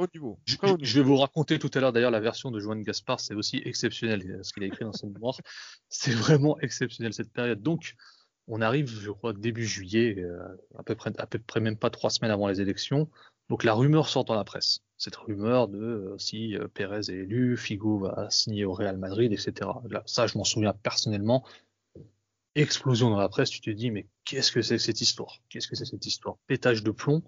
Je, 0.45 0.99
vais 0.99 1.05
vous 1.05 1.17
raconter 1.17 1.59
tout 1.59 1.69
à 1.73 1.81
l'heure 1.81 1.91
d'ailleurs 1.91 2.11
la 2.11 2.21
version 2.21 2.49
de 2.49 2.61
Juan 2.61 2.81
Gaspar, 2.81 3.19
c'est 3.19 3.35
aussi 3.35 3.61
exceptionnel 3.65 4.39
ce 4.41 4.53
qu'il 4.53 4.63
a 4.63 4.67
écrit 4.67 4.85
dans 4.85 4.93
son 4.93 5.09
mémoire. 5.09 5.35
C'est 5.89 6.13
vraiment 6.13 6.57
exceptionnel 6.61 7.13
cette 7.13 7.33
période. 7.33 7.61
Donc, 7.61 7.95
on 8.47 8.61
arrive, 8.61 8.87
je 8.87 9.11
crois, 9.11 9.33
début 9.33 9.65
juillet, 9.65 10.15
euh, 10.19 10.39
à, 10.77 10.83
peu 10.83 10.95
près, 10.95 11.59
même 11.59 11.77
pas 11.77 11.89
trois 11.89 12.09
semaines 12.09 12.31
avant 12.31 12.47
les 12.47 12.61
élections. 12.61 13.09
Donc 13.49 13.63
la 13.63 13.73
rumeur 13.73 14.07
sort 14.09 14.25
dans 14.25 14.35
la 14.35 14.43
presse. 14.43 14.83
Cette 14.97 15.15
rumeur 15.15 15.67
de 15.67 15.79
euh, 15.79 16.17
si 16.17 16.55
euh, 16.55 16.67
Pérez 16.67 17.09
est 17.09 17.09
élu, 17.09 17.57
Figo 17.57 17.99
va 17.99 18.29
signer 18.29 18.65
au 18.65 18.73
Real 18.73 18.97
Madrid, 18.97 19.31
etc. 19.31 19.69
Ça, 20.05 20.27
je 20.27 20.37
m'en 20.37 20.43
souviens 20.43 20.73
personnellement. 20.73 21.45
Explosion 22.55 23.09
dans 23.09 23.19
la 23.19 23.29
presse, 23.29 23.49
tu 23.49 23.61
te 23.61 23.69
dis, 23.69 23.91
mais 23.91 24.07
qu'est-ce 24.25 24.51
que 24.51 24.61
c'est 24.61 24.79
cette 24.79 25.01
histoire? 25.01 25.39
Qu'est-ce 25.49 25.67
que 25.67 25.75
c'est 25.75 25.85
cette 25.85 26.05
histoire? 26.05 26.37
Pétage 26.47 26.83
de 26.83 26.91
plomb. 26.91 27.23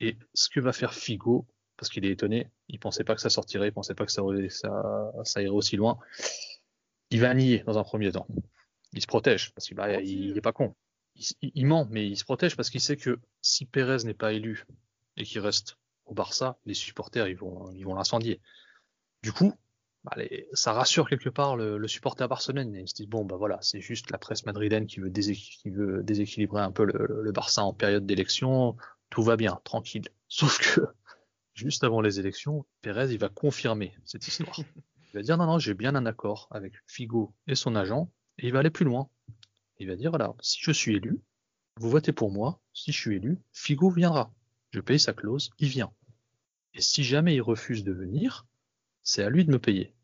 Et 0.00 0.16
ce 0.34 0.48
que 0.48 0.60
va 0.60 0.72
faire 0.72 0.94
Figo, 0.94 1.46
parce 1.76 1.90
qu'il 1.90 2.04
est 2.04 2.10
étonné, 2.10 2.48
il 2.68 2.78
pensait 2.78 3.04
pas 3.04 3.14
que 3.14 3.20
ça 3.20 3.30
sortirait, 3.30 3.68
il 3.68 3.72
pensait 3.72 3.94
pas 3.94 4.06
que 4.06 4.12
ça 4.12 4.22
irait 4.22 5.48
aussi 5.48 5.76
loin. 5.76 5.98
Il 7.10 7.20
va 7.20 7.34
nier 7.34 7.62
dans 7.66 7.78
un 7.78 7.84
premier 7.84 8.10
temps 8.10 8.26
il 8.92 9.02
se 9.02 9.06
protège 9.06 9.52
parce 9.54 9.66
qu'il 9.66 9.76
bah, 9.76 10.00
il, 10.00 10.36
est 10.36 10.42
pas 10.42 10.52
con. 10.52 10.74
Il, 11.42 11.66
ment, 11.66 11.86
mais 11.90 12.06
il 12.06 12.16
se 12.16 12.24
protège 12.24 12.56
parce 12.56 12.70
qu'il 12.70 12.80
sait 12.80 12.96
que 12.96 13.18
si 13.40 13.66
Pérez 13.66 14.04
n'est 14.04 14.14
pas 14.14 14.32
élu 14.32 14.64
et 15.16 15.24
qu'il 15.24 15.40
reste 15.40 15.76
au 16.06 16.14
Barça, 16.14 16.58
les 16.64 16.74
supporters 16.74 17.28
ils 17.28 17.36
vont 17.36 17.70
ils 17.72 17.84
vont 17.84 17.94
l'incendier. 17.94 18.40
Du 19.22 19.32
coup, 19.32 19.54
bah, 20.04 20.16
ça 20.54 20.72
rassure 20.72 21.08
quelque 21.08 21.28
part 21.28 21.56
le, 21.56 21.76
le 21.76 21.88
supporter 21.88 22.26
Barcelone. 22.26 22.74
Et 22.74 22.82
ils 22.82 22.88
se 22.88 22.94
disent 22.94 23.08
bon 23.08 23.24
bah 23.24 23.36
voilà, 23.36 23.58
c'est 23.60 23.80
juste 23.80 24.10
la 24.10 24.18
presse 24.18 24.46
madrilène 24.46 24.86
qui 24.86 25.00
veut, 25.00 25.10
qui 25.10 25.70
veut 25.70 26.02
déséquilibrer 26.02 26.62
un 26.62 26.72
peu 26.72 26.84
le, 26.84 27.22
le 27.22 27.32
Barça 27.32 27.62
en 27.62 27.74
période 27.74 28.06
d'élection. 28.06 28.76
Tout 29.10 29.22
va 29.22 29.36
bien, 29.36 29.60
tranquille. 29.64 30.08
Sauf 30.28 30.58
que 30.58 30.80
juste 31.54 31.84
avant 31.84 32.00
les 32.00 32.18
élections, 32.18 32.64
Pérez 32.82 33.12
il 33.12 33.18
va 33.18 33.28
confirmer 33.28 33.94
cette 34.04 34.26
histoire. 34.26 34.56
Il 35.12 35.16
va 35.16 35.22
dire 35.22 35.36
non 35.36 35.46
non, 35.46 35.58
j'ai 35.58 35.74
bien 35.74 35.96
un 35.96 36.06
accord 36.06 36.46
avec 36.52 36.74
Figo 36.86 37.34
et 37.48 37.56
son 37.56 37.74
agent 37.74 38.12
et 38.40 38.46
il 38.46 38.52
va 38.52 38.60
aller 38.60 38.70
plus 38.70 38.84
loin. 38.84 39.08
Il 39.78 39.88
va 39.88 39.96
dire, 39.96 40.10
voilà, 40.10 40.34
si 40.40 40.58
je 40.60 40.72
suis 40.72 40.96
élu, 40.96 41.20
vous 41.78 41.90
votez 41.90 42.12
pour 42.12 42.30
moi, 42.30 42.60
si 42.72 42.92
je 42.92 42.98
suis 42.98 43.16
élu, 43.16 43.38
Figo 43.52 43.90
viendra. 43.90 44.32
Je 44.70 44.80
paye 44.80 44.98
sa 44.98 45.12
clause, 45.12 45.50
il 45.58 45.68
vient. 45.68 45.92
Et 46.74 46.80
si 46.80 47.04
jamais 47.04 47.34
il 47.34 47.42
refuse 47.42 47.84
de 47.84 47.92
venir, 47.92 48.46
c'est 49.02 49.22
à 49.22 49.30
lui 49.30 49.44
de 49.44 49.50
me 49.50 49.58
payer. 49.58 49.94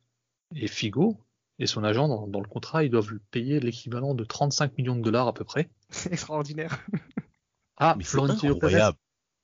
Et 0.54 0.68
Figo 0.68 1.18
et 1.58 1.66
son 1.66 1.84
agent 1.84 2.08
dans, 2.26 2.40
le 2.40 2.48
contrat, 2.48 2.84
ils 2.84 2.90
doivent 2.90 3.18
payer 3.30 3.60
l'équivalent 3.60 4.14
de 4.14 4.24
35 4.24 4.76
millions 4.76 4.96
de 4.96 5.02
dollars 5.02 5.28
à 5.28 5.34
peu 5.34 5.44
près. 5.44 5.70
C'est 5.90 6.12
extraordinaire. 6.12 6.84
Ah, 7.78 7.94
mais 7.96 8.04
Florentino 8.04 8.56
Pérez, 8.56 8.90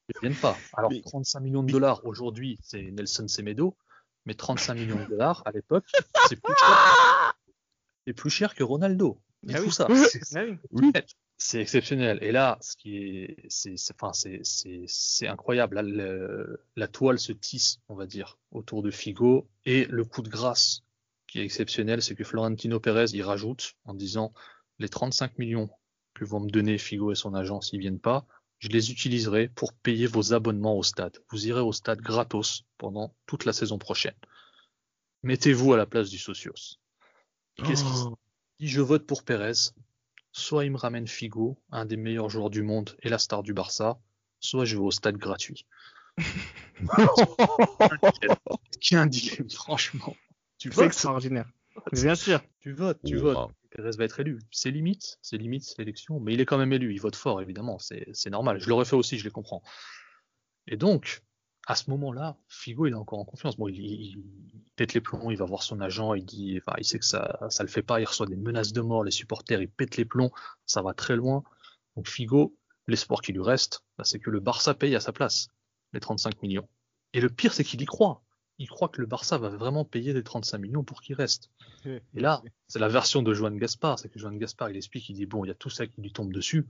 ils 0.08 0.20
viennent 0.20 0.34
pas. 0.34 0.56
Alors 0.74 0.90
35 1.04 1.40
millions 1.40 1.62
de 1.62 1.70
dollars 1.70 2.04
aujourd'hui, 2.06 2.58
c'est 2.62 2.82
Nelson 2.82 3.28
Semedo, 3.28 3.76
mais 4.24 4.34
35 4.34 4.74
millions 4.74 5.04
de 5.04 5.04
dollars 5.04 5.42
à 5.44 5.52
l'époque, 5.52 5.84
c'est 6.28 6.40
plus 6.40 6.54
cher 6.58 7.11
est 8.06 8.12
plus 8.12 8.30
cher 8.30 8.54
que 8.54 8.62
Ronaldo. 8.62 9.20
Ah 9.48 9.60
tout 9.60 9.70
ça. 9.70 9.88
C'est 11.36 11.60
exceptionnel. 11.60 12.18
Et 12.22 12.30
là, 12.30 12.56
ce 12.60 12.76
qui 12.76 12.98
est, 12.98 13.36
c'est, 13.48 13.74
enfin, 14.00 14.12
c'est, 14.12 15.26
incroyable. 15.26 15.80
la 16.76 16.88
toile 16.88 17.18
se 17.18 17.32
tisse, 17.32 17.80
on 17.88 17.96
va 17.96 18.06
dire, 18.06 18.38
autour 18.52 18.82
de 18.82 18.92
Figo. 18.92 19.48
Et 19.64 19.86
le 19.86 20.04
coup 20.04 20.22
de 20.22 20.28
grâce 20.28 20.84
qui 21.26 21.40
est 21.40 21.44
exceptionnel, 21.44 22.00
c'est 22.00 22.14
que 22.14 22.22
Florentino 22.24 22.78
Pérez 22.78 23.06
y 23.12 23.22
rajoute 23.22 23.74
en 23.84 23.94
disant 23.94 24.32
les 24.78 24.88
35 24.88 25.38
millions 25.38 25.70
que 26.14 26.24
vont 26.24 26.40
me 26.40 26.50
donner 26.50 26.78
Figo 26.78 27.10
et 27.10 27.16
son 27.16 27.34
agent 27.34 27.60
s'ils 27.62 27.80
viennent 27.80 27.98
pas, 27.98 28.26
je 28.58 28.68
les 28.68 28.92
utiliserai 28.92 29.48
pour 29.48 29.72
payer 29.72 30.06
vos 30.06 30.34
abonnements 30.34 30.78
au 30.78 30.84
stade. 30.84 31.18
Vous 31.30 31.48
irez 31.48 31.60
au 31.60 31.72
stade 31.72 32.00
gratos 32.00 32.64
pendant 32.78 33.16
toute 33.26 33.44
la 33.44 33.52
saison 33.52 33.78
prochaine. 33.78 34.14
Mettez-vous 35.24 35.72
à 35.72 35.76
la 35.76 35.86
place 35.86 36.10
du 36.10 36.18
Socios. 36.18 36.78
Qu'est-ce 37.56 37.84
oh. 37.84 38.16
Si 38.58 38.68
je 38.68 38.80
vote 38.80 39.06
pour 39.06 39.24
Pérez, 39.24 39.72
soit 40.32 40.64
il 40.64 40.72
me 40.72 40.76
ramène 40.76 41.06
Figo, 41.06 41.58
un 41.70 41.84
des 41.84 41.96
meilleurs 41.96 42.30
joueurs 42.30 42.50
du 42.50 42.62
monde 42.62 42.96
et 43.00 43.08
la 43.08 43.18
star 43.18 43.42
du 43.42 43.52
Barça, 43.52 43.98
soit 44.40 44.64
je 44.64 44.76
vais 44.76 44.82
au 44.82 44.90
stade 44.90 45.16
gratuit. 45.16 45.66
Qui 48.80 48.96
un 48.96 49.06
dilemme, 49.06 49.50
franchement. 49.50 50.16
Tu 50.58 50.70
c'est 50.72 50.84
extraordinaire. 50.84 51.48
Bien 51.92 52.14
sûr. 52.14 52.40
Tu 52.60 52.72
votes, 52.72 53.00
tu 53.04 53.16
votes. 53.16 53.50
Pérez 53.70 53.90
va 53.96 54.04
être 54.04 54.20
élu. 54.20 54.38
C'est 54.50 54.70
limite, 54.70 55.18
c'est 55.22 55.38
limite 55.38 55.74
l'élection, 55.78 56.20
mais 56.20 56.34
il 56.34 56.40
est 56.40 56.46
quand 56.46 56.58
même 56.58 56.72
élu. 56.72 56.92
Il 56.92 57.00
vote 57.00 57.16
fort, 57.16 57.40
évidemment. 57.40 57.78
C'est 57.78 58.30
normal. 58.30 58.60
Je 58.60 58.68
l'aurais 58.68 58.84
fait 58.84 58.96
aussi, 58.96 59.18
je 59.18 59.24
les 59.24 59.30
comprends. 59.30 59.62
Et 60.66 60.76
donc, 60.76 61.22
à 61.66 61.76
ce 61.76 61.90
moment-là, 61.90 62.36
Figo, 62.48 62.86
il 62.86 62.92
est 62.92 62.96
encore 62.96 63.20
en 63.20 63.24
confiance. 63.24 63.56
Bon, 63.56 63.68
il, 63.68 64.22
pète 64.76 64.94
les 64.94 65.00
plombs, 65.00 65.30
il 65.30 65.36
va 65.36 65.44
voir 65.44 65.62
son 65.62 65.80
agent, 65.80 66.14
il 66.14 66.24
dit, 66.24 66.58
enfin, 66.58 66.76
il 66.78 66.84
sait 66.84 66.98
que 66.98 67.04
ça, 67.04 67.38
ça 67.50 67.62
le 67.62 67.68
fait 67.68 67.82
pas, 67.82 68.00
il 68.00 68.04
reçoit 68.04 68.26
des 68.26 68.36
menaces 68.36 68.72
de 68.72 68.80
mort, 68.80 69.04
les 69.04 69.10
supporters, 69.10 69.60
il 69.60 69.68
pète 69.68 69.96
les 69.96 70.04
plombs, 70.04 70.32
ça 70.66 70.82
va 70.82 70.94
très 70.94 71.14
loin. 71.14 71.44
Donc 71.96 72.08
Figo, 72.08 72.56
l'espoir 72.88 73.20
qui 73.20 73.32
lui 73.32 73.42
reste, 73.42 73.84
bah, 73.96 74.04
c'est 74.04 74.18
que 74.18 74.30
le 74.30 74.40
Barça 74.40 74.74
paye 74.74 74.96
à 74.96 75.00
sa 75.00 75.12
place 75.12 75.48
les 75.92 76.00
35 76.00 76.42
millions. 76.42 76.68
Et 77.12 77.20
le 77.20 77.28
pire, 77.28 77.52
c'est 77.52 77.64
qu'il 77.64 77.80
y 77.80 77.84
croit. 77.84 78.22
il 78.58 78.68
croit 78.68 78.88
que 78.88 79.00
le 79.00 79.06
Barça 79.06 79.38
va 79.38 79.50
vraiment 79.50 79.84
payer 79.84 80.14
des 80.14 80.22
35 80.22 80.58
millions 80.58 80.84
pour 80.84 81.02
qu'il 81.02 81.14
reste. 81.14 81.50
Et 81.84 82.20
là, 82.20 82.42
c'est 82.66 82.78
la 82.78 82.88
version 82.88 83.22
de 83.22 83.34
Joan 83.34 83.56
Gaspard, 83.56 83.98
c'est 83.98 84.08
que 84.08 84.18
Joan 84.18 84.38
Gaspard, 84.38 84.70
il 84.70 84.76
explique, 84.76 85.08
il 85.10 85.14
dit, 85.14 85.26
bon, 85.26 85.44
il 85.44 85.48
y 85.48 85.50
a 85.50 85.54
tout 85.54 85.70
ça 85.70 85.86
qui 85.86 86.00
lui 86.00 86.12
tombe 86.12 86.32
dessus. 86.32 86.66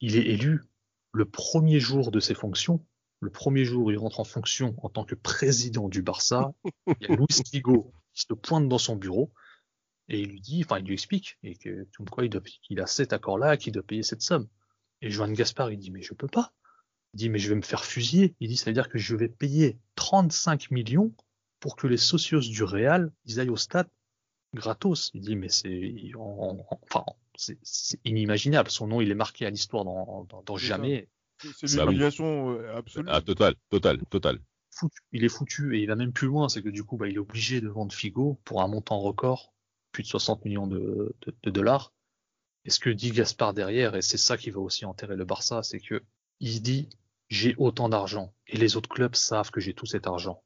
Il 0.00 0.16
est 0.16 0.26
élu 0.26 0.64
le 1.12 1.24
premier 1.24 1.80
jour 1.80 2.10
de 2.10 2.20
ses 2.20 2.34
fonctions, 2.34 2.84
le 3.20 3.30
premier 3.30 3.64
jour 3.64 3.86
où 3.86 3.90
il 3.90 3.98
rentre 3.98 4.20
en 4.20 4.24
fonction 4.24 4.74
en 4.82 4.88
tant 4.88 5.04
que 5.04 5.14
président 5.14 5.88
du 5.88 6.02
Barça, 6.02 6.52
il 6.86 6.94
y 7.08 7.12
a 7.12 7.16
Luis 7.16 7.26
Figo 7.50 7.92
qui 8.12 8.22
se 8.22 8.34
pointe 8.34 8.68
dans 8.68 8.78
son 8.78 8.96
bureau 8.96 9.32
et 10.08 10.20
il 10.20 10.28
lui 10.28 10.40
dit, 10.40 10.62
enfin, 10.64 10.78
il 10.78 10.86
lui 10.86 10.94
explique, 10.94 11.38
et 11.42 11.54
que, 11.54 11.86
quoi, 12.10 12.24
il, 12.24 12.30
doit, 12.30 12.42
a 12.78 12.86
cet 12.86 13.12
accord-là, 13.12 13.56
qu'il 13.56 13.72
doit 13.72 13.82
payer 13.82 14.02
cette 14.02 14.22
somme. 14.22 14.48
Et 15.02 15.10
Joan 15.10 15.32
Gaspard, 15.32 15.70
il 15.70 15.78
dit, 15.78 15.90
mais 15.90 16.02
je 16.02 16.14
peux 16.14 16.28
pas. 16.28 16.54
Il 17.14 17.18
dit, 17.18 17.28
mais 17.28 17.38
je 17.38 17.50
vais 17.50 17.54
me 17.54 17.62
faire 17.62 17.84
fusiller. 17.84 18.34
Il 18.40 18.48
dit, 18.48 18.56
ça 18.56 18.66
veut 18.66 18.74
dire 18.74 18.88
que 18.88 18.98
je 18.98 19.14
vais 19.14 19.28
payer 19.28 19.78
35 19.96 20.70
millions 20.70 21.12
pour 21.60 21.76
que 21.76 21.86
les 21.86 21.98
socios 21.98 22.40
du 22.40 22.62
Real, 22.62 23.12
ils 23.26 23.38
aillent 23.38 23.50
au 23.50 23.56
stade 23.56 23.88
gratos. 24.54 25.10
Il 25.12 25.20
dit, 25.20 25.36
mais 25.36 25.50
c'est, 25.50 26.12
enfin, 26.16 27.04
c'est 27.34 28.00
inimaginable. 28.04 28.70
Son 28.70 28.86
nom, 28.86 29.00
il 29.02 29.10
est 29.10 29.14
marqué 29.14 29.44
à 29.44 29.50
l'histoire 29.50 29.84
dans, 29.84 30.26
dans, 30.44 30.56
jamais. 30.56 31.08
C'est 31.40 31.72
une 31.72 31.82
humiliation 31.82 32.52
euh, 32.52 32.76
absolue. 32.76 33.08
Ah, 33.10 33.20
total, 33.20 33.54
total, 33.70 33.98
total. 34.10 34.40
Il 35.12 35.24
est 35.24 35.28
foutu 35.28 35.76
et 35.76 35.80
il 35.82 35.86
va 35.86 35.96
même 35.96 36.12
plus 36.12 36.28
loin. 36.28 36.48
C'est 36.48 36.62
que 36.62 36.68
du 36.68 36.84
coup, 36.84 36.96
bah, 36.96 37.08
il 37.08 37.16
est 37.16 37.18
obligé 37.18 37.60
de 37.60 37.68
vendre 37.68 37.92
Figo 37.92 38.40
pour 38.44 38.62
un 38.62 38.68
montant 38.68 38.98
record, 38.98 39.52
plus 39.92 40.02
de 40.02 40.08
60 40.08 40.44
millions 40.44 40.66
de, 40.66 41.16
de 41.42 41.50
dollars. 41.50 41.92
Et 42.64 42.70
ce 42.70 42.80
que 42.80 42.90
dit 42.90 43.10
Gaspard 43.10 43.54
derrière, 43.54 43.96
et 43.96 44.02
c'est 44.02 44.18
ça 44.18 44.36
qui 44.36 44.50
va 44.50 44.60
aussi 44.60 44.84
enterrer 44.84 45.16
le 45.16 45.24
Barça, 45.24 45.62
c'est 45.62 45.80
que 45.80 46.02
il 46.40 46.62
dit 46.62 46.88
j'ai 47.28 47.54
autant 47.58 47.88
d'argent 47.88 48.32
et 48.46 48.56
les 48.56 48.76
autres 48.76 48.88
clubs 48.88 49.14
savent 49.14 49.50
que 49.50 49.60
j'ai 49.60 49.74
tout 49.74 49.86
cet 49.86 50.06
argent. 50.06 50.42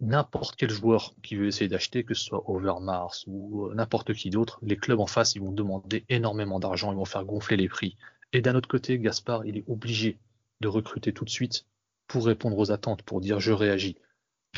N'importe 0.00 0.56
quel 0.56 0.70
joueur 0.70 1.14
qui 1.22 1.36
veut 1.36 1.46
essayer 1.46 1.68
d'acheter, 1.68 2.02
que 2.04 2.14
ce 2.14 2.24
soit 2.24 2.48
Overmars 2.48 3.14
ou 3.26 3.66
euh, 3.66 3.74
n'importe 3.74 4.14
qui 4.14 4.30
d'autre, 4.30 4.58
les 4.62 4.76
clubs 4.76 5.00
en 5.00 5.06
face, 5.06 5.34
ils 5.34 5.42
vont 5.42 5.52
demander 5.52 6.04
énormément 6.08 6.60
d'argent, 6.60 6.92
ils 6.92 6.96
vont 6.96 7.04
faire 7.04 7.24
gonfler 7.24 7.58
les 7.58 7.68
prix. 7.68 7.96
Et 8.32 8.40
d'un 8.40 8.54
autre 8.54 8.68
côté, 8.68 8.98
Gaspard, 8.98 9.44
il 9.44 9.56
est 9.56 9.64
obligé 9.68 10.18
de 10.60 10.68
recruter 10.68 11.12
tout 11.12 11.24
de 11.24 11.30
suite 11.30 11.66
pour 12.06 12.26
répondre 12.26 12.58
aux 12.58 12.70
attentes, 12.70 13.02
pour 13.02 13.20
dire 13.20 13.40
je 13.40 13.52
réagis. 13.52 13.96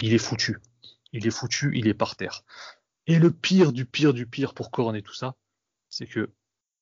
Il 0.00 0.14
est 0.14 0.18
foutu. 0.18 0.58
Il 1.12 1.26
est 1.26 1.30
foutu, 1.30 1.72
il 1.76 1.86
est 1.86 1.94
par 1.94 2.16
terre. 2.16 2.44
Et 3.06 3.18
le 3.18 3.30
pire 3.30 3.72
du 3.72 3.84
pire 3.84 4.14
du 4.14 4.26
pire 4.26 4.54
pour 4.54 4.70
couronner 4.70 5.02
tout 5.02 5.14
ça, 5.14 5.36
c'est 5.88 6.06
que, 6.06 6.30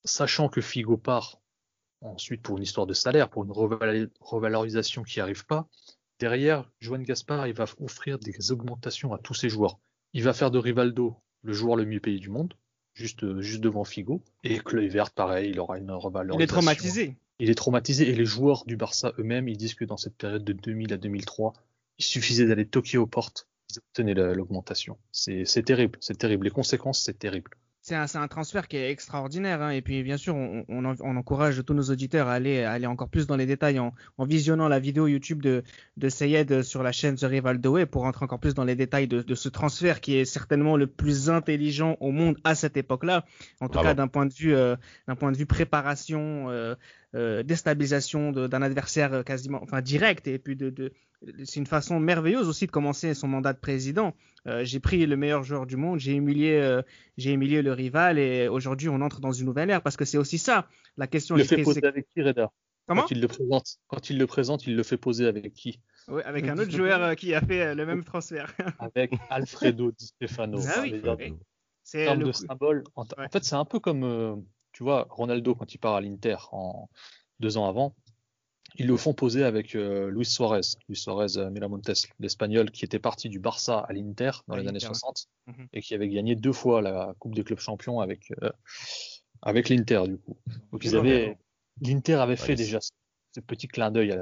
sachant 0.04 0.48
que 0.48 0.60
Figo 0.60 0.96
part 0.96 1.40
ensuite 2.02 2.42
pour 2.42 2.56
une 2.56 2.62
histoire 2.62 2.86
de 2.86 2.94
salaire, 2.94 3.28
pour 3.28 3.44
une 3.44 3.52
revalorisation 4.20 5.02
qui 5.02 5.18
n'arrive 5.18 5.44
pas, 5.44 5.68
derrière, 6.18 6.70
Joan 6.80 7.02
Gaspard, 7.02 7.46
il 7.46 7.54
va 7.54 7.66
offrir 7.80 8.18
des 8.18 8.52
augmentations 8.52 9.12
à 9.12 9.18
tous 9.18 9.34
ses 9.34 9.48
joueurs. 9.48 9.78
Il 10.12 10.22
va 10.22 10.32
faire 10.32 10.50
de 10.50 10.58
Rivaldo 10.58 11.16
le 11.42 11.52
joueur 11.52 11.76
le 11.76 11.84
mieux 11.84 12.00
payé 12.00 12.18
du 12.18 12.28
monde, 12.28 12.54
juste, 12.94 13.40
juste 13.40 13.60
devant 13.60 13.84
Figo. 13.84 14.22
Et 14.44 14.60
Vert, 14.88 15.10
pareil, 15.10 15.50
il 15.50 15.60
aura 15.60 15.78
une 15.78 15.90
revalorisation. 15.90 16.38
Il 16.38 16.42
est 16.42 16.46
traumatisé. 16.46 17.16
Il 17.38 17.50
est 17.50 17.54
traumatisé 17.54 18.08
et 18.08 18.14
les 18.14 18.26
joueurs 18.26 18.64
du 18.66 18.76
Barça 18.76 19.12
eux-mêmes, 19.18 19.48
ils 19.48 19.56
disent 19.56 19.74
que 19.74 19.84
dans 19.84 19.96
cette 19.96 20.16
période 20.16 20.44
de 20.44 20.52
2000 20.52 20.92
à 20.92 20.98
2003, 20.98 21.54
il 21.98 22.04
suffisait 22.04 22.46
d'aller 22.46 22.66
toquer 22.66 22.98
aux 22.98 23.06
portes, 23.06 23.48
ils 23.70 23.78
obtenaient 23.78 24.14
l'augmentation. 24.14 24.98
C'est 25.12 25.64
terrible, 25.64 25.98
c'est 26.00 26.18
terrible. 26.18 26.44
Les 26.44 26.50
conséquences, 26.50 27.02
c'est 27.02 27.18
terrible 27.18 27.50
c'est 27.82 27.94
un, 27.94 28.04
un, 28.14 28.28
transfert 28.28 28.68
qui 28.68 28.76
est 28.76 28.90
extraordinaire. 28.90 29.62
Hein. 29.62 29.70
Et 29.70 29.80
puis, 29.80 30.02
bien 30.02 30.18
sûr, 30.18 30.36
on, 30.36 30.64
on, 30.68 30.84
on, 30.84 31.16
encourage 31.16 31.64
tous 31.64 31.72
nos 31.72 31.84
auditeurs 31.84 32.28
à 32.28 32.34
aller, 32.34 32.62
aller 32.62 32.86
encore 32.86 33.08
plus 33.08 33.26
dans 33.26 33.36
les 33.36 33.46
détails 33.46 33.78
en, 33.78 33.94
en 34.18 34.24
visionnant 34.26 34.68
la 34.68 34.78
vidéo 34.78 35.06
YouTube 35.06 35.40
de, 35.40 35.62
de 35.96 36.08
Sayed 36.10 36.62
sur 36.62 36.82
la 36.82 36.92
chaîne 36.92 37.16
The 37.16 37.24
Rivaldo 37.24 37.72
Way 37.72 37.86
pour 37.86 38.02
rentrer 38.02 38.24
encore 38.24 38.38
plus 38.38 38.54
dans 38.54 38.64
les 38.64 38.76
détails 38.76 39.08
de, 39.08 39.22
de, 39.22 39.34
ce 39.34 39.48
transfert 39.48 40.00
qui 40.00 40.16
est 40.16 40.26
certainement 40.26 40.76
le 40.76 40.86
plus 40.86 41.30
intelligent 41.30 41.96
au 42.00 42.10
monde 42.10 42.36
à 42.44 42.54
cette 42.54 42.76
époque-là. 42.76 43.24
En 43.60 43.68
tout 43.68 43.80
cas, 43.80 43.94
d'un 43.94 44.08
point 44.08 44.26
de 44.26 44.34
vue, 44.34 44.54
euh, 44.54 44.76
d'un 45.08 45.16
point 45.16 45.32
de 45.32 45.36
vue 45.38 45.46
préparation, 45.46 46.50
euh, 46.50 46.74
euh, 47.14 47.42
déstabilisation 47.42 48.32
d'un 48.32 48.62
adversaire 48.62 49.24
quasiment, 49.24 49.60
enfin 49.62 49.80
direct, 49.80 50.28
et 50.28 50.38
puis 50.38 50.54
de, 50.54 50.68
de 50.68 50.92
c'est 51.44 51.56
une 51.56 51.66
façon 51.66 52.00
merveilleuse 52.00 52.48
aussi 52.48 52.66
de 52.66 52.70
commencer 52.70 53.14
son 53.14 53.28
mandat 53.28 53.52
de 53.52 53.58
président. 53.58 54.14
Euh, 54.46 54.64
j'ai 54.64 54.80
pris 54.80 55.06
le 55.06 55.16
meilleur 55.16 55.42
joueur 55.42 55.66
du 55.66 55.76
monde, 55.76 55.98
j'ai 55.98 56.14
humilié, 56.14 56.54
euh, 56.54 56.82
j'ai 57.18 57.32
humilié 57.32 57.62
le 57.62 57.72
rival, 57.72 58.18
et 58.18 58.48
aujourd'hui 58.48 58.88
on 58.88 59.00
entre 59.00 59.20
dans 59.20 59.32
une 59.32 59.46
nouvelle 59.46 59.70
ère 59.70 59.82
parce 59.82 59.96
que 59.96 60.04
c'est 60.04 60.18
aussi 60.18 60.38
ça 60.38 60.66
la 60.96 61.06
question. 61.06 61.36
Il 61.36 61.40
le 61.40 61.44
fait 61.44 61.62
poser 61.62 61.84
avec 61.84 62.08
qui, 62.08 62.22
Reda? 62.22 62.50
Comment? 62.86 63.02
Quand 63.02 63.10
il 63.10 63.20
le 63.20 63.28
présente, 63.28 63.76
quand 63.86 64.10
il 64.10 64.18
le 64.18 64.26
présente, 64.26 64.66
il 64.66 64.76
le 64.76 64.82
fait 64.82 64.96
poser 64.96 65.26
avec 65.26 65.52
qui? 65.52 65.80
Oui, 66.08 66.22
avec 66.24 66.48
un 66.48 66.58
autre 66.58 66.70
joueur 66.70 67.02
euh, 67.02 67.14
qui 67.14 67.34
a 67.34 67.40
fait 67.40 67.74
le 67.74 67.86
même 67.86 68.02
transfert. 68.02 68.52
avec 68.78 69.12
Alfredo 69.28 69.92
Di 69.92 70.06
Stefano. 70.06 70.58
Ah 70.66 70.80
oui, 70.82 71.02
C'est 71.84 72.14
le 72.16 72.24
de 72.24 72.32
symbole. 72.32 72.82
En, 72.96 73.04
fait, 73.04 73.44
c'est 73.44 73.54
un 73.54 73.64
peu 73.64 73.78
comme 73.78 74.44
tu 74.72 74.82
vois, 74.82 75.06
Ronaldo, 75.10 75.54
quand 75.54 75.74
il 75.74 75.78
part 75.78 75.96
à 75.96 76.00
l'Inter 76.00 76.36
en 76.52 76.88
deux 77.40 77.56
ans 77.56 77.68
avant, 77.68 77.94
ils 78.76 78.86
le 78.86 78.96
font 78.96 79.14
poser 79.14 79.44
avec 79.44 79.74
euh, 79.74 80.10
Luis 80.10 80.26
Suarez, 80.26 80.60
Luis 80.88 80.96
Suarez 80.96 81.36
euh, 81.36 81.50
Miramontes, 81.50 81.90
l'Espagnol, 82.18 82.70
qui 82.70 82.84
était 82.84 82.98
parti 82.98 83.28
du 83.28 83.38
Barça 83.38 83.78
à 83.78 83.92
l'Inter 83.92 84.30
dans 84.48 84.56
les 84.56 84.68
années 84.68 84.80
60 84.80 85.26
mhm. 85.46 85.68
et 85.72 85.80
qui 85.80 85.94
avait 85.94 86.08
gagné 86.08 86.36
deux 86.36 86.52
fois 86.52 86.82
la 86.82 87.14
Coupe 87.18 87.34
des 87.34 87.44
clubs 87.44 87.58
champions 87.58 88.00
avec 88.00 88.32
euh, 88.42 88.50
avec 89.42 89.68
l'Inter 89.68 90.02
du 90.06 90.18
coup. 90.18 90.36
Donc 90.72 90.84
ils 90.84 90.96
avaient, 90.96 91.38
l'Inter 91.80 92.14
avait 92.14 92.36
fait 92.36 92.54
déjà 92.54 92.78
ce 92.80 93.40
petit 93.40 93.68
clin 93.68 93.90
d'œil 93.90 94.18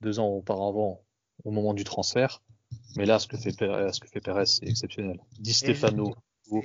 deux 0.00 0.18
ans 0.18 0.28
auparavant 0.28 1.02
au 1.44 1.50
moment 1.50 1.74
du 1.74 1.84
transfert, 1.84 2.42
mais 2.96 3.06
là 3.06 3.18
ce 3.18 3.28
que 3.28 3.36
fait 3.36 3.56
Pérez, 3.56 3.92
ce 3.92 4.00
que 4.00 4.08
fait 4.08 4.20
Pérez, 4.20 4.46
c'est 4.46 4.66
exceptionnel. 4.66 5.20
Di 5.38 5.52
Stefano, 5.52 6.14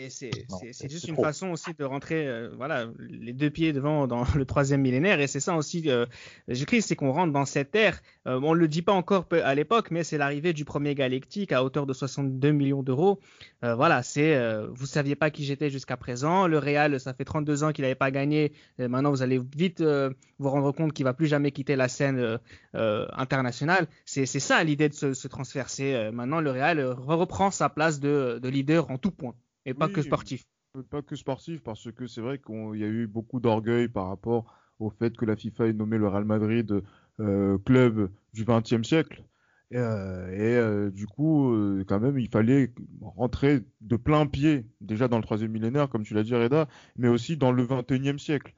c'est 0.09 0.89
juste 0.89 1.07
une 1.07 1.15
façon 1.15 1.49
aussi 1.49 1.73
de 1.73 1.83
rentrer, 1.83 2.27
euh, 2.27 2.49
voilà, 2.55 2.87
les 2.99 3.33
deux 3.33 3.49
pieds 3.49 3.73
devant 3.73 4.07
dans 4.07 4.23
le 4.35 4.45
troisième 4.45 4.81
millénaire. 4.81 5.19
Et 5.19 5.27
c'est 5.27 5.39
ça 5.39 5.55
aussi, 5.55 5.89
euh, 5.89 6.05
j'écris, 6.47 6.81
c'est 6.81 6.95
qu'on 6.95 7.11
rentre 7.11 7.33
dans 7.33 7.45
cette 7.45 7.75
ère. 7.75 8.01
Euh, 8.27 8.39
on 8.43 8.53
ne 8.53 8.59
le 8.59 8.67
dit 8.67 8.81
pas 8.81 8.93
encore 8.93 9.27
à 9.31 9.55
l'époque, 9.55 9.91
mais 9.91 10.03
c'est 10.03 10.17
l'arrivée 10.17 10.53
du 10.53 10.65
premier 10.65 10.95
galactique 10.95 11.51
à 11.51 11.63
hauteur 11.63 11.85
de 11.85 11.93
62 11.93 12.51
millions 12.51 12.83
d'euros. 12.83 13.19
voilà, 13.61 14.03
c'est, 14.03 14.39
vous 14.69 14.85
saviez 14.85 15.15
pas 15.15 15.31
qui 15.31 15.43
j'étais 15.43 15.69
jusqu'à 15.69 15.97
présent. 15.97 16.47
Le 16.47 16.59
Real, 16.59 16.99
ça 16.99 17.13
fait 17.13 17.25
32 17.25 17.63
ans 17.63 17.71
qu'il 17.71 17.83
n'avait 17.83 17.95
pas 17.95 18.11
gagné. 18.11 18.53
maintenant, 18.77 19.09
vous 19.09 19.23
allez 19.23 19.39
vite 19.55 19.81
vous 19.81 20.49
rendre 20.49 20.71
compte 20.71 20.93
qu'il 20.93 21.05
va 21.05 21.13
plus 21.13 21.27
jamais 21.27 21.51
quitter 21.51 21.75
la 21.75 21.87
scène 21.87 22.39
internationale. 22.73 23.87
C'est 24.05 24.25
ça 24.25 24.63
l'idée 24.63 24.89
de 24.89 24.93
ce, 24.93 25.27
transfert. 25.27 25.69
C'est 25.69 26.11
maintenant 26.11 26.41
le 26.41 26.51
Real 26.51 26.83
reprend 26.85 27.51
sa 27.51 27.69
place 27.69 27.99
de 27.99 28.47
leader 28.47 28.91
en 28.91 28.97
tout 28.97 29.11
point. 29.11 29.35
Et 29.65 29.73
pas 29.73 29.89
que 29.89 30.01
sportif. 30.01 30.43
Pas 30.89 31.01
que 31.01 31.15
sportif, 31.15 31.63
parce 31.63 31.91
que 31.91 32.07
c'est 32.07 32.21
vrai 32.21 32.39
qu'il 32.39 32.79
y 32.79 32.83
a 32.83 32.87
eu 32.87 33.07
beaucoup 33.07 33.39
d'orgueil 33.39 33.87
par 33.87 34.07
rapport 34.07 34.53
au 34.79 34.89
fait 34.89 35.15
que 35.15 35.25
la 35.25 35.35
FIFA 35.35 35.67
ait 35.67 35.73
nommé 35.73 35.97
le 35.97 36.07
Real 36.07 36.25
Madrid 36.25 36.81
euh, 37.21 37.57
club 37.59 38.11
du 38.33 38.43
XXe 38.43 38.85
siècle. 38.85 39.23
et 39.71 39.77
euh, 39.77 40.91
du 40.91 41.07
coup, 41.07 41.53
euh, 41.53 41.85
quand 41.87 41.99
même, 41.99 42.19
il 42.19 42.29
fallait 42.29 42.73
rentrer 43.01 43.61
de 43.81 43.95
plein 43.95 44.27
pied, 44.27 44.65
déjà 44.81 45.07
dans 45.07 45.17
le 45.17 45.23
troisième 45.23 45.51
millénaire, 45.51 45.89
comme 45.89 46.03
tu 46.03 46.13
l'as 46.13 46.23
dit, 46.23 46.35
Reda, 46.35 46.67
mais 46.97 47.07
aussi 47.07 47.37
dans 47.37 47.53
le 47.53 47.65
XXIe 47.65 48.19
siècle. 48.19 48.53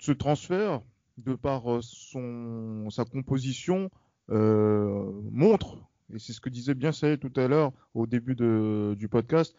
Ce 0.00 0.12
transfert, 0.12 0.82
de 1.16 1.34
par 1.34 1.62
son, 1.80 2.90
sa 2.90 3.04
composition, 3.04 3.90
montre, 4.28 5.78
et 6.12 6.18
c'est 6.18 6.32
ce 6.32 6.40
que 6.40 6.50
disait 6.50 6.74
bien 6.74 6.92
Saïd 6.92 7.20
tout 7.20 7.32
à 7.40 7.48
l'heure 7.48 7.72
au 7.94 8.06
début 8.06 8.34
de, 8.34 8.94
du 8.98 9.08
podcast, 9.08 9.56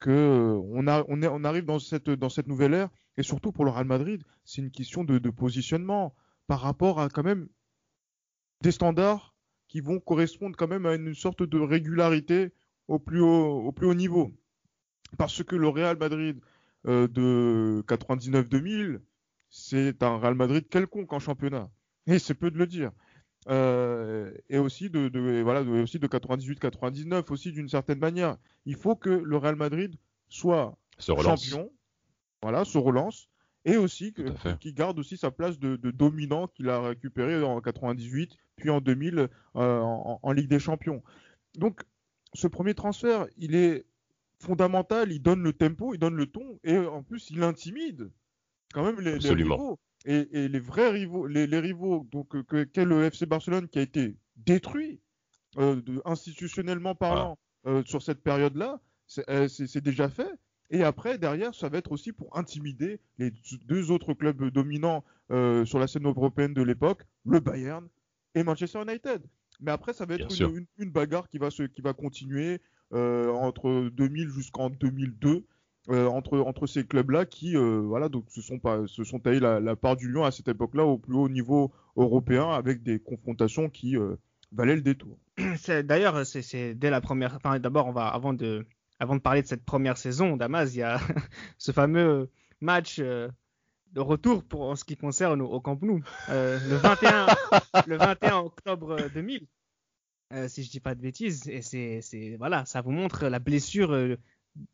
que 0.00 0.10
euh, 0.10 0.60
on, 0.72 0.86
a, 0.88 1.04
on, 1.08 1.22
est, 1.22 1.28
on 1.28 1.44
arrive 1.44 1.64
dans 1.64 1.78
cette, 1.78 2.10
dans 2.10 2.28
cette 2.28 2.48
nouvelle 2.48 2.74
ère, 2.74 2.88
et 3.16 3.22
surtout 3.22 3.52
pour 3.52 3.64
le 3.64 3.70
Real 3.70 3.86
Madrid, 3.86 4.22
c'est 4.44 4.62
une 4.62 4.70
question 4.70 5.04
de, 5.04 5.18
positionnement 5.30 6.14
par 6.46 6.60
rapport 6.60 7.00
à 7.00 7.08
quand 7.08 7.22
même 7.22 7.48
des 8.62 8.72
standards 8.72 9.34
qui 9.68 9.80
vont 9.80 10.00
correspondre 10.00 10.56
quand 10.56 10.66
même 10.66 10.86
à 10.86 10.94
une 10.94 11.14
sorte 11.14 11.42
de 11.42 11.58
régularité 11.58 12.52
au 12.88 12.98
plus 12.98 13.20
haut, 13.20 13.60
au 13.66 13.72
plus 13.72 13.86
haut 13.86 13.94
niveau. 13.94 14.32
Parce 15.16 15.44
que 15.44 15.54
le 15.54 15.68
Real 15.68 15.96
Madrid 15.96 16.40
euh, 16.86 17.06
de 17.06 17.84
99-2000, 17.86 19.00
c'est 19.48 20.02
un 20.02 20.16
Real 20.16 20.34
Madrid 20.34 20.66
quelconque 20.68 21.12
en 21.12 21.20
championnat. 21.20 21.70
Et 22.06 22.18
c'est 22.18 22.34
peu 22.34 22.50
de 22.50 22.58
le 22.58 22.66
dire. 22.66 22.90
Euh, 23.48 24.32
et 24.50 24.58
aussi 24.58 24.90
de, 24.90 25.08
de 25.08 25.40
voilà 25.42 25.62
aussi 25.62 25.98
de 25.98 26.06
98-99 26.06 27.32
aussi 27.32 27.52
d'une 27.52 27.68
certaine 27.68 27.98
manière. 27.98 28.36
Il 28.66 28.76
faut 28.76 28.96
que 28.96 29.08
le 29.08 29.36
Real 29.38 29.56
Madrid 29.56 29.96
soit 30.28 30.76
champion, 30.98 31.72
voilà, 32.42 32.64
se 32.64 32.76
relance 32.76 33.28
et 33.64 33.76
aussi 33.76 34.14
qu'il 34.60 34.74
garde 34.74 34.98
aussi 34.98 35.16
sa 35.16 35.30
place 35.30 35.58
de, 35.58 35.76
de 35.76 35.90
dominant 35.90 36.48
qu'il 36.48 36.68
a 36.68 36.80
récupéré 36.80 37.42
en 37.42 37.60
98 37.60 38.36
puis 38.56 38.70
en 38.70 38.80
2000 38.80 39.18
euh, 39.18 39.28
en, 39.54 40.20
en, 40.22 40.32
Ligue 40.32 40.48
des 40.48 40.58
Champions. 40.58 41.02
Donc 41.56 41.80
ce 42.34 42.46
premier 42.46 42.74
transfert, 42.74 43.26
il 43.38 43.54
est 43.54 43.86
fondamental, 44.38 45.12
il 45.12 45.20
donne 45.20 45.42
le 45.42 45.52
tempo, 45.54 45.94
il 45.94 45.98
donne 45.98 46.14
le 46.14 46.26
ton 46.26 46.58
et 46.62 46.76
en 46.76 47.02
plus 47.02 47.30
il 47.30 47.42
intimide 47.42 48.10
quand 48.72 48.84
même 48.84 49.00
les, 49.00 49.18
les 49.18 49.30
rivaux. 49.30 49.78
Et, 50.06 50.48
les 50.48 50.60
vrais 50.60 50.90
rivaux, 50.90 51.26
les, 51.26 51.44
rivaux, 51.58 52.06
donc 52.10 52.34
euh, 52.34 52.42
que, 52.42 52.64
qu'est 52.64 52.86
le 52.86 53.04
FC 53.04 53.26
Barcelone 53.26 53.68
qui 53.68 53.78
a 53.78 53.82
été 53.82 54.16
détruit 54.36 55.00
institutionnellement 56.04 56.94
parlant, 56.94 57.36
sur 57.84 58.02
cette 58.02 58.22
période-là, 58.22 58.80
c'est 59.06 59.82
déjà 59.82 60.08
fait. 60.08 60.30
Et 60.70 60.84
après, 60.84 61.18
derrière, 61.18 61.54
ça 61.54 61.68
va 61.68 61.78
être 61.78 61.90
aussi 61.90 62.12
pour 62.12 62.38
intimider 62.38 63.00
les 63.18 63.32
deux 63.66 63.90
autres 63.90 64.14
clubs 64.14 64.50
dominants 64.50 65.04
sur 65.28 65.78
la 65.80 65.88
scène 65.88 66.06
européenne 66.06 66.54
de 66.54 66.62
l'époque, 66.62 67.02
le 67.26 67.40
Bayern 67.40 67.86
et 68.36 68.44
Manchester 68.44 68.80
United. 68.80 69.22
Mais 69.60 69.72
après, 69.72 69.92
ça 69.92 70.06
va 70.06 70.14
être 70.14 70.28
une, 70.78 70.90
bagarre 70.90 71.28
qui 71.28 71.38
va, 71.38 71.50
se, 71.50 71.64
qui 71.64 71.82
va 71.82 71.92
continuer 71.92 72.60
entre 72.92 73.90
2000 73.90 74.28
jusqu'en 74.28 74.70
2002. 74.70 75.44
Euh, 75.90 76.06
entre, 76.06 76.38
entre 76.38 76.68
ces 76.68 76.86
clubs-là 76.86 77.26
qui 77.26 77.56
euh, 77.56 77.80
voilà, 77.80 78.08
donc 78.08 78.30
se 78.30 78.40
sont, 78.40 78.60
pas, 78.60 78.86
se 78.86 79.02
sont 79.02 79.18
taillés 79.18 79.40
la, 79.40 79.74
part 79.74 79.96
du 79.96 80.08
lion 80.08 80.24
à 80.24 80.30
cette 80.30 80.46
époque-là 80.46 80.84
au 80.84 80.98
plus 80.98 81.14
haut 81.14 81.28
niveau 81.28 81.72
européen 81.96 82.48
avec 82.50 82.84
des 82.84 83.00
confrontations 83.00 83.68
qui 83.68 83.96
euh, 83.96 84.14
valaient 84.52 84.76
le 84.76 84.82
détour. 84.82 85.18
D'ailleurs, 85.84 86.24
c'est 86.24 86.74
dès 86.74 86.90
la 86.90 87.00
première. 87.00 87.34
Enfin, 87.34 87.58
d'abord, 87.58 87.88
on 87.88 87.92
va 87.92 88.06
avant 88.06 88.32
de, 88.32 88.68
avant 89.00 89.16
de 89.16 89.20
parler 89.20 89.42
de 89.42 89.48
cette 89.48 89.64
première 89.64 89.96
saison, 89.96 90.36
Damas, 90.36 90.72
il 90.74 90.78
y 90.78 90.82
a 90.82 91.00
ce 91.58 91.72
fameux 91.72 92.30
match 92.60 93.00
de 93.00 93.30
retour 93.96 94.44
pour 94.44 94.62
en 94.62 94.76
ce 94.76 94.84
qui 94.84 94.96
concerne 94.96 95.40
au 95.42 95.60
Camp 95.60 95.82
Nou, 95.82 96.02
le 96.28 96.76
21, 96.76 97.26
le 97.88 97.96
21 97.96 98.36
octobre 98.38 98.96
2000. 99.12 99.48
si 100.46 100.62
je 100.62 100.70
dis 100.70 100.80
pas 100.80 100.94
de 100.94 101.00
bêtises, 101.00 101.48
et 101.48 101.62
c'est 101.62 102.36
voilà, 102.38 102.64
ça 102.64 102.80
vous 102.80 102.92
montre 102.92 103.26
la 103.26 103.40
blessure 103.40 104.16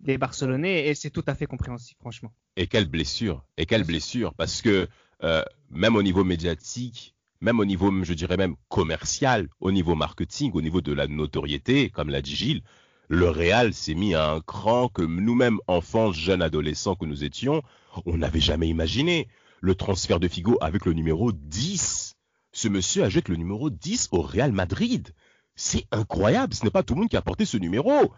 des 0.01 0.19
Barcelonais 0.19 0.89
et 0.89 0.95
c'est 0.95 1.11
tout 1.11 1.25
à 1.27 1.35
fait 1.35 1.47
compréhensible, 1.47 1.99
franchement. 2.01 2.33
Et 2.57 2.67
quelle 2.67 2.87
blessure, 2.87 3.45
et 3.57 3.67
quelle 3.67 3.85
blessure, 3.85 4.35
parce 4.35 4.63
que 4.63 4.89
euh, 5.23 5.43
même 5.71 5.97
au 5.97 6.03
niveau 6.03 6.25
médiatique, 6.25 7.15
même 7.41 7.61
au 7.61 7.65
niveau, 7.65 7.93
je 8.03 8.15
dirais 8.15 8.37
même 8.37 8.57
commercial, 8.69 9.49
au 9.61 9.71
niveau 9.71 9.95
marketing, 9.95 10.53
au 10.55 10.63
niveau 10.63 10.81
de 10.81 10.93
la 10.93 11.07
notoriété, 11.07 11.91
comme 11.91 12.11
l'a 12.11 12.23
dit 12.23 12.35
Gilles, 12.35 12.63
le 13.09 13.29
Real 13.29 13.73
s'est 13.73 13.95
mis 13.95 14.15
à 14.15 14.31
un 14.31 14.41
cran 14.41 14.89
que 14.89 15.03
nous-mêmes, 15.03 15.59
enfants, 15.67 16.13
jeunes, 16.13 16.43
adolescents 16.43 16.97
que 16.97 17.05
nous 17.05 17.25
étions, 17.25 17.63
on 18.05 18.19
n'avait 18.19 18.41
jamais 18.41 18.69
imaginé. 18.69 19.29
Le 19.61 19.75
transfert 19.75 20.21
de 20.21 20.29
Figo 20.29 20.59
avec 20.61 20.85
le 20.87 20.93
numéro 20.93 21.33
10. 21.33 22.17
Ce 22.53 22.69
monsieur 22.69 23.05
a 23.05 23.09
le 23.09 23.37
numéro 23.37 23.71
10 23.71 24.09
au 24.13 24.23
Real 24.23 24.53
Madrid. 24.53 25.15
C'est 25.55 25.87
incroyable, 25.93 26.53
ce 26.53 26.65
n'est 26.65 26.71
pas 26.71 26.83
tout 26.83 26.95
le 26.95 27.01
monde 27.01 27.09
qui 27.09 27.17
a 27.17 27.23
porté 27.23 27.45
ce 27.45 27.57
numéro. 27.57 28.13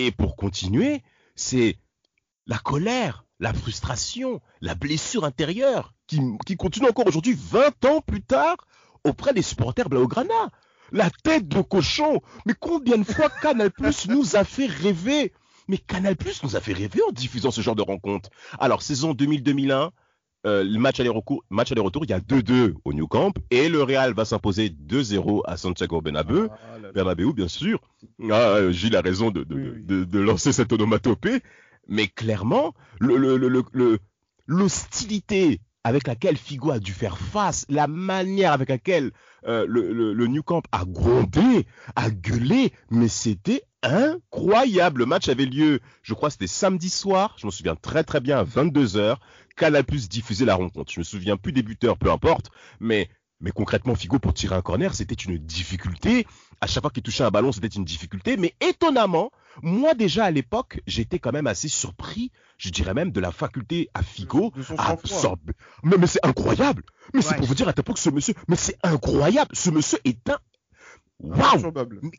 Et 0.00 0.12
pour 0.12 0.36
continuer, 0.36 1.02
c'est 1.34 1.76
la 2.46 2.56
colère, 2.56 3.24
la 3.40 3.52
frustration, 3.52 4.40
la 4.60 4.76
blessure 4.76 5.24
intérieure 5.24 5.92
qui, 6.06 6.56
continue 6.56 6.88
encore 6.88 7.08
aujourd'hui, 7.08 7.36
20 7.36 7.84
ans 7.84 8.00
plus 8.00 8.22
tard, 8.22 8.56
auprès 9.02 9.34
des 9.34 9.42
supporters 9.42 9.88
Blaugrana. 9.88 10.52
La 10.92 11.10
tête 11.10 11.48
de 11.48 11.60
cochon. 11.62 12.20
Mais 12.46 12.54
combien 12.54 12.96
de 12.96 13.02
fois 13.02 13.28
Canal 13.28 13.72
Plus 13.72 14.06
nous 14.08 14.36
a 14.36 14.44
fait 14.44 14.66
rêver? 14.66 15.32
Mais 15.66 15.78
Canal 15.78 16.14
Plus 16.14 16.44
nous 16.44 16.54
a 16.54 16.60
fait 16.60 16.74
rêver 16.74 17.00
en 17.08 17.10
diffusant 17.10 17.50
ce 17.50 17.60
genre 17.60 17.74
de 17.74 17.82
rencontres. 17.82 18.30
Alors, 18.60 18.82
saison 18.82 19.14
2000-2001, 19.14 19.90
euh, 20.46 20.62
le 20.62 20.78
match 20.78 21.00
aller-retour, 21.00 21.44
match 21.50 21.72
aller-retour, 21.72 22.04
il 22.04 22.10
y 22.10 22.12
a 22.12 22.20
2-2 22.20 22.74
au 22.84 22.92
New 22.92 23.08
Camp 23.08 23.32
et 23.50 23.68
le 23.68 23.82
Real 23.82 24.14
va 24.14 24.24
s'imposer 24.24 24.68
2-0 24.68 25.42
à 25.46 25.56
Santiago 25.56 26.00
Bernabéu, 26.00 26.48
ah, 26.50 27.14
bien 27.34 27.48
sûr. 27.48 27.80
Ah, 28.30 28.70
Gilles 28.70 28.94
a 28.96 29.00
raison 29.00 29.30
de, 29.30 29.42
de, 29.42 30.18
lancer 30.18 30.52
cette 30.52 30.72
onomatopée, 30.72 31.40
mais 31.88 32.06
clairement, 32.06 32.74
l'hostilité 34.46 35.60
avec 35.84 36.06
laquelle 36.06 36.36
Figo 36.36 36.70
a 36.70 36.78
dû 36.78 36.92
faire 36.92 37.18
face, 37.18 37.64
la 37.68 37.86
manière 37.86 38.52
avec 38.52 38.68
laquelle 38.68 39.10
euh, 39.46 39.64
le, 39.68 40.12
le, 40.12 40.26
New 40.26 40.42
Camp 40.42 40.62
a 40.70 40.84
grondé, 40.84 41.66
a 41.96 42.10
gueulé, 42.10 42.72
mais 42.90 43.08
c'était 43.08 43.62
incroyable. 43.82 45.00
Le 45.00 45.06
match 45.06 45.28
avait 45.28 45.46
lieu, 45.46 45.80
je 46.02 46.14
crois, 46.14 46.30
c'était 46.30 46.46
samedi 46.46 46.90
soir. 46.90 47.34
Je 47.38 47.46
me 47.46 47.50
souviens 47.50 47.76
très 47.76 48.04
très 48.04 48.20
bien 48.20 48.38
à 48.38 48.42
22 48.42 48.86
h 48.98 49.16
Canal 49.56 49.84
Plus 49.84 50.08
diffusait 50.08 50.44
la 50.44 50.54
rencontre. 50.54 50.92
Je 50.92 51.00
me 51.00 51.04
souviens 51.04 51.36
plus 51.36 51.52
des 51.52 51.62
buteurs, 51.62 51.98
peu 51.98 52.10
importe, 52.10 52.50
mais 52.80 53.08
mais 53.40 53.52
concrètement, 53.52 53.94
Figo 53.94 54.18
pour 54.18 54.34
tirer 54.34 54.56
un 54.56 54.62
corner, 54.62 54.94
c'était 54.94 55.14
une 55.14 55.38
difficulté. 55.38 56.26
À 56.60 56.66
chaque 56.66 56.82
fois 56.82 56.90
qu'il 56.90 57.04
touchait 57.04 57.22
un 57.22 57.30
ballon, 57.30 57.52
c'était 57.52 57.68
une 57.68 57.84
difficulté. 57.84 58.36
Mais 58.36 58.54
étonnamment, 58.60 59.30
moi 59.62 59.94
déjà 59.94 60.24
à 60.24 60.30
l'époque, 60.32 60.80
j'étais 60.88 61.20
quand 61.20 61.30
même 61.30 61.46
assez 61.46 61.68
surpris, 61.68 62.32
je 62.56 62.70
dirais 62.70 62.94
même 62.94 63.12
de 63.12 63.20
la 63.20 63.30
faculté 63.30 63.90
à 63.94 64.02
Figo 64.02 64.52
à 64.76 64.90
absorber. 64.90 65.52
Mais, 65.84 65.96
mais 65.98 66.08
c'est 66.08 66.24
incroyable. 66.26 66.82
Mais 67.14 67.22
c'est 67.22 67.36
pour 67.36 67.46
vous 67.46 67.54
dire 67.54 67.68
à 67.68 67.72
l'époque, 67.76 67.98
ce 67.98 68.10
monsieur, 68.10 68.34
mais 68.48 68.56
c'est 68.56 68.76
incroyable. 68.82 69.50
Ce 69.54 69.70
monsieur 69.70 69.98
est 70.04 70.28
un 70.28 70.38
Waouh 71.20 71.72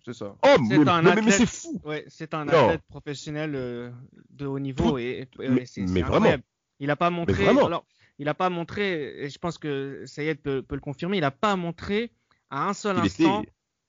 C'est 0.05 0.13
ça. 0.13 0.35
Oh, 0.43 0.61
mais, 0.67 0.77
mais, 1.21 1.31
c'est 1.31 1.45
fou. 1.45 1.79
Ouais, 1.85 2.03
c'est 2.09 2.33
un 2.33 2.47
athlète 2.47 2.81
professionnel 2.89 3.53
euh, 3.55 3.91
de 4.29 4.45
haut 4.45 4.59
niveau 4.59 4.97
et, 4.97 5.29
c'est 5.65 5.85
vraiment. 5.85 6.35
Il 6.79 6.87
n'a 6.87 6.95
pas 6.95 7.09
montré. 7.09 7.47
Alors, 7.47 7.85
il 8.19 8.25
n'a 8.25 8.33
pas 8.33 8.49
montré, 8.49 9.23
et 9.23 9.29
je 9.29 9.39
pense 9.39 9.57
que 9.57 10.03
Sayed 10.05 10.41
peut, 10.41 10.61
peut 10.61 10.75
le 10.75 10.81
confirmer, 10.81 11.17
il 11.17 11.21
n'a 11.21 11.31
pas 11.31 11.55
montré 11.55 12.11
à 12.49 12.67
un 12.67 12.73
seul 12.73 12.97
instant 12.97 13.43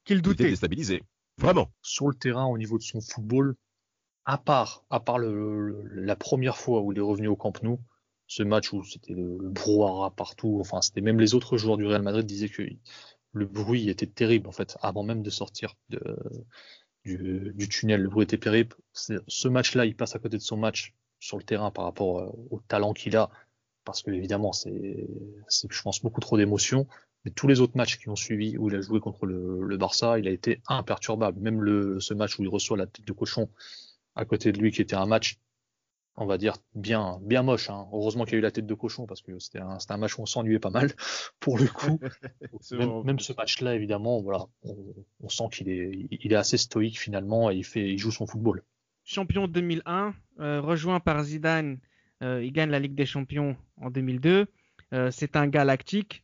qu'il 0.05 0.23
doutait. 0.23 0.45
Il 0.45 0.47
était 0.47 0.51
déstabilisé. 0.51 1.03
Vraiment. 1.39 1.71
Sur 1.83 2.09
le 2.09 2.15
terrain, 2.15 2.45
au 2.47 2.57
niveau 2.57 2.79
de 2.79 2.83
son 2.83 3.01
football, 3.01 3.57
à 4.25 4.39
part, 4.39 4.85
à 4.91 5.01
part 5.01 5.19
le, 5.19 5.83
la 5.95 6.15
première 6.15 6.57
fois 6.57 6.81
où 6.83 6.93
il 6.93 6.99
est 6.99 7.03
revenu 7.03 7.27
au 7.29 7.37
Camp 7.37 7.61
Nou, 7.63 7.81
ce 8.27 8.45
match 8.45 8.73
où 8.73 8.85
c'était 8.85 9.15
le, 9.15 9.39
le, 9.39 9.49
brouhaha 9.49 10.11
partout, 10.11 10.59
enfin, 10.61 10.81
c'était 10.81 11.01
même 11.01 11.19
les 11.19 11.35
autres 11.35 11.57
joueurs 11.57 11.77
du 11.77 11.87
Real 11.87 12.03
Madrid 12.03 12.25
disaient 12.25 12.49
que 12.49 12.63
le 13.33 13.47
bruit 13.47 13.89
était 13.89 14.07
terrible, 14.07 14.49
en 14.49 14.53
fait, 14.53 14.77
avant 14.81 15.03
même 15.03 15.23
de 15.23 15.31
sortir 15.31 15.77
du, 17.05 17.69
tunnel. 17.69 18.03
Le 18.03 18.09
bruit 18.09 18.25
était 18.25 18.39
terrible. 18.39 18.77
Ce 18.93 19.49
match-là, 19.49 19.87
il 19.87 19.97
passe 19.97 20.15
à 20.17 20.19
côté 20.19 20.37
de 20.37 20.43
son 20.43 20.57
match 20.57 20.95
sur 21.19 21.37
le 21.37 21.43
terrain 21.43 21.71
par 21.71 21.85
rapport 21.85 22.21
euh, 22.21 22.31
au 22.51 22.61
talent 22.61 22.95
qu'il 22.95 23.17
a, 23.17 23.31
parce 23.85 24.03
que 24.03 24.11
évidemment, 24.11 24.53
c'est, 24.53 25.07
je 25.49 25.83
pense, 25.83 26.03
beaucoup 26.03 26.21
trop 26.21 26.37
d'émotions. 26.37 26.87
Mais 27.25 27.31
tous 27.31 27.47
les 27.47 27.61
autres 27.61 27.77
matchs 27.77 27.99
qui 27.99 28.09
ont 28.09 28.17
suivi, 28.17 28.57
où 28.57 28.71
il 28.71 28.77
a 28.77 28.81
joué 28.81 28.99
contre 29.01 29.27
le, 29.27 29.63
le 29.63 29.77
Barça, 29.77 30.19
il 30.19 30.27
a 30.27 30.31
été 30.31 30.63
imperturbable. 30.67 31.39
Même 31.41 31.61
le, 31.61 32.01
ce 32.01 32.15
match 32.15 32.39
où 32.39 32.43
il 32.43 32.49
reçoit 32.49 32.79
la 32.79 32.87
tête 32.87 33.07
de 33.07 33.13
cochon 33.13 33.51
à 34.15 34.25
côté 34.25 34.53
de 34.53 34.59
lui, 34.59 34.73
qui 34.73 34.81
était 34.81 34.97
un 34.97 35.07
match 35.07 35.39
on 36.21 36.27
va 36.27 36.39
dire, 36.39 36.57
bien, 36.75 37.19
bien 37.23 37.43
moche. 37.43 37.71
Hein. 37.71 37.89
Heureusement 37.93 38.25
qu'il 38.25 38.35
y 38.35 38.37
a 38.37 38.39
eu 38.39 38.43
la 38.43 38.51
tête 38.51 38.67
de 38.67 38.75
cochon 38.75 39.07
parce 39.07 39.23
que 39.23 39.39
c'était 39.39 39.59
un, 39.59 39.79
un, 39.89 39.97
match 39.97 40.19
où 40.19 40.23
on 40.23 40.27
s'ennuyait 40.27 40.59
pas 40.59 40.71
mal 40.71 40.93
pour 41.41 41.59
le 41.59 41.67
coup. 41.67 41.99
même, 43.05 43.19
ce 43.19 43.33
match-là, 43.33 43.75
évidemment, 43.75 44.21
voilà, 44.21 44.45
on, 45.21 45.29
sent 45.29 45.45
qu'il 45.53 45.69
est, 45.71 46.09
il 46.11 46.33
est 46.33 46.37
assez 46.37 46.59
stoïque 46.59 47.01
finalement 47.01 47.51
et 47.51 47.57
il 47.57 47.65
fait, 47.65 47.91
il 47.91 47.99
joue 47.99 48.11
son 48.11 48.27
football. 48.27 48.63
Champion 49.05 49.49
2001, 49.49 50.15
euh, 50.41 50.61
rejoint 50.61 51.01
par 51.01 51.23
Zidane, 51.25 51.79
euh, 52.23 52.45
il 52.45 52.53
gagne 52.53 52.71
la 52.71 52.79
Ligue 52.79 52.95
des 52.95 53.07
Champions 53.07 53.57
en 53.81 53.91
2002. 53.91 54.47
Euh, 54.93 55.11
c'est 55.11 55.37
un 55.37 55.49
galactique. 55.49 56.23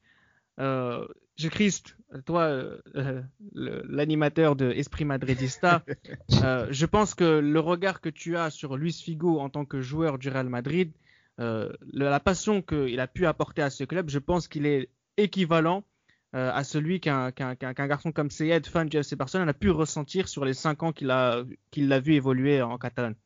Je 1.37 1.49
Christ, 1.49 1.97
toi, 2.25 2.45
euh, 2.45 2.79
euh, 2.95 3.23
l'animateur 3.53 4.57
de 4.57 4.71
Esprit 4.71 5.05
Madridista, 5.05 5.85
euh, 6.43 6.67
je 6.71 6.87
pense 6.87 7.15
que 7.15 7.25
le 7.25 7.61
regard 7.61 8.01
que 8.01 8.09
tu 8.09 8.37
as 8.37 8.51
sur 8.51 8.77
Luis 8.77 8.93
Figo 8.93 9.39
en 9.39 9.51
tant 9.51 9.65
que 9.65 9.83
joueur 9.83 10.19
du 10.19 10.29
Real 10.29 10.49
Madrid, 10.49 10.93
la 11.39 12.19
passion 12.21 12.63
qu'il 12.63 12.99
a 12.99 13.07
pu 13.07 13.27
apporter 13.27 13.61
à 13.61 13.69
ce 13.69 13.85
club, 13.85 14.09
je 14.09 14.19
pense 14.19 14.49
qu'il 14.49 14.65
est 14.65 14.89
équivalent 15.19 15.85
à 16.33 16.65
celui 16.65 17.01
qu'un 17.01 17.31
garçon 17.31 18.11
comme 18.11 18.31
Seyed, 18.31 18.67
fan 18.67 18.89
de 18.89 18.99
FC 18.99 19.17
Barcelone, 19.17 19.49
a 19.49 19.55
pu 19.55 19.69
ressentir 19.69 20.29
sur 20.29 20.47
les 20.47 20.55
cinq 20.55 20.83
ans 20.83 20.93
qu'il 20.93 21.11
a, 21.11 21.45
qu'il 21.71 21.89
l'a 21.89 22.01
vu 22.01 22.15
évoluer 22.15 22.63
en 22.63 22.79
Catalogne. 22.79 23.17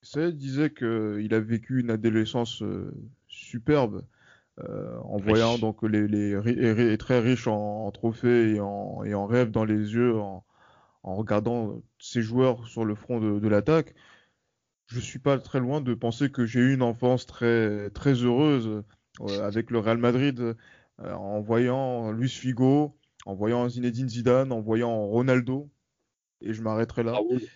Seyed 0.00 0.38
disait 0.38 0.70
qu'il 0.70 1.34
a 1.34 1.40
vécu 1.40 1.80
une 1.80 1.90
adolescence 1.90 2.62
superbe 3.28 4.06
euh, 4.58 4.98
en 5.04 5.18
voyant 5.18 5.58
donc 5.58 5.82
les, 5.82 6.06
les, 6.06 6.98
très 6.98 7.20
riches 7.20 7.46
en, 7.46 7.90
trophées 7.92 8.54
et 8.54 8.60
en, 8.60 9.02
et 9.04 9.14
en 9.14 9.26
rêves 9.26 9.50
dans 9.50 9.64
les 9.64 9.94
yeux, 9.94 10.18
en, 10.18 10.44
en 11.02 11.16
regardant 11.16 11.80
ces 11.98 12.20
joueurs 12.20 12.66
sur 12.66 12.84
le 12.84 12.94
front 12.94 13.20
de, 13.20 13.38
de 13.38 13.48
l'attaque, 13.48 13.94
je 14.86 15.00
suis 15.00 15.18
pas 15.18 15.38
très 15.38 15.60
loin 15.60 15.80
de 15.80 15.94
penser 15.94 16.30
que 16.30 16.44
j'ai 16.44 16.60
eu 16.60 16.74
une 16.74 16.82
enfance 16.82 17.26
très 17.26 17.90
très 17.90 18.14
heureuse 18.14 18.82
euh, 19.20 19.46
avec 19.46 19.70
le 19.70 19.78
Real 19.78 19.98
Madrid, 19.98 20.40
euh, 20.40 20.54
en 21.12 21.40
voyant 21.40 22.10
Luis 22.10 22.28
Figo, 22.28 22.96
en 23.24 23.34
voyant 23.34 23.68
Zinedine 23.68 24.08
Zidane, 24.08 24.52
en 24.52 24.60
voyant 24.60 25.06
Ronaldo, 25.06 25.70
et 26.40 26.52
je 26.52 26.62
m'arrêterai 26.62 27.02
là. 27.02 27.14
Ah 27.16 27.20
oui. 27.30 27.46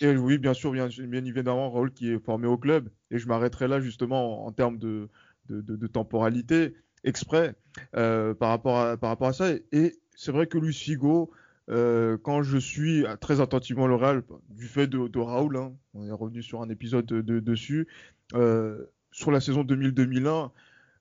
Et 0.00 0.16
oui, 0.16 0.38
bien 0.38 0.54
sûr, 0.54 0.70
bien, 0.70 0.86
bien 0.86 1.24
évidemment, 1.24 1.70
Raoul 1.70 1.92
qui 1.92 2.10
est 2.10 2.18
formé 2.20 2.46
au 2.46 2.56
club, 2.56 2.88
et 3.10 3.18
je 3.18 3.26
m'arrêterai 3.26 3.66
là 3.66 3.80
justement 3.80 4.46
en 4.46 4.52
termes 4.52 4.78
de, 4.78 5.08
de, 5.48 5.86
temporalité 5.86 6.74
exprès 7.04 7.54
euh, 7.96 8.34
par, 8.34 8.50
rapport 8.50 8.78
à, 8.78 8.96
par 8.96 9.10
rapport 9.10 9.28
à 9.28 9.32
ça. 9.32 9.50
Et, 9.72 9.98
c'est 10.14 10.32
vrai 10.32 10.48
que 10.48 10.58
Luis 10.58 10.74
Figo, 10.74 11.30
euh, 11.70 12.16
quand 12.20 12.42
je 12.42 12.58
suis 12.58 13.04
très 13.20 13.40
attentivement 13.40 13.86
le 13.86 13.94
Real, 13.94 14.22
du 14.48 14.66
fait 14.66 14.88
de, 14.88 15.06
de 15.06 15.18
Raoul, 15.20 15.56
hein, 15.56 15.72
on 15.94 16.06
est 16.06 16.12
revenu 16.12 16.42
sur 16.42 16.60
un 16.60 16.68
épisode 16.70 17.06
de, 17.06 17.40
dessus, 17.40 17.86
euh, 18.34 18.84
sur 19.12 19.30
la 19.30 19.40
saison 19.40 19.62
2000-2001, 19.62 20.50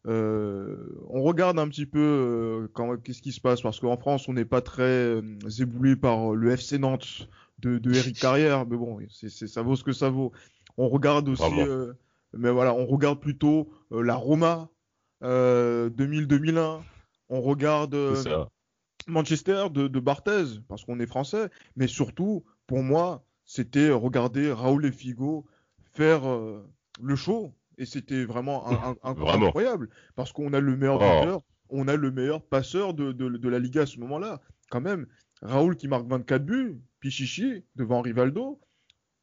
on 0.06 1.22
regarde 1.24 1.58
un 1.58 1.68
petit 1.68 1.88
peu 1.88 2.70
qu'est-ce 3.04 3.22
qui 3.22 3.32
se 3.32 3.41
passe 3.41 3.62
parce 3.62 3.80
qu'en 3.80 3.98
France 3.98 4.30
on 4.30 4.34
n'est 4.34 4.45
pas 4.45 4.62
très 4.62 5.22
éboulé 5.60 5.98
par 5.98 6.34
le 6.34 6.52
FC 6.52 6.78
Nantes 6.78 7.28
de, 7.60 7.78
de 7.78 7.93
Eric 7.93 8.20
Carrière, 8.20 8.66
mais 8.66 8.78
bon, 8.78 9.00
c'est, 9.10 9.30
ça 9.30 9.62
vaut 9.64 9.76
ce 9.76 9.84
que 9.84 9.91
ça 9.91 10.10
vaut. 10.10 10.32
On 10.78 10.89
regarde 10.89 11.28
aussi, 11.28 11.43
mais 12.34 12.51
voilà, 12.51 12.73
on 12.73 12.86
regarde 12.86 13.19
plutôt 13.19 13.69
la 13.91 14.15
Roma 14.15 14.69
2000-2001. 15.21 16.82
On 17.30 17.41
regarde 17.41 17.95
Manchester 19.07 19.67
de, 19.71 19.88
de 19.88 19.99
Barthez 19.99 20.59
parce 20.67 20.84
qu'on 20.86 20.99
est 20.99 21.07
français, 21.07 21.49
mais 21.75 21.88
surtout 21.88 22.43
pour 22.67 22.84
moi 22.84 23.23
c'était 23.45 23.89
regarder 23.89 24.51
Raoul 24.51 24.86
et 24.86 24.91
Figo 24.91 25.45
faire 25.93 26.23
le 27.01 27.15
show 27.15 27.53
et 27.78 27.86
c'était 27.86 28.25
vraiment 28.25 28.67
un, 28.67 28.95
incroyable 29.03 29.89
parce 30.15 30.32
qu'on 30.32 30.53
a 30.53 30.59
le 30.59 30.75
meilleur 30.75 30.99
oh. 31.01 31.43
on 31.69 31.88
a 31.88 31.95
le 31.95 32.11
meilleur 32.11 32.41
passeur 32.41 32.93
de, 32.93 33.11
de, 33.11 33.49
la 33.49 33.59
Liga 33.59 33.82
à 33.82 33.86
ce 33.86 33.99
moment-là. 33.99 34.41
Quand 34.69 34.82
même, 34.82 35.07
Raoul 35.41 35.75
qui 35.75 35.88
marque 35.88 36.07
24 36.07 36.43
buts, 36.43 36.82
Pichichi 36.99 37.63
devant 37.75 38.01
Rivaldo, 38.01 38.59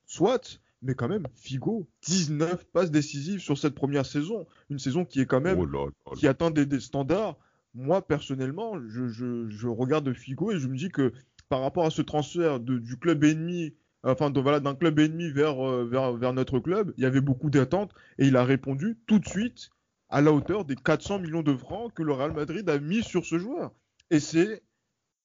soit, 0.07 0.61
mais 0.85 0.95
quand 0.95 1.09
même, 1.09 1.27
Figo, 1.35 1.89
19 2.03 2.65
passes 2.67 2.91
décisives 2.91 3.41
sur 3.41 3.59
cette 3.59 3.75
première 3.75 4.07
saison. 4.07 4.47
Une 4.71 4.79
saison 4.79 5.05
qui 5.05 5.21
est 5.21 5.27
quand 5.27 5.41
même, 5.41 5.59
oh 5.59 5.91
qui 6.15 6.29
atteint 6.29 6.51
des, 6.51 6.81
standards. 6.81 7.37
Moi, 7.75 8.07
personnellement, 8.07 8.79
je, 8.89 9.09
je, 9.09 9.67
regarde 9.67 10.13
Figo 10.13 10.53
et 10.53 10.59
je 10.59 10.69
me 10.69 10.77
dis 10.77 10.91
que 10.91 11.13
par 11.49 11.61
rapport 11.61 11.87
à 11.87 11.91
ce 11.91 12.03
transfert 12.03 12.61
de, 12.61 12.79
du 12.79 12.99
club 12.99 13.25
ennemi 13.25 13.75
enfin 14.05 14.31
voilà, 14.31 14.61
d'un 14.61 14.75
club 14.75 14.99
ennemi 14.99 15.31
vers, 15.31 15.67
euh, 15.67 15.89
vers, 15.91 16.13
vers 16.13 16.35
notre 16.35 16.59
club, 16.59 16.93
il 16.99 17.03
y 17.03 17.07
avait 17.07 17.23
beaucoup 17.23 17.49
d'attentes 17.49 17.93
et 18.19 18.27
il 18.27 18.37
a 18.37 18.45
répondu 18.45 18.99
tout 19.07 19.19
de 19.19 19.27
suite 19.27 19.71
à 20.11 20.21
la 20.21 20.31
hauteur 20.31 20.67
des 20.67 20.77
400 20.77 21.21
millions 21.21 21.43
de 21.43 21.57
francs 21.57 21.93
que 21.95 22.03
le 22.03 22.13
Real 22.13 22.33
Madrid 22.33 22.69
a 22.69 22.79
mis 22.79 23.03
sur 23.03 23.25
ce 23.25 23.39
joueur. 23.39 23.73
Et 24.11 24.21
c'est 24.21 24.63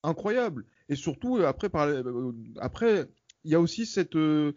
incroyable. 0.03 0.65
Et 0.87 0.95
surtout, 0.95 1.37
après, 1.39 1.67
par, 1.67 1.87
euh, 1.87 2.31
après 2.61 3.09
il 3.43 3.51
y 3.51 3.55
a 3.55 3.59
aussi 3.59 3.85
cette, 3.85 4.15
euh, 4.15 4.53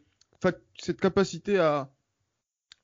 cette 0.79 1.01
capacité 1.01 1.59
à, 1.59 1.91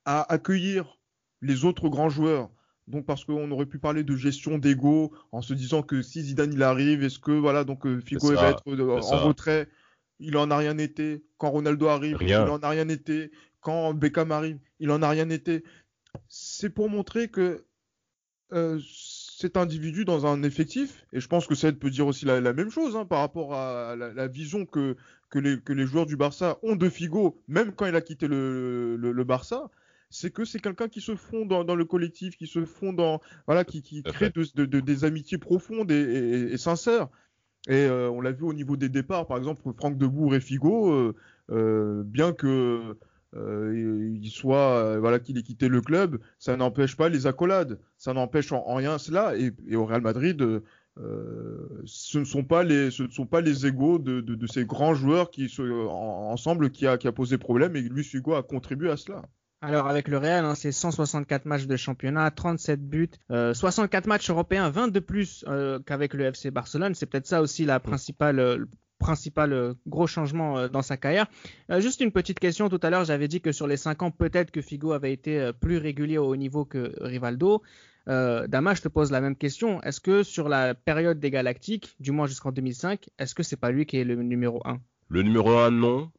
à 0.04 0.32
accueillir 0.32 0.98
les 1.40 1.64
autres 1.64 1.88
grands 1.88 2.10
joueurs. 2.10 2.50
Donc 2.86 3.04
parce 3.04 3.24
qu'on 3.24 3.50
aurait 3.50 3.66
pu 3.66 3.78
parler 3.78 4.02
de 4.02 4.16
gestion 4.16 4.58
d'ego 4.58 5.12
en 5.30 5.42
se 5.42 5.52
disant 5.52 5.82
que 5.82 6.00
si 6.00 6.22
Zidane 6.22 6.54
il 6.54 6.62
arrive, 6.62 7.02
est-ce 7.02 7.18
que 7.18 7.32
voilà 7.32 7.64
donc 7.64 7.86
Figo 8.00 8.32
va 8.32 8.50
être 8.50 8.62
en 8.66 9.18
retrait 9.18 9.68
il 10.20 10.36
en 10.36 10.50
a 10.50 10.56
rien 10.56 10.78
été. 10.78 11.24
Quand 11.36 11.50
Ronaldo 11.50 11.88
arrive, 11.88 12.18
il 12.20 12.34
en 12.34 12.58
a 12.58 12.68
rien 12.68 12.88
été. 12.88 13.30
Quand 13.60 13.94
Beckham 13.94 14.32
arrive, 14.32 14.58
il 14.80 14.90
en 14.90 15.02
a 15.02 15.08
rien 15.08 15.30
été. 15.30 15.64
C'est 16.28 16.70
pour 16.70 16.88
montrer 16.88 17.28
que 17.28 17.64
euh, 18.52 18.80
cet 18.82 19.56
individu 19.56 20.04
dans 20.04 20.26
un 20.26 20.42
effectif, 20.42 21.06
et 21.12 21.20
je 21.20 21.28
pense 21.28 21.46
que 21.46 21.54
ça 21.54 21.70
peut 21.72 21.90
dire 21.90 22.06
aussi 22.06 22.24
la, 22.24 22.40
même 22.40 22.70
chose 22.70 22.96
hein, 22.96 23.04
par 23.04 23.20
rapport 23.20 23.54
à 23.54 23.94
la, 23.94 24.26
vision 24.26 24.64
que, 24.64 24.96
que, 25.30 25.38
les, 25.38 25.60
que, 25.60 25.72
les, 25.72 25.86
joueurs 25.86 26.06
du 26.06 26.16
Barça 26.16 26.58
ont 26.62 26.76
de 26.76 26.88
Figo, 26.88 27.40
même 27.48 27.72
quand 27.72 27.86
il 27.86 27.94
a 27.94 28.00
quitté 28.00 28.28
le, 28.28 28.96
le, 28.96 29.24
Barça, 29.24 29.70
c'est 30.10 30.30
que 30.30 30.44
c'est 30.44 30.58
quelqu'un 30.58 30.88
qui 30.88 31.00
se 31.00 31.14
fond 31.16 31.46
dans, 31.46 31.64
dans, 31.64 31.74
le 31.74 31.84
collectif, 31.84 32.36
qui 32.36 32.46
se 32.46 32.64
fond 32.64 32.92
dans, 32.92 33.20
voilà, 33.46 33.64
qui, 33.64 33.82
qui 33.82 34.02
crée 34.02 34.30
de, 34.30 34.64
des 34.64 35.04
amitiés 35.04 35.38
profondes 35.38 35.90
et 35.90 36.56
sincères. 36.56 37.08
Et 37.68 37.86
euh, 37.86 38.10
on 38.10 38.20
l'a 38.20 38.32
vu 38.32 38.44
au 38.44 38.54
niveau 38.54 38.76
des 38.76 38.88
départs, 38.88 39.26
par 39.26 39.36
exemple, 39.36 39.62
Franck 39.76 39.98
Debourg 39.98 40.34
et 40.34 40.40
Figo, 40.40 40.90
euh, 40.92 41.14
euh, 41.50 42.02
bien 42.04 42.32
que 42.32 42.96
il 43.34 44.30
soit 44.30 44.98
voilà 44.98 45.18
qu'il 45.18 45.36
ait 45.36 45.42
quitté 45.42 45.68
le 45.68 45.82
club, 45.82 46.18
ça 46.38 46.56
n'empêche 46.56 46.96
pas 46.96 47.10
les 47.10 47.26
accolades, 47.26 47.78
ça 47.98 48.14
n'empêche 48.14 48.52
en, 48.52 48.74
rien 48.74 48.96
cela. 48.96 49.36
Et, 49.36 49.52
au 49.76 49.84
Real 49.84 50.00
Madrid, 50.00 50.62
ce 51.84 52.18
ne 52.18 52.24
sont 52.24 52.44
pas 52.44 52.64
les 52.64 52.90
ce 52.90 53.04
ne 53.04 53.10
sont 53.10 53.26
pas 53.26 53.40
les 53.40 53.66
égaux 53.66 53.98
de, 53.98 54.20
de, 54.20 54.46
ces 54.46 54.64
grands 54.64 54.94
joueurs 54.94 55.30
qui 55.30 55.48
ensemble 55.60 56.70
qui 56.70 56.86
a, 56.86 56.98
qui 56.98 57.06
a 57.06 57.12
posé 57.12 57.38
problème 57.38 57.76
et 57.76 57.82
Luis 57.82 58.04
Figo 58.04 58.34
a 58.34 58.42
contribué 58.42 58.90
à 58.90 58.96
cela. 58.96 59.22
Alors 59.60 59.88
avec 59.88 60.06
le 60.06 60.18
Real, 60.18 60.44
hein, 60.44 60.54
c'est 60.54 60.70
164 60.70 61.44
matchs 61.44 61.66
de 61.66 61.76
championnat, 61.76 62.30
37 62.30 62.88
buts, 62.88 63.10
64 63.28 64.06
euh, 64.06 64.08
matchs 64.08 64.30
européens, 64.30 64.70
20 64.70 64.88
de 64.88 65.00
plus 65.00 65.44
euh, 65.48 65.80
qu'avec 65.84 66.14
le 66.14 66.26
FC 66.26 66.52
Barcelone. 66.52 66.94
C'est 66.94 67.06
peut-être 67.06 67.26
ça 67.26 67.42
aussi 67.42 67.64
la 67.64 67.80
principale, 67.80 68.38
euh, 68.38 68.66
principal 69.00 69.74
gros 69.88 70.06
changement 70.06 70.68
dans 70.68 70.82
sa 70.82 70.96
carrière. 70.96 71.26
juste 71.78 72.00
une 72.00 72.12
petite 72.12 72.38
question, 72.38 72.68
tout 72.68 72.80
à 72.82 72.90
l'heure 72.90 73.04
j'avais 73.04 73.26
dit 73.26 73.40
que 73.40 73.50
sur 73.50 73.66
les 73.66 73.76
5 73.76 74.02
ans, 74.02 74.10
peut-être 74.12 74.52
que 74.52 74.60
Figo 74.60 74.92
avait 74.92 75.12
été 75.12 75.50
plus 75.60 75.78
régulier 75.78 76.18
au 76.18 76.36
niveau 76.36 76.64
que 76.64 76.92
Rivaldo. 77.00 77.62
Dama, 78.06 78.74
je 78.74 78.82
te 78.82 78.88
pose 78.88 79.12
la 79.12 79.20
même 79.20 79.36
question. 79.36 79.80
Est-ce 79.82 80.00
que 80.00 80.22
sur 80.22 80.48
la 80.48 80.74
période 80.74 81.20
des 81.20 81.30
Galactiques, 81.30 81.94
du 82.00 82.10
moins 82.10 82.26
jusqu'en 82.26 82.50
2005, 82.52 83.08
est-ce 83.18 83.34
que 83.34 83.44
c'est 83.44 83.56
pas 83.56 83.70
lui 83.70 83.86
qui 83.86 83.98
est 83.98 84.04
le 84.04 84.16
numéro 84.16 84.60
1 84.64 84.78
Le 85.10 85.22
numéro 85.22 85.58
1, 85.58 85.70
non 85.70 86.10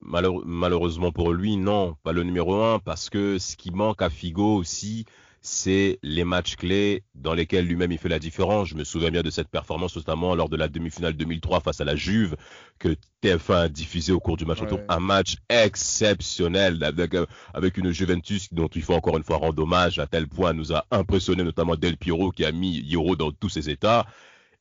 malheureusement 0.00 1.12
pour 1.12 1.32
lui, 1.32 1.56
non, 1.56 1.96
pas 2.02 2.12
le 2.12 2.22
numéro 2.22 2.62
un, 2.62 2.78
parce 2.78 3.10
que 3.10 3.38
ce 3.38 3.56
qui 3.56 3.70
manque 3.70 4.02
à 4.02 4.10
Figo 4.10 4.56
aussi, 4.56 5.04
c'est 5.42 5.98
les 6.02 6.24
matchs 6.24 6.56
clés 6.56 7.02
dans 7.14 7.32
lesquels 7.32 7.66
lui-même 7.66 7.92
il 7.92 7.98
fait 7.98 8.10
la 8.10 8.18
différence. 8.18 8.68
Je 8.68 8.74
me 8.74 8.84
souviens 8.84 9.10
bien 9.10 9.22
de 9.22 9.30
cette 9.30 9.48
performance, 9.48 9.96
notamment 9.96 10.34
lors 10.34 10.50
de 10.50 10.56
la 10.56 10.68
demi-finale 10.68 11.14
2003 11.14 11.60
face 11.60 11.80
à 11.80 11.84
la 11.84 11.96
Juve, 11.96 12.36
que 12.78 12.94
TF1 13.22 13.54
a 13.54 13.68
diffusé 13.68 14.12
au 14.12 14.20
cours 14.20 14.36
du 14.36 14.44
match 14.44 14.60
retour. 14.60 14.80
Un 14.88 15.00
match 15.00 15.36
exceptionnel 15.48 16.82
avec, 16.84 17.14
euh, 17.14 17.26
avec, 17.54 17.78
une 17.78 17.90
Juventus 17.90 18.52
dont 18.52 18.68
il 18.68 18.82
faut 18.82 18.94
encore 18.94 19.16
une 19.16 19.22
fois 19.22 19.38
rendre 19.38 19.62
hommage, 19.62 19.98
à 19.98 20.06
tel 20.06 20.28
point 20.28 20.52
nous 20.52 20.72
a 20.74 20.84
impressionné, 20.90 21.42
notamment 21.42 21.76
Del 21.76 21.96
Piero 21.96 22.30
qui 22.30 22.44
a 22.44 22.52
mis 22.52 22.80
Yoro 22.80 23.16
dans 23.16 23.32
tous 23.32 23.48
ses 23.48 23.70
états. 23.70 24.06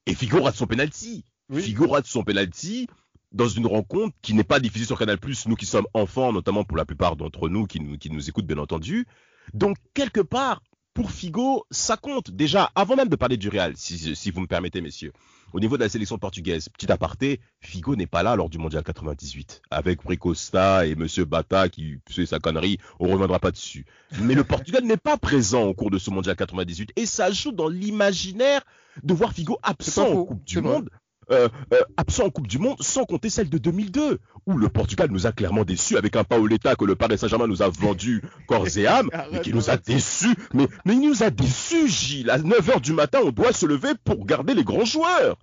Et 0.06 0.16
Figo 0.16 0.42
rate 0.42 0.56
son 0.56 0.68
penalty. 0.68 1.26
Figo 1.54 1.88
rate 1.88 2.06
son 2.06 2.24
penalty 2.24 2.88
dans 3.32 3.48
une 3.48 3.68
rencontre 3.68 4.16
qui 4.22 4.34
n'est 4.34 4.44
pas 4.44 4.60
diffusée 4.60 4.86
sur 4.86 4.98
Canal+, 4.98 5.18
nous 5.46 5.56
qui 5.56 5.66
sommes 5.66 5.88
enfants, 5.94 6.34
notamment 6.34 6.64
pour 6.64 6.78
la 6.78 6.86
plupart 6.86 7.16
d'entre 7.16 7.50
nous 7.50 7.66
qui, 7.66 7.80
nous 7.80 7.98
qui 7.98 8.10
nous 8.10 8.30
écoutent 8.30 8.48
bien 8.48 8.58
entendu. 8.58 9.06
Donc 9.54 9.78
quelque 9.94 10.22
part, 10.22 10.62
pour 10.94 11.12
Figo, 11.12 11.66
ça 11.72 11.98
compte. 11.98 12.32
Déjà, 12.32 12.72
avant 12.76 12.96
même 12.96 13.08
de 13.08 13.16
parler 13.16 13.38
du 13.38 13.50
Real, 13.50 13.74
si, 13.78 14.16
si 14.16 14.32
vous 14.32 14.42
me 14.42 14.48
permettez, 14.48 14.82
messieurs, 14.82 15.14
au 15.54 15.60
niveau 15.60 15.78
de 15.78 15.84
la 15.84 15.90
sélection 15.90 16.18
portugaise, 16.18 16.70
petit 16.70 16.92
aparté, 16.92 17.40
Figo 17.62 17.96
n'est 17.96 18.08
pas 18.08 18.22
là 18.22 18.36
lors 18.36 18.50
du 18.50 18.58
Mondial 18.58 18.84
98. 18.84 19.62
Avec 19.72 20.04
Bricosta 20.04 20.86
et 20.86 20.96
Monsieur 20.96 21.26
Bata 21.26 21.70
qui 21.70 22.00
fait 22.10 22.26
sa 22.26 22.40
connerie, 22.40 22.80
on 23.00 23.08
ne 23.08 23.14
reviendra 23.14 23.40
pas 23.40 23.52
dessus. 23.52 23.86
Mais 24.22 24.36
le 24.36 24.44
Portugal 24.44 24.84
n'est 24.86 24.98
pas 24.98 25.18
présent 25.18 25.64
au 25.64 25.74
cours 25.74 25.90
de 25.90 25.98
ce 25.98 26.10
Mondial 26.10 26.36
98 26.36 26.92
et 26.96 27.06
ça 27.06 27.32
joue 27.32 27.52
dans 27.52 27.68
l'imaginaire 27.68 28.62
de 29.02 29.14
voir 29.14 29.34
Figo 29.34 29.58
absent 29.64 30.10
en 30.10 30.26
Coupe 30.26 30.44
du 30.44 30.62
Monde. 30.62 30.90
Euh, 31.32 31.48
euh, 31.74 31.82
absent 31.98 32.26
en 32.26 32.30
Coupe 32.30 32.48
du 32.48 32.58
Monde, 32.58 32.78
sans 32.80 33.06
compter 33.06 33.30
celle 33.30 33.50
de 33.50 33.58
2002, 33.58 34.20
où 34.48 34.58
le 34.58 34.70
Portugal 34.70 35.10
nous 35.12 35.28
a 35.28 35.32
clairement 35.32 35.64
déçus 35.64 35.98
avec 35.98 36.16
un 36.16 36.24
Paoletta 36.24 36.76
que 36.76 36.86
le 36.86 36.96
Paris 36.96 37.18
Saint-Germain 37.18 37.48
nous 37.48 37.62
a 37.62 37.70
vendu 37.70 38.24
corps 38.48 38.78
et 38.78 38.88
âme, 38.88 39.10
mais 39.32 39.42
qui 39.42 39.54
nous 39.54 39.70
a 39.70 39.78
déçus. 39.78 40.36
Mais, 40.54 40.68
mais 40.86 40.94
il 40.94 41.08
nous 41.08 41.24
a 41.24 41.30
déçus, 41.30 41.88
Gilles. 41.88 42.30
À 42.30 42.40
9h 42.40 42.82
du 42.82 42.94
matin, 42.94 43.20
on 43.24 43.32
doit 43.32 43.54
se 43.54 43.66
lever 43.66 43.92
pour 44.04 44.26
garder 44.26 44.54
les 44.56 44.64
grands 44.64 44.86
joueurs. 44.86 45.38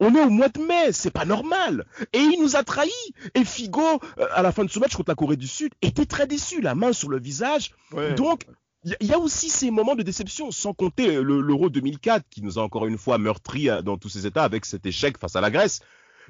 On 0.00 0.14
est 0.14 0.24
au 0.24 0.30
mois 0.30 0.48
de 0.48 0.60
mai, 0.60 0.92
c'est 0.92 1.10
pas 1.10 1.24
normal. 1.24 1.86
Et 2.12 2.18
il 2.18 2.40
nous 2.40 2.56
a 2.56 2.62
trahis. 2.62 2.90
Et 3.34 3.44
Figo, 3.44 4.00
euh, 4.18 4.26
à 4.34 4.42
la 4.42 4.52
fin 4.52 4.64
de 4.64 4.70
ce 4.70 4.78
match 4.78 4.94
contre 4.94 5.10
la 5.10 5.14
Corée 5.14 5.36
du 5.36 5.46
Sud, 5.46 5.72
était 5.82 6.06
très 6.06 6.26
déçu, 6.26 6.60
la 6.60 6.74
main 6.74 6.92
sur 6.92 7.08
le 7.08 7.18
visage. 7.20 7.72
Donc, 8.16 8.44
il 8.84 9.06
y, 9.06 9.12
a 9.12 9.18
aussi 9.18 9.50
ces 9.50 9.70
moments 9.70 9.94
de 9.94 10.02
déception, 10.02 10.50
sans 10.50 10.72
compter 10.72 11.20
l'Euro 11.22 11.68
2004 11.68 12.24
qui 12.30 12.42
nous 12.42 12.58
a 12.58 12.62
encore 12.62 12.86
une 12.86 12.96
fois 12.96 13.18
meurtri 13.18 13.68
euh, 13.68 13.82
dans 13.82 13.98
tous 13.98 14.08
ses 14.08 14.26
états 14.26 14.44
avec 14.44 14.64
cet 14.64 14.86
échec 14.86 15.18
face 15.18 15.36
à 15.36 15.42
la 15.42 15.50
Grèce. 15.50 15.80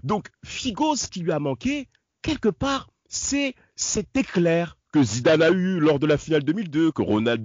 Donc 0.03 0.29
Figo, 0.45 0.97
ce 0.97 1.07
qui 1.07 1.21
lui 1.21 1.31
a 1.31 1.39
manqué, 1.39 1.89
quelque 2.23 2.49
part, 2.49 2.89
c'est 3.09 3.55
cet 3.77 4.17
éclair 4.17 4.77
que 4.93 5.03
Zidane 5.03 5.43
a 5.43 5.51
eu 5.51 5.79
lors 5.79 6.01
de 6.01 6.07
la 6.07 6.19
finale 6.19 6.43
2002, 6.43 6.91
que 6.91 7.03
Ronald, 7.03 7.45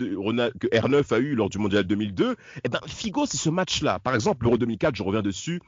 que 0.60 0.68
R9 0.68 1.14
a 1.14 1.20
eu 1.20 1.36
lors 1.36 1.49
du 1.49 1.60
mondial 1.60 1.84
2002. 1.84 2.36
Eh 2.64 2.70
ben 2.70 2.80
Figo, 2.88 3.28
c'est 3.28 3.38
ce 3.38 3.49
match-là. 3.49 3.99
Par 3.99 4.16
exemple, 4.16 4.45
l'Euro 4.45 4.58
2004, 4.58 4.95
je 4.95 5.03
reviens 5.03 5.22
dessus. 5.22 5.62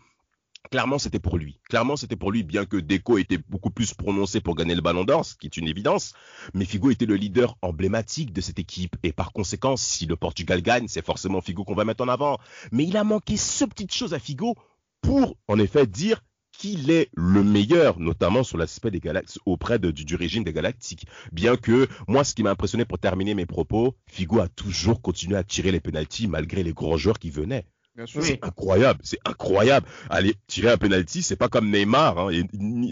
Clairement, 0.70 1.00
c'était 1.00 1.20
pour 1.20 1.38
lui. 1.38 1.60
Clairement, 1.70 1.96
c'était 1.96 2.16
pour 2.16 2.32
lui, 2.32 2.44
bien 2.44 2.66
que 2.66 2.78
Deco 2.78 3.18
était 3.18 3.40
beaucoup 3.50 3.70
plus 3.70 3.94
prononcé 3.94 4.42
pour 4.42 4.56
gagner 4.56 4.76
le 4.76 4.82
Ballon 4.82 5.06
d'Or, 5.06 5.26
ce 5.26 5.36
qui 5.36 5.48
est 5.48 5.58
une 5.58 5.68
évidence. 5.68 6.14
Mais 6.54 6.66
Figo 6.66 6.92
était 6.92 7.06
le 7.06 7.16
leader 7.16 7.58
emblématique 7.62 8.34
de 8.34 8.42
cette 8.42 8.60
équipe. 8.60 8.96
Et 9.04 9.14
par 9.14 9.32
conséquent, 9.32 9.78
si 9.78 10.06
le 10.06 10.16
Portugal 10.16 10.62
gagne, 10.62 10.88
c'est 10.88 11.06
forcément 11.06 11.42
Figo 11.42 11.64
qu'on 11.64 11.76
va 11.76 11.86
mettre 11.86 12.04
en 12.04 12.10
avant. 12.10 12.38
Mais 12.72 12.84
il 12.84 12.98
a 12.98 13.04
manqué 13.04 13.38
ce 13.38 13.64
petite 13.66 13.94
chose 13.94 14.14
à 14.14 14.20
Figo 14.20 14.56
pour, 15.02 15.38
en 15.48 15.58
effet, 15.58 15.88
dire 15.88 16.22
qu'il 16.52 16.90
est 16.90 17.10
le 17.16 17.44
meilleur, 17.44 18.00
notamment 18.00 18.44
sur 18.44 18.58
l'aspect 18.58 18.92
des 18.92 19.00
galaxies, 19.00 19.40
auprès 19.46 19.80
du, 19.80 20.16
régime 20.16 20.44
des 20.44 20.54
galactiques. 20.54 21.06
Bien 21.32 21.56
que, 21.56 21.88
moi, 22.08 22.24
ce 22.24 22.34
qui 22.34 22.44
m'a 22.44 22.52
impressionné 22.52 22.84
pour 22.84 23.00
terminer 23.00 23.36
mes 23.36 23.46
propos, 23.46 23.96
Figo 24.08 24.40
a 24.40 24.48
toujours 24.50 25.02
continué 25.02 25.38
à 25.38 25.44
tirer 25.44 25.72
les 25.72 25.80
pénalties 25.80 26.28
malgré 26.28 26.64
les 26.64 26.74
grands 26.74 26.98
joueurs 26.98 27.20
qui 27.20 27.30
venaient. 27.30 27.66
C'est 28.06 28.44
incroyable, 28.44 29.00
c'est 29.04 29.20
incroyable. 29.26 29.88
Allez, 30.10 30.36
tirer 30.48 30.72
un 30.72 30.78
penalty, 30.78 31.22
c'est 31.24 31.36
pas 31.36 31.50
comme 31.50 31.72
Neymar, 31.72 32.20
hein, 32.20 32.30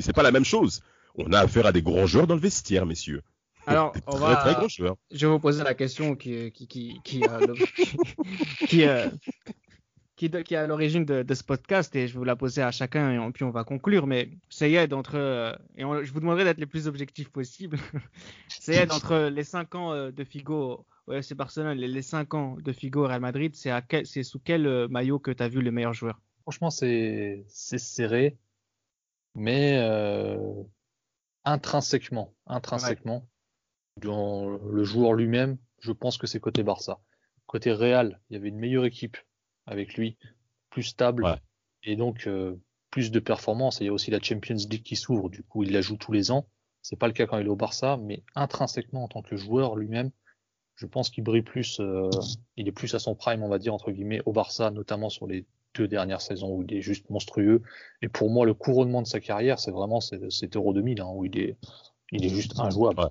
c'est 0.01 0.15
pas 0.15 0.23
la 0.23 0.31
même 0.31 0.45
chose. 0.45 0.81
On 1.15 1.31
a 1.31 1.39
affaire 1.39 1.65
à 1.65 1.71
des 1.71 1.81
grands 1.81 2.07
joueurs 2.07 2.27
dans 2.27 2.35
le 2.35 2.41
vestiaire, 2.41 2.85
messieurs. 2.85 3.21
Alors, 3.67 3.93
on 4.07 4.17
va, 4.17 4.35
très 4.35 4.53
grand 4.53 4.67
joueur. 4.67 4.95
je 5.11 5.25
vais 5.25 5.31
vous 5.31 5.39
poser 5.39 5.63
la 5.63 5.73
question 5.73 6.15
qui, 6.15 6.51
qui, 6.51 6.67
qui, 6.67 7.01
qui, 7.03 7.21
qui, 8.67 8.83
qui, 10.15 10.29
qui 10.29 10.53
est 10.53 10.57
à 10.57 10.67
l'origine 10.67 11.05
de, 11.05 11.33
ce 11.33 11.43
podcast 11.43 11.95
et 11.95 12.07
je 12.07 12.13
vais 12.13 12.19
vous 12.19 12.25
la 12.25 12.35
poser 12.35 12.61
à 12.61 12.71
chacun 12.71 13.11
et 13.11 13.31
puis 13.31 13.43
on 13.43 13.51
va 13.51 13.63
conclure. 13.63 14.07
Mais 14.07 14.29
Sayed, 14.49 14.93
entre, 14.93 15.15
euh, 15.15 15.53
et 15.75 15.81
je 15.81 16.11
vous 16.11 16.19
demanderai 16.19 16.43
d'être 16.45 16.57
les 16.57 16.65
plus 16.65 16.87
objectifs 16.87 17.29
possible. 17.29 17.77
Sayed, 18.49 18.91
entre 18.91 19.29
les 19.29 19.43
5 19.43 19.75
ans 19.75 19.93
euh, 19.93 20.11
de 20.11 20.23
Figo 20.23 20.85
ouais, 21.07 21.21
c'est 21.21 21.35
Barcelone, 21.35 21.77
les, 21.77 22.01
5 22.01 22.33
ans 22.33 22.57
de 22.59 22.71
Figo 22.71 23.03
au 23.03 23.07
Real 23.07 23.21
Madrid, 23.21 23.53
c'est 23.55 24.23
sous 24.23 24.39
quel 24.39 24.65
euh, 24.65 24.87
maillot 24.87 25.19
que 25.19 25.31
tu 25.31 25.43
as 25.43 25.49
vu 25.49 25.61
le 25.61 25.71
meilleur 25.71 25.93
joueur? 25.93 26.19
Franchement, 26.43 26.69
c'est 26.69 27.43
serré, 27.47 28.37
mais 29.33 29.79
intrinsèquement, 31.43 32.35
intrinsèquement, 32.45 33.27
dans 33.97 34.49
le 34.49 34.83
joueur 34.83 35.13
lui-même, 35.13 35.57
je 35.79 35.91
pense 35.91 36.19
que 36.19 36.27
c'est 36.27 36.39
côté 36.39 36.61
Barça. 36.61 36.99
Côté 37.47 37.71
Real, 37.71 38.19
il 38.29 38.35
y 38.35 38.37
avait 38.37 38.49
une 38.49 38.59
meilleure 38.59 38.85
équipe 38.85 39.17
avec 39.65 39.95
lui, 39.95 40.17
plus 40.69 40.83
stable 40.83 41.39
et 41.83 41.95
donc 41.95 42.27
euh, 42.27 42.55
plus 42.91 43.11
de 43.11 43.19
performance. 43.19 43.79
il 43.79 43.87
y 43.87 43.89
a 43.89 43.93
aussi 43.93 44.11
la 44.11 44.21
Champions 44.21 44.55
League 44.55 44.83
qui 44.83 44.95
s'ouvre, 44.95 45.29
du 45.29 45.43
coup 45.43 45.63
il 45.63 45.71
la 45.71 45.81
joue 45.81 45.97
tous 45.97 46.11
les 46.11 46.31
ans. 46.31 46.47
C'est 46.81 46.97
pas 46.97 47.07
le 47.07 47.13
cas 47.13 47.25
quand 47.25 47.39
il 47.39 47.47
est 47.47 47.49
au 47.49 47.55
Barça, 47.55 47.97
mais 47.97 48.23
intrinsèquement 48.35 49.03
en 49.03 49.07
tant 49.07 49.21
que 49.21 49.35
joueur 49.35 49.75
lui-même, 49.75 50.11
je 50.75 50.85
pense 50.85 51.09
qu'il 51.09 51.23
brille 51.23 51.41
plus, 51.41 51.79
euh, 51.79 52.09
il 52.57 52.67
est 52.67 52.71
plus 52.71 52.93
à 52.95 52.99
son 52.99 53.15
prime, 53.15 53.43
on 53.43 53.49
va 53.49 53.57
dire 53.57 53.73
entre 53.73 53.91
guillemets, 53.91 54.21
au 54.25 54.33
Barça, 54.33 54.71
notamment 54.71 55.09
sur 55.09 55.25
les 55.25 55.45
deux 55.73 55.87
dernières 55.87 56.21
saisons 56.21 56.55
où 56.55 56.63
il 56.63 56.73
est 56.73 56.81
juste 56.81 57.09
monstrueux. 57.09 57.61
Et 58.01 58.07
pour 58.07 58.29
moi, 58.29 58.45
le 58.45 58.53
couronnement 58.53 59.01
de 59.01 59.07
sa 59.07 59.19
carrière, 59.19 59.59
c'est 59.59 59.71
vraiment 59.71 60.01
cet 60.01 60.55
Euro 60.55 60.73
2000 60.73 61.01
hein, 61.01 61.09
où 61.13 61.25
il 61.25 61.37
est, 61.39 61.57
il 62.11 62.25
est 62.25 62.29
juste 62.29 62.59
injouable. 62.59 63.09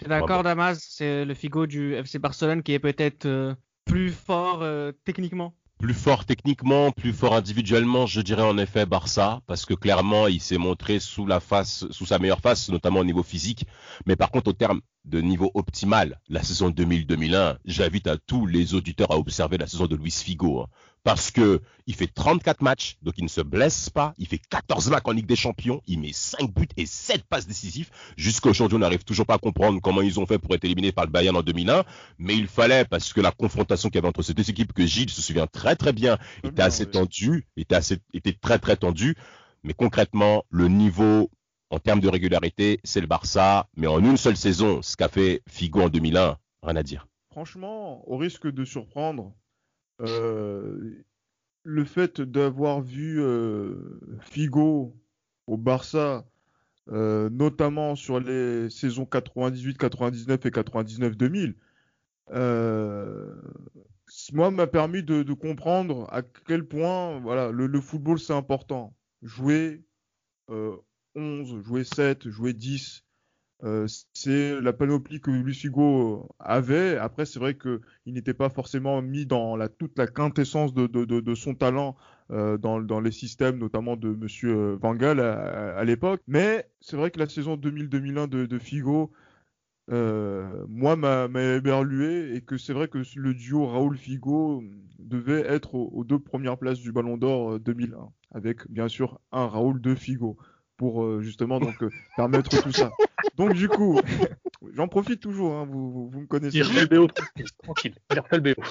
es 0.00 0.08
d'accord, 0.08 0.42
Damas? 0.42 0.78
C'est 0.80 1.24
le 1.24 1.34
Figo 1.34 1.66
du 1.66 1.94
FC 1.94 2.18
Barcelone 2.18 2.62
qui 2.62 2.72
est 2.72 2.80
peut-être 2.80 3.26
euh, 3.26 3.54
plus 3.84 4.10
fort 4.10 4.60
euh, 4.62 4.92
techniquement? 5.04 5.54
Plus 5.78 5.94
fort 5.94 6.24
techniquement, 6.24 6.92
plus 6.92 7.12
fort 7.12 7.34
individuellement, 7.34 8.06
je 8.06 8.20
dirais 8.20 8.42
en 8.42 8.56
effet 8.56 8.86
Barça, 8.86 9.40
parce 9.46 9.66
que 9.66 9.74
clairement 9.74 10.28
il 10.28 10.40
s'est 10.40 10.58
montré 10.58 11.00
sous 11.00 11.26
la 11.26 11.40
face, 11.40 11.86
sous 11.90 12.06
sa 12.06 12.18
meilleure 12.18 12.40
face, 12.40 12.68
notamment 12.68 13.00
au 13.00 13.04
niveau 13.04 13.22
physique. 13.22 13.66
Mais 14.06 14.14
par 14.14 14.30
contre, 14.30 14.50
au 14.50 14.52
terme 14.52 14.80
de 15.04 15.20
niveau 15.20 15.50
optimal, 15.54 16.20
la 16.28 16.42
saison 16.42 16.70
2000-2001, 16.70 17.56
j'invite 17.64 18.06
à 18.06 18.16
tous 18.16 18.46
les 18.46 18.74
auditeurs 18.74 19.10
à 19.10 19.18
observer 19.18 19.58
la 19.58 19.66
saison 19.66 19.86
de 19.86 19.96
Luis 19.96 20.12
Figo. 20.12 20.60
Hein 20.60 20.66
parce 21.04 21.30
que 21.30 21.60
il 21.86 21.94
fait 21.94 22.06
34 22.06 22.62
matchs, 22.62 22.96
donc 23.02 23.14
il 23.18 23.24
ne 23.24 23.28
se 23.28 23.40
blesse 23.40 23.90
pas. 23.90 24.14
Il 24.18 24.26
fait 24.26 24.38
14 24.38 24.90
matchs 24.90 25.02
en 25.04 25.12
Ligue 25.12 25.26
des 25.26 25.36
Champions. 25.36 25.82
Il 25.86 26.00
met 26.00 26.12
5 26.12 26.52
buts 26.54 26.68
et 26.76 26.86
7 26.86 27.24
passes 27.24 27.46
décisives. 27.46 27.90
Jusqu'à 28.16 28.50
aujourd'hui, 28.50 28.76
on 28.76 28.80
n'arrive 28.80 29.02
toujours 29.02 29.26
pas 29.26 29.34
à 29.34 29.38
comprendre 29.38 29.80
comment 29.80 30.00
ils 30.00 30.20
ont 30.20 30.26
fait 30.26 30.38
pour 30.38 30.54
être 30.54 30.64
éliminés 30.64 30.92
par 30.92 31.04
le 31.04 31.10
Bayern 31.10 31.36
en 31.36 31.42
2001. 31.42 31.84
Mais 32.18 32.36
il 32.36 32.46
fallait, 32.46 32.84
parce 32.84 33.12
que 33.12 33.20
la 33.20 33.32
confrontation 33.32 33.88
qu'il 33.88 33.96
y 33.96 33.98
avait 33.98 34.08
entre 34.08 34.22
ces 34.22 34.34
deux 34.34 34.48
équipes, 34.48 34.72
que 34.72 34.86
Gilles 34.86 35.10
se 35.10 35.22
souvient 35.22 35.48
très 35.48 35.74
très 35.74 35.92
bien, 35.92 36.18
était 36.44 36.62
assez 36.62 36.86
tendue, 36.86 37.46
était, 37.56 37.74
assez, 37.74 37.98
était 38.14 38.36
très 38.40 38.58
très 38.58 38.76
tendue. 38.76 39.16
Mais 39.64 39.74
concrètement, 39.74 40.44
le 40.50 40.68
niveau 40.68 41.30
en 41.72 41.78
termes 41.78 42.00
de 42.00 42.08
régularité, 42.08 42.80
c'est 42.84 43.00
le 43.00 43.06
Barça. 43.06 43.66
Mais 43.76 43.86
en 43.86 43.98
une 43.98 44.18
seule 44.18 44.36
saison, 44.36 44.82
ce 44.82 44.94
qu'a 44.94 45.08
fait 45.08 45.42
Figo 45.48 45.80
en 45.80 45.88
2001, 45.88 46.36
rien 46.62 46.76
à 46.76 46.82
dire. 46.82 47.08
Franchement, 47.30 48.06
au 48.08 48.18
risque 48.18 48.46
de 48.46 48.64
surprendre, 48.64 49.34
euh, 50.02 51.02
le 51.62 51.84
fait 51.84 52.20
d'avoir 52.20 52.82
vu 52.82 53.22
euh, 53.22 53.98
Figo 54.20 54.94
au 55.46 55.56
Barça, 55.56 56.26
euh, 56.90 57.30
notamment 57.30 57.96
sur 57.96 58.20
les 58.20 58.68
saisons 58.68 59.06
98, 59.06 59.78
99 59.78 60.44
et 60.44 60.50
99-2000, 60.50 61.54
moi 64.34 64.50
m'a 64.50 64.66
permis 64.66 65.02
de, 65.02 65.32
comprendre 65.32 66.06
à 66.12 66.20
quel 66.20 66.66
point 66.66 67.18
voilà, 67.20 67.50
le, 67.50 67.80
football 67.80 68.18
c'est 68.18 68.34
important. 68.34 68.94
Jouer 69.22 69.82
11, 71.14 71.62
jouer 71.62 71.84
7, 71.84 72.28
jouer 72.28 72.52
10, 72.52 73.04
euh, 73.64 73.86
c'est 74.12 74.60
la 74.60 74.72
panoplie 74.72 75.20
que 75.20 75.30
Luis 75.30 75.54
Figo 75.54 76.28
avait. 76.40 76.96
Après, 76.96 77.24
c'est 77.24 77.38
vrai 77.38 77.56
qu'il 77.56 77.80
n'était 78.06 78.34
pas 78.34 78.48
forcément 78.48 79.00
mis 79.02 79.24
dans 79.24 79.56
la, 79.56 79.68
toute 79.68 79.96
la 79.96 80.08
quintessence 80.08 80.74
de, 80.74 80.86
de, 80.88 81.04
de, 81.04 81.34
son 81.34 81.54
talent 81.54 81.96
euh, 82.32 82.58
dans, 82.58 82.80
dans, 82.80 83.00
les 83.00 83.12
systèmes, 83.12 83.58
notamment 83.58 83.96
de 83.96 84.08
Monsieur 84.08 84.56
euh, 84.56 84.76
Van 84.80 84.94
Gaal 84.94 85.20
à, 85.20 85.84
l'époque. 85.84 86.20
Mais 86.26 86.68
c'est 86.80 86.96
vrai 86.96 87.12
que 87.12 87.20
la 87.20 87.28
saison 87.28 87.56
2000-2001 87.56 88.28
de, 88.28 88.58
Figo, 88.58 89.12
euh, 89.92 90.64
moi, 90.68 90.96
m'a 90.96 91.28
éberlué 91.54 92.34
et 92.34 92.40
que 92.40 92.56
c'est 92.56 92.72
vrai 92.72 92.88
que 92.88 92.98
le 93.14 93.34
duo 93.34 93.66
Raoul-Figo 93.66 94.64
devait 94.98 95.44
être 95.46 95.76
aux, 95.76 96.02
deux 96.02 96.18
premières 96.18 96.58
places 96.58 96.80
du 96.80 96.90
Ballon 96.90 97.16
d'Or 97.16 97.60
2001, 97.60 98.08
avec 98.32 98.68
bien 98.68 98.88
sûr 98.88 99.20
un 99.30 99.46
Raoul 99.46 99.80
de 99.80 99.94
Figo 99.94 100.36
pour 100.82 101.20
justement 101.20 101.60
donc 101.60 101.76
permettre 102.16 102.60
tout 102.60 102.72
ça. 102.72 102.90
Donc 103.36 103.52
du 103.52 103.68
coup, 103.68 104.00
j'en 104.74 104.88
profite 104.88 105.20
toujours, 105.20 105.54
hein, 105.54 105.64
vous, 105.64 106.08
vous, 106.10 106.20
me 106.20 106.26
connaissez. 106.26 106.56
Il 106.56 106.64
refait 106.64 106.80
le 106.80 106.86
BO, 106.86 107.08
tranquille, 107.62 107.94
il 108.10 108.20
le 108.32 108.40
BO. 108.40 108.62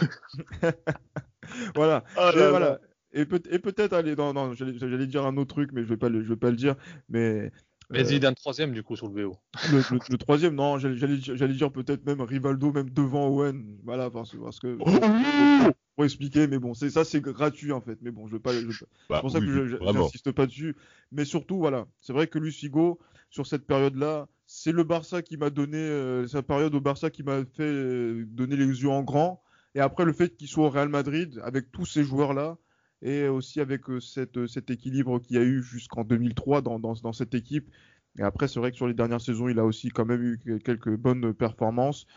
voilà. 1.76 2.04
Oh 2.18 2.32
et, 2.34 2.50
voilà. 2.50 2.80
et, 3.14 3.26
peut, 3.26 3.42
être 3.78 3.94
aller 3.94 4.18
dans, 4.18 4.34
non, 4.34 4.54
j'allais 4.54 5.08
dire 5.08 5.26
un 5.26 5.38
autre 5.38 5.56
truc, 5.56 5.70
mais 5.72 5.84
je 5.84 5.88
vais 5.88 5.96
pas 5.96 6.10
le, 6.10 6.22
je 6.22 6.28
vais 6.28 6.36
pas 6.36 6.50
le 6.50 6.58
dire, 6.58 6.76
mais. 7.08 7.50
Vas-y, 7.90 8.16
euh, 8.16 8.20
d'un 8.20 8.34
troisième 8.34 8.74
du 8.74 8.84
coup 8.84 8.98
sur 8.98 9.08
le 9.08 9.14
BO. 9.14 9.38
Le, 9.72 10.18
troisième, 10.18 10.56
non, 10.56 10.80
j'allais 10.80 11.54
dire 11.54 11.72
peut-être 11.72 12.06
même 12.06 12.20
Rivaldo, 12.20 12.74
même 12.74 12.90
devant 12.90 13.30
Owen, 13.30 13.78
voilà, 13.86 14.10
parce, 14.10 14.36
parce 14.36 14.60
que. 14.60 14.78
Oh 14.82 15.72
pour 16.02 16.06
expliquer, 16.06 16.48
mais 16.48 16.58
bon, 16.58 16.74
c'est 16.74 16.90
ça, 16.90 17.04
c'est 17.04 17.22
gratuit 17.22 17.72
en 17.72 17.80
fait. 17.80 18.00
Mais 18.02 18.10
bon, 18.10 18.26
je 18.26 18.34
veux 18.34 18.40
pas. 18.40 18.54
Je, 18.54 18.86
bah 19.08 19.18
c'est 19.18 19.22
pour 19.22 19.32
ça 19.32 19.40
que 19.40 19.68
je 19.68 19.78
n'insiste 19.78 20.32
pas 20.32 20.48
dessus. 20.48 20.76
Mais 21.12 21.26
surtout, 21.26 21.60
voilà, 21.60 21.86
c'est 22.00 22.12
vrai 22.12 22.26
que 22.26 22.40
Luis 22.40 22.54
Figo, 22.54 23.00
sur 23.30 23.46
cette 23.46 23.68
période-là, 23.68 24.28
c'est 24.48 24.72
le 24.72 24.84
Barça 24.84 25.22
qui 25.22 25.38
m'a 25.38 25.52
donné, 25.52 25.78
euh, 25.78 26.26
sa 26.28 26.42
période 26.42 26.74
au 26.74 26.82
Barça 26.82 27.12
qui 27.12 27.22
m'a 27.22 27.46
fait 27.46 27.64
euh, 27.64 28.26
donner 28.26 28.56
les 28.56 28.66
yeux 28.66 28.90
en 28.90 29.04
grand. 29.04 29.44
Et 29.76 29.80
après, 29.80 30.06
le 30.06 30.12
fait 30.12 30.36
qu'il 30.36 30.48
soit 30.48 30.66
au 30.66 30.70
Real 30.70 30.90
Madrid 30.90 31.40
avec 31.44 31.72
tous 31.72 31.86
ces 31.86 32.04
joueurs-là 32.04 32.58
et 33.04 33.28
aussi 33.28 33.62
avec 33.62 33.88
euh, 33.90 34.00
cette, 34.00 34.48
cet 34.48 34.72
équilibre 34.72 35.20
qu'il 35.20 35.36
y 35.36 35.40
a 35.40 35.44
eu 35.44 35.62
jusqu'en 35.62 36.04
2003 36.04 36.64
dans, 36.64 36.80
dans, 36.80 36.94
dans, 36.94 37.14
cette 37.14 37.36
équipe. 37.36 37.70
Et 38.18 38.24
après, 38.24 38.48
c'est 38.48 38.60
vrai 38.60 38.72
que 38.72 38.78
sur 38.78 38.88
les 38.88 38.96
dernières 38.96 39.22
saisons, 39.22 39.50
il 39.50 39.60
a 39.60 39.66
aussi 39.66 39.90
quand 39.90 40.06
même 40.06 40.24
eu 40.24 40.60
quelques 40.66 40.98
bonnes 40.98 41.34
performances, 41.34 42.08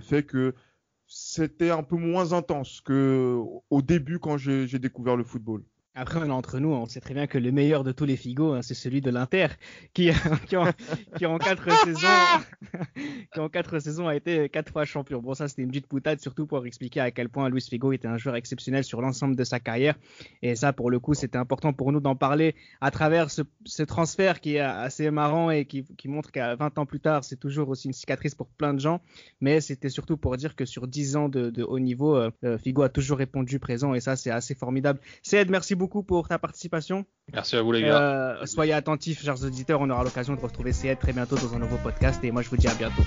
fait 0.00 0.22
que 0.22 0.54
c'était 1.06 1.70
un 1.70 1.82
peu 1.82 1.96
moins 1.96 2.32
intense 2.32 2.80
que 2.80 3.38
au 3.70 3.82
début 3.82 4.18
quand 4.18 4.36
j'ai 4.36 4.78
découvert 4.78 5.16
le 5.16 5.24
football. 5.24 5.64
Après, 5.96 6.18
on 6.18 6.24
est 6.24 6.30
entre 6.30 6.58
nous, 6.58 6.70
on 6.70 6.86
sait 6.86 6.98
très 6.98 7.14
bien 7.14 7.28
que 7.28 7.38
le 7.38 7.52
meilleur 7.52 7.84
de 7.84 7.92
tous 7.92 8.04
les 8.04 8.16
Figo, 8.16 8.52
hein, 8.52 8.62
c'est 8.62 8.74
celui 8.74 9.00
de 9.00 9.10
l'Inter, 9.10 9.46
qui, 9.92 10.10
qui, 10.48 10.56
en, 10.56 10.66
qui, 11.16 11.24
en 11.24 11.38
quatre 11.38 11.70
saisons, 11.84 12.08
qui 13.32 13.38
en 13.38 13.48
quatre 13.48 13.78
saisons 13.78 14.08
a 14.08 14.16
été 14.16 14.48
quatre 14.48 14.72
fois 14.72 14.84
champion. 14.86 15.20
Bon, 15.20 15.34
ça, 15.34 15.46
c'était 15.46 15.62
une 15.62 15.68
petite 15.68 15.88
boutade, 15.88 16.20
surtout 16.20 16.48
pour 16.48 16.66
expliquer 16.66 16.98
à 16.98 17.12
quel 17.12 17.28
point 17.28 17.48
Luis 17.48 17.60
Figo 17.60 17.92
était 17.92 18.08
un 18.08 18.16
joueur 18.18 18.34
exceptionnel 18.34 18.82
sur 18.82 19.00
l'ensemble 19.00 19.36
de 19.36 19.44
sa 19.44 19.60
carrière. 19.60 19.94
Et 20.42 20.56
ça, 20.56 20.72
pour 20.72 20.90
le 20.90 20.98
coup, 20.98 21.14
c'était 21.14 21.38
important 21.38 21.72
pour 21.72 21.92
nous 21.92 22.00
d'en 22.00 22.16
parler 22.16 22.56
à 22.80 22.90
travers 22.90 23.30
ce, 23.30 23.42
ce, 23.64 23.84
transfert 23.84 24.40
qui 24.40 24.56
est 24.56 24.60
assez 24.60 25.08
marrant 25.12 25.52
et 25.52 25.64
qui, 25.64 25.84
qui 25.96 26.08
montre 26.08 26.32
qu'à 26.32 26.56
20 26.56 26.76
ans 26.78 26.86
plus 26.86 27.00
tard, 27.00 27.22
c'est 27.22 27.38
toujours 27.38 27.68
aussi 27.68 27.86
une 27.86 27.92
cicatrice 27.92 28.34
pour 28.34 28.48
plein 28.48 28.74
de 28.74 28.80
gens. 28.80 29.00
Mais 29.40 29.60
c'était 29.60 29.90
surtout 29.90 30.16
pour 30.16 30.36
dire 30.36 30.56
que 30.56 30.64
sur 30.64 30.88
10 30.88 31.14
ans 31.14 31.28
de, 31.28 31.50
de 31.50 31.62
haut 31.62 31.78
niveau, 31.78 32.16
euh, 32.16 32.32
euh, 32.42 32.58
Figo 32.58 32.82
a 32.82 32.88
toujours 32.88 33.18
répondu 33.18 33.60
présent 33.60 33.94
et 33.94 34.00
ça, 34.00 34.16
c'est 34.16 34.32
assez 34.32 34.56
formidable. 34.56 34.98
Ced, 35.22 35.50
merci 35.50 35.76
beaucoup 35.76 35.83
beaucoup 35.84 36.02
pour 36.02 36.28
ta 36.28 36.38
participation. 36.38 37.04
Merci 37.32 37.56
à 37.56 37.62
vous 37.62 37.72
les 37.72 37.82
gars. 37.82 38.00
Euh, 38.00 38.46
soyez 38.46 38.72
attentifs, 38.72 39.22
chers 39.22 39.44
auditeurs. 39.44 39.80
On 39.82 39.90
aura 39.90 40.02
l'occasion 40.02 40.34
de 40.34 40.40
retrouver 40.40 40.72
CED 40.72 40.98
très 40.98 41.12
bientôt 41.12 41.36
dans 41.36 41.54
un 41.54 41.58
nouveau 41.58 41.76
podcast. 41.76 42.24
Et 42.24 42.30
moi, 42.30 42.40
je 42.40 42.48
vous 42.48 42.56
dis 42.56 42.68
à 42.68 42.74
bientôt. 42.74 43.02